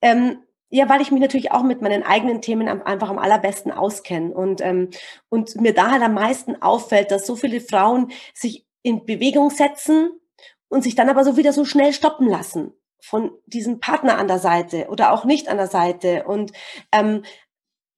ähm, 0.00 0.42
ja, 0.74 0.88
weil 0.88 1.02
ich 1.02 1.10
mich 1.10 1.20
natürlich 1.20 1.52
auch 1.52 1.62
mit 1.62 1.82
meinen 1.82 2.02
eigenen 2.02 2.40
Themen 2.40 2.66
einfach 2.66 3.10
am 3.10 3.18
allerbesten 3.18 3.70
auskenne 3.70 4.32
und, 4.32 4.62
ähm, 4.62 4.88
und 5.28 5.60
mir 5.60 5.74
da 5.74 5.90
halt 5.90 6.02
am 6.02 6.14
meisten 6.14 6.62
auffällt, 6.62 7.10
dass 7.10 7.26
so 7.26 7.36
viele 7.36 7.60
Frauen 7.60 8.10
sich 8.32 8.66
in 8.82 9.04
Bewegung 9.04 9.50
setzen 9.50 10.10
und 10.68 10.82
sich 10.82 10.94
dann 10.94 11.10
aber 11.10 11.24
so 11.24 11.36
wieder 11.36 11.52
so 11.52 11.66
schnell 11.66 11.92
stoppen 11.92 12.26
lassen 12.26 12.72
von 13.02 13.32
diesem 13.44 13.80
Partner 13.80 14.16
an 14.16 14.28
der 14.28 14.38
Seite 14.38 14.86
oder 14.88 15.12
auch 15.12 15.26
nicht 15.26 15.48
an 15.48 15.58
der 15.58 15.66
Seite. 15.66 16.24
Und 16.24 16.52
ähm, 16.90 17.22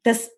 das, 0.02 0.32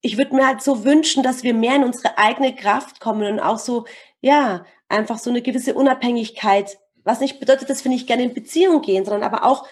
ich 0.00 0.16
würde 0.16 0.36
mir 0.36 0.46
halt 0.46 0.62
so 0.62 0.84
wünschen, 0.84 1.24
dass 1.24 1.42
wir 1.42 1.54
mehr 1.54 1.74
in 1.74 1.82
unsere 1.82 2.18
eigene 2.18 2.54
Kraft 2.54 3.00
kommen 3.00 3.26
und 3.26 3.40
auch 3.40 3.58
so, 3.58 3.84
ja, 4.20 4.64
einfach 4.88 5.18
so 5.18 5.28
eine 5.28 5.42
gewisse 5.42 5.74
Unabhängigkeit, 5.74 6.78
was 7.02 7.18
nicht 7.18 7.40
bedeutet, 7.40 7.68
dass 7.68 7.82
wir 7.82 7.90
nicht 7.90 8.06
gerne 8.06 8.22
in 8.22 8.34
Beziehung 8.34 8.80
gehen, 8.80 9.04
sondern 9.04 9.24
aber 9.24 9.44
auch 9.44 9.66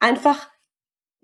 einfach 0.00 0.50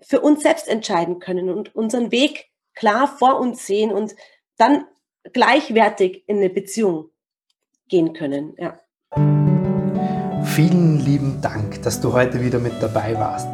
für 0.01 0.21
uns 0.21 0.43
selbst 0.43 0.67
entscheiden 0.67 1.19
können 1.19 1.49
und 1.49 1.75
unseren 1.75 2.11
Weg 2.11 2.49
klar 2.75 3.07
vor 3.07 3.39
uns 3.39 3.65
sehen 3.65 3.91
und 3.91 4.15
dann 4.57 4.85
gleichwertig 5.33 6.23
in 6.27 6.37
eine 6.37 6.49
Beziehung 6.49 7.09
gehen 7.87 8.13
können. 8.13 8.55
Ja. 8.57 8.79
Vielen 10.43 10.99
lieben 10.99 11.41
Dank, 11.41 11.81
dass 11.83 12.01
du 12.01 12.13
heute 12.13 12.41
wieder 12.43 12.59
mit 12.59 12.73
dabei 12.81 13.15
warst. 13.19 13.49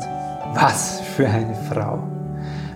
Was 0.53 1.01
für 1.01 1.27
eine 1.27 1.55
Frau. 1.71 2.03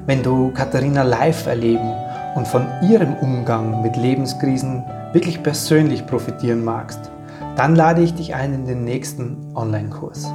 Wenn 0.06 0.24
du 0.24 0.52
Katharina 0.54 1.04
live 1.04 1.46
erleben 1.46 1.94
und 2.36 2.48
von 2.48 2.68
ihrem 2.90 3.14
Umgang 3.16 3.82
mit 3.82 3.96
Lebenskrisen 3.96 4.84
wirklich 5.14 5.44
persönlich 5.44 6.06
profitieren 6.06 6.64
magst, 6.64 7.12
dann 7.56 7.76
lade 7.76 8.02
ich 8.02 8.14
dich 8.14 8.36
ein 8.36 8.54
in 8.54 8.66
den 8.66 8.84
nächsten 8.84 9.56
Online-Kurs. 9.56 10.32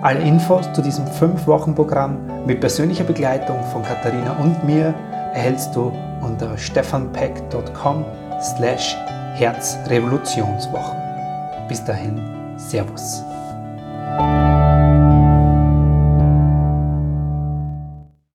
Alle 0.00 0.20
Infos 0.20 0.72
zu 0.72 0.80
diesem 0.80 1.04
5-Wochen-Programm 1.06 2.46
mit 2.46 2.60
persönlicher 2.60 3.02
Begleitung 3.02 3.60
von 3.72 3.82
Katharina 3.82 4.36
und 4.40 4.62
mir 4.62 4.94
erhältst 5.34 5.74
du 5.74 5.92
unter 6.20 6.56
stefanpeck.com 6.56 8.04
slash 8.40 8.96
Herzrevolutionswochen. 9.34 10.96
Bis 11.68 11.84
dahin, 11.84 12.20
Servus. 12.56 13.24